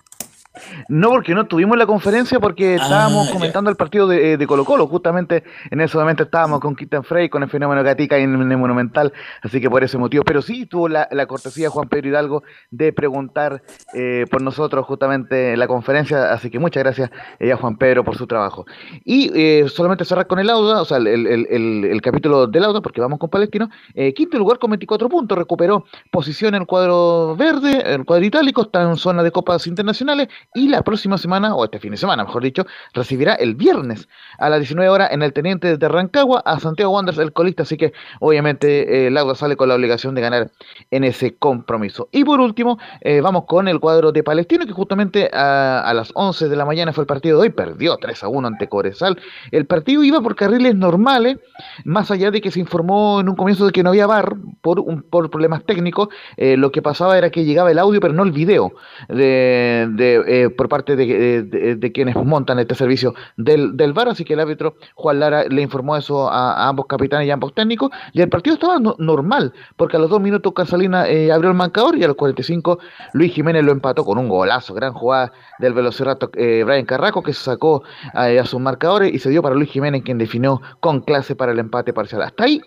[0.88, 4.64] No, porque no tuvimos la conferencia porque ah, estábamos comentando el partido de, de, Colo
[4.64, 4.86] Colo.
[4.86, 9.12] Justamente en ese momento estábamos con Quintan Frey, con el fenómeno Gatica en, el Monumental,
[9.42, 10.24] así que por ese motivo.
[10.24, 13.62] Pero sí tuvo la, cortesía Juan Pedro Hidalgo de preguntar
[13.94, 18.04] eh, por nosotros justamente en la conferencia, así que muchas gracias eh, a Juan Pedro
[18.04, 18.66] por su trabajo.
[19.04, 21.46] Y eh, solamente cerrar con el Auda, o sea, el, el,
[21.84, 23.70] el, capítulo del Auda, porque vamos con Palestino.
[24.14, 28.82] quinto lugar con 24 puntos, recuperó posición en el cuadro verde, el cuadro itálico, está
[28.82, 32.42] en zona de copas internacionales y la próxima semana, o este fin de semana, mejor
[32.42, 34.08] dicho, recibirá el viernes
[34.38, 37.78] a las 19 horas en el Teniente de Rancagua a Santiago Wanderers, el colista, así
[37.78, 40.50] que obviamente eh, sale con la obligación de ganar
[40.90, 42.08] en ese compromiso.
[42.12, 46.48] Y por último, eh, vamos con el cuadro de Palestino, que justamente a, las 11
[46.48, 49.18] de la mañana fue el partido de hoy, perdió 3 a 1 ante Corezal.
[49.50, 51.38] El partido iba por carriles normales,
[51.84, 54.80] más allá de que se informó en un comienzo de que no había bar por,
[54.80, 58.22] un, por problemas técnicos, eh, lo que pasaba era que llegaba el audio, pero no
[58.22, 58.72] el video
[59.08, 64.40] de, de por parte de, quienes montan este servicio del, del VAR, así que el
[64.40, 68.28] árbitro Juan Lara le informó eso a, ambos capitanes y a ambos técnicos, y el
[68.28, 72.08] partido estaba normal, porque a los dos minutos Casalina eh, abrió el marcador y a
[72.08, 72.78] los 45
[73.12, 77.32] Luis Jiménez lo empató con un golazo, gran jugada del velocirato eh, Brian Carraco que
[77.32, 77.82] se sacó
[78.14, 81.52] eh, a sus marcadores y se dio para Luis Jiménez quien definió con clase para
[81.52, 82.22] el empate parcial.
[82.22, 82.60] Hasta ahí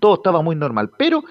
[0.00, 1.24] todo estaba muy normal, pero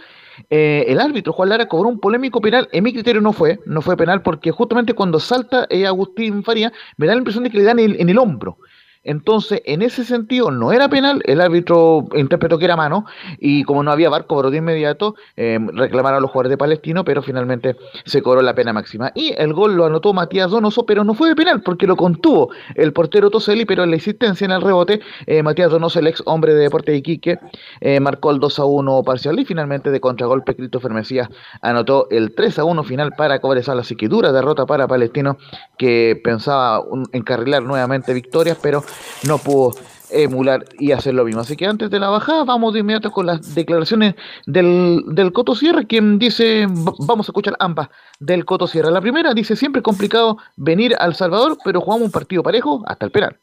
[0.50, 2.70] eh, el árbitro Juan Lara cobró un polémico penal.
[2.72, 6.72] En mi criterio no fue, no fue penal porque justamente cuando salta eh, Agustín Faría
[6.98, 8.58] me da la impresión de que le dan en el hombro.
[9.04, 13.06] Entonces, en ese sentido, no era penal, el árbitro interpretó que era mano,
[13.40, 17.04] y como no había barco, cobró de inmediato, eh, reclamaron a los jugadores de Palestino,
[17.04, 17.76] pero finalmente
[18.06, 19.12] se cobró la pena máxima.
[19.16, 22.50] Y el gol lo anotó Matías Donoso, pero no fue de penal, porque lo contuvo
[22.76, 26.24] el portero Toseli, pero en la existencia en el rebote, eh, Matías Donoso, el ex
[26.26, 27.40] hombre de Deporte de Iquique,
[27.82, 31.30] eh, marcó el 2 a 1 parcial y finalmente de contragolpe Christopher Mesías
[31.62, 35.38] anotó el 3 a 1 final para Cobresal, así que dura derrota para Palestino
[35.78, 38.84] que pensaba encarrilar nuevamente victorias, pero
[39.28, 39.74] no pudo
[40.14, 41.42] emular y hacer lo mismo.
[41.42, 44.16] Así que antes de la bajada, vamos de inmediato con las declaraciones
[44.46, 46.68] del, del Coto Sierra, quien dice,
[47.00, 47.90] vamos a escuchar ambas
[48.20, 48.92] del Coto Sierra.
[48.92, 53.06] La primera dice, siempre es complicado venir al Salvador, pero jugamos un partido parejo hasta
[53.06, 53.40] el penal.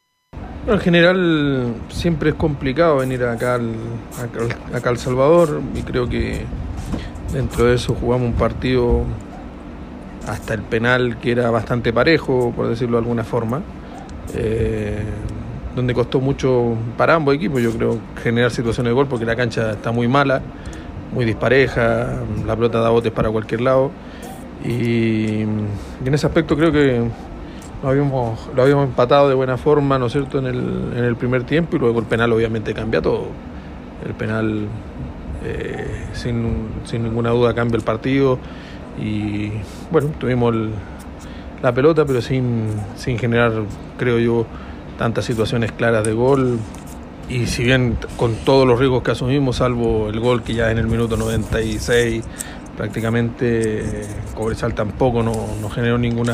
[0.67, 3.75] en general siempre es complicado venir acá al,
[4.73, 6.45] acá al Salvador y creo que
[7.33, 9.03] dentro de eso jugamos un partido
[10.27, 13.61] hasta el penal que era bastante parejo, por decirlo de alguna forma.
[14.35, 15.03] Eh,
[15.75, 19.71] donde costó mucho para ambos equipos, yo creo, generar situaciones de gol porque la cancha
[19.71, 20.41] está muy mala,
[21.13, 23.91] muy dispareja, la pelota da botes para cualquier lado.
[24.63, 27.01] Y, en ese aspecto creo que
[27.81, 31.15] lo habíamos, lo habíamos empatado de buena forma, ¿no es cierto?, en el, en el
[31.15, 33.27] primer tiempo y luego el penal obviamente cambia todo.
[34.05, 34.67] El penal,
[35.43, 38.39] eh, sin, sin, ninguna duda, cambia el partido
[38.99, 39.51] y
[39.89, 40.53] bueno, tuvimos
[41.61, 43.51] la pelota, pero sin, sin generar,
[43.97, 44.45] creo yo,
[45.01, 46.59] tantas situaciones claras de gol.
[47.27, 50.77] Y si bien con todos los riesgos que asumimos, salvo el gol que ya en
[50.77, 52.23] el minuto 96
[52.77, 54.05] prácticamente eh,
[54.35, 56.33] Cobresal tampoco no, no, generó ninguna,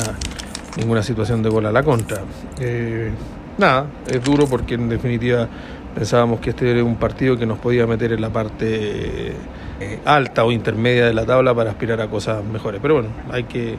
[0.76, 2.18] ninguna situación de gol a la contra.
[2.60, 3.10] Eh,
[3.56, 5.48] nada, es duro porque en definitiva
[5.94, 9.32] pensábamos que este era un partido que nos podía meter en la parte
[9.80, 12.80] eh, alta o intermedia de la tabla para aspirar a cosas mejores.
[12.82, 13.78] Pero bueno, hay que,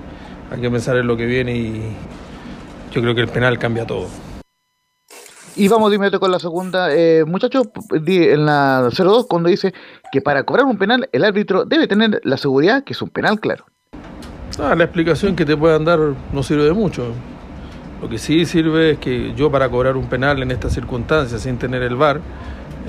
[0.49, 1.95] hay que pensar en lo que viene y
[2.91, 4.07] yo creo que el penal cambia todo.
[5.55, 6.93] Y vamos de inmediato con la segunda.
[6.93, 7.67] Eh, muchachos,
[8.05, 9.73] en la 02, cuando dice
[10.11, 13.39] que para cobrar un penal, el árbitro debe tener la seguridad que es un penal
[13.39, 13.65] claro.
[14.59, 15.99] Ah, la explicación que te puedan dar
[16.33, 17.13] no sirve de mucho.
[18.01, 21.57] Lo que sí sirve es que yo para cobrar un penal en estas circunstancias sin
[21.57, 22.21] tener el VAR,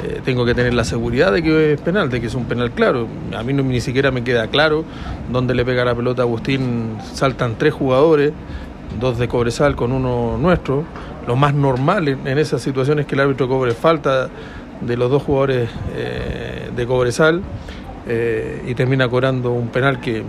[0.02, 2.70] eh, tengo que tener la seguridad de que es penal, de que es un penal
[2.70, 3.08] claro.
[3.36, 4.84] A mí no, ni siquiera me queda claro
[5.30, 6.96] dónde le pega la pelota a Agustín.
[7.12, 8.32] Saltan tres jugadores,
[9.00, 10.84] dos de Cobresal con uno nuestro.
[11.26, 14.28] Lo más normal en, en esas situaciones es que el árbitro cobre falta
[14.80, 17.42] de los dos jugadores eh, de Cobresal
[18.08, 20.22] eh, y termina cobrando un penal que,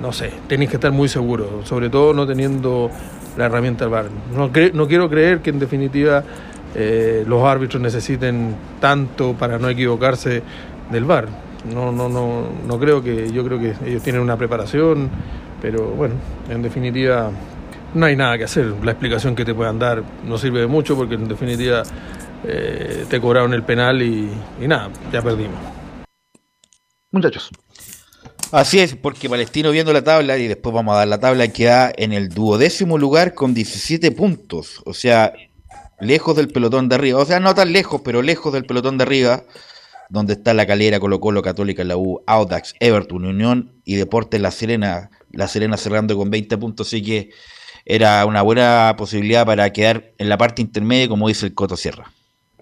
[0.00, 2.90] no sé, tenéis que estar muy seguros, sobre todo no teniendo
[3.36, 4.06] la herramienta del VAR.
[4.34, 6.22] No, no quiero creer que en definitiva
[6.74, 10.42] eh, los árbitros necesiten tanto para no equivocarse
[10.90, 11.26] del VAR.
[11.72, 15.10] No, no, no, no creo que, yo creo que ellos tienen una preparación,
[15.60, 16.14] pero bueno,
[16.48, 17.30] en definitiva
[17.94, 18.66] no hay nada que hacer.
[18.82, 21.82] La explicación que te puedan dar no sirve de mucho porque en definitiva
[22.44, 25.58] eh, te cobraron el penal y, y nada, ya perdimos.
[27.10, 27.50] Muchachos.
[28.52, 31.90] Así es, porque Palestino viendo la tabla, y después vamos a dar la tabla, queda
[31.96, 34.82] en el duodécimo lugar con 17 puntos.
[34.84, 35.32] O sea,
[36.00, 37.20] lejos del pelotón de arriba.
[37.20, 39.44] O sea, no tan lejos, pero lejos del pelotón de arriba,
[40.10, 44.50] donde está la Calera, Colo Colo, Católica, la U, Audax, Everton, Unión y Deportes La
[44.50, 45.10] Serena.
[45.30, 47.30] La Serena cerrando con 20 puntos, así que
[47.84, 52.12] era una buena posibilidad para quedar en la parte intermedia, como dice el Coto Sierra.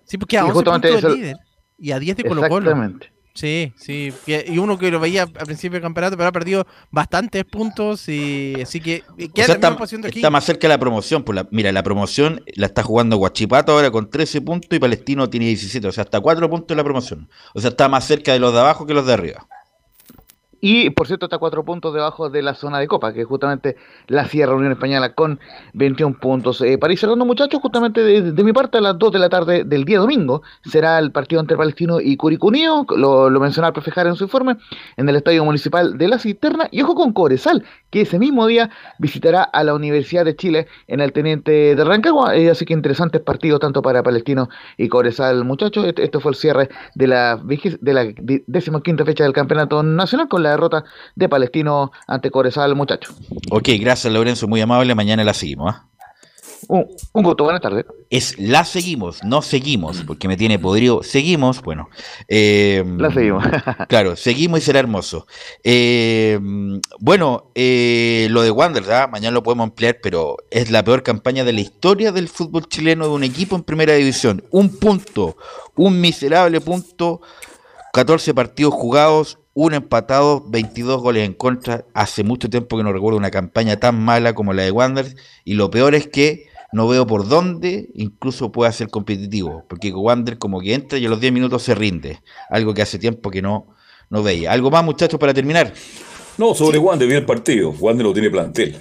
[0.05, 1.37] Sí, porque a 11 puntos de líder
[1.79, 2.71] y a 10 de Colo Colo.
[2.71, 3.13] Exactamente.
[3.33, 4.13] Sí, sí.
[4.27, 8.55] Y uno que lo veía al principio del campeonato, pero ha perdido bastantes puntos y
[8.61, 9.77] así que o sea, está,
[10.09, 11.23] está, más cerca de la promoción.
[11.23, 15.31] Pues la, mira, la promoción la está jugando Guachipato ahora con 13 puntos y Palestino
[15.31, 17.29] tiene 17, o sea, hasta 4 puntos en la promoción.
[17.55, 19.47] O sea, está más cerca de los de abajo que los de arriba.
[20.61, 23.77] Y por cierto está cuatro puntos debajo de la zona de Copa, que es justamente
[24.09, 25.41] la Sierra Unión Española con
[25.75, 26.61] 21 puntos.
[26.61, 29.29] Eh, para ir cerrando muchachos, justamente de, de, mi parte a las 2 de la
[29.29, 33.75] tarde del día domingo será el partido entre Palestino y Curicunío, lo, lo mencionaba el
[33.75, 34.57] profe Jara en su informe,
[34.97, 38.71] en el Estadio Municipal de La Cisterna, y ojo con Cobresal, que ese mismo día
[38.99, 43.21] visitará a la Universidad de Chile en el Teniente de Rancagua, eh, así que interesantes
[43.21, 45.85] partidos tanto para Palestino y Cobresal muchachos.
[45.87, 48.07] Esto, esto fue el cierre de la, de la
[48.47, 53.15] décima quinta fecha del Campeonato Nacional con la derrota de Palestino ante Cobresal, muchachos.
[53.51, 54.95] Ok, gracias Lorenzo, muy amable.
[54.95, 55.75] Mañana la seguimos.
[55.75, 55.79] ¿eh?
[56.69, 57.85] Un, un, gusto, buenas tardes.
[58.11, 61.03] Es la seguimos, no seguimos, porque me tiene podrido.
[61.03, 61.89] Seguimos, bueno.
[62.29, 63.45] Eh, la seguimos.
[63.89, 65.27] claro, seguimos y será hermoso.
[65.65, 66.39] Eh,
[67.01, 69.09] bueno, eh, lo de Wander, ¿verdad?
[69.09, 73.07] mañana lo podemos ampliar, pero es la peor campaña de la historia del fútbol chileno
[73.07, 74.45] de un equipo en primera división.
[74.51, 75.37] Un punto,
[75.77, 77.21] un miserable punto,
[77.93, 81.85] 14 partidos jugados, un empatado, 22 goles en contra.
[81.95, 85.15] Hace mucho tiempo que no recuerdo una campaña tan mala como la de Wander.
[85.45, 90.39] Y lo peor es que no veo por dónde incluso pueda ser competitivo, porque Wander
[90.39, 93.43] como que entra y a los 10 minutos se rinde, algo que hace tiempo que
[93.43, 93.67] no,
[94.09, 94.53] no veía.
[94.53, 95.73] ¿Algo más muchachos para terminar?
[96.39, 98.77] No, sobre Wander el partido, Wander no tiene plantel.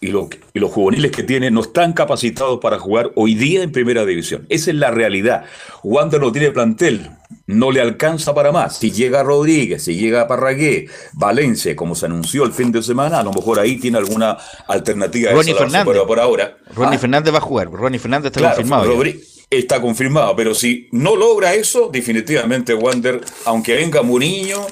[0.00, 3.70] Y, lo, y los juveniles que tiene no están capacitados para jugar hoy día en
[3.70, 4.46] primera división.
[4.48, 5.44] Esa es la realidad.
[5.84, 7.10] Wander no tiene plantel,
[7.46, 8.78] no le alcanza para más.
[8.78, 13.22] Si llega Rodríguez, si llega Parragué, Valencia, como se anunció el fin de semana, a
[13.22, 15.30] lo mejor ahí tiene alguna alternativa.
[15.32, 15.86] Ronnie Fernández.
[15.86, 16.56] Pero por ahora.
[16.74, 17.00] Ronnie ¿ah?
[17.00, 19.02] Fernández va a jugar, Ronnie Fernández está Claro, confirmado.
[19.50, 24.66] Está confirmado, pero si no logra eso, definitivamente Wander, aunque venga Muriño,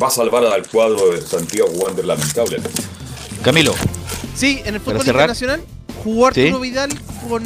[0.00, 2.70] va a salvar al cuadro de Santiago Wander lamentablemente.
[3.42, 3.74] Camilo.
[4.34, 5.62] Sí, en el fútbol internacional
[6.02, 6.62] jugó Arturo Sí.
[6.70, 6.90] Vidal
[7.28, 7.42] con,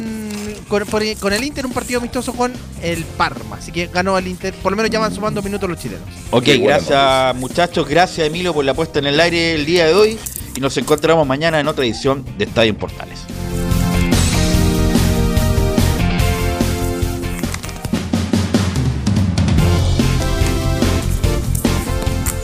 [0.67, 3.57] con, por- con el Inter un partido amistoso con el Parma.
[3.57, 4.53] Así que ganó el Inter.
[4.55, 6.03] Por lo menos ya van sumando minutos los chilenos.
[6.31, 10.19] Ok, gracias muchachos, gracias Emilio por la puesta en el aire el día de hoy
[10.55, 13.19] y nos encontramos mañana en otra edición de Estadio en Portales.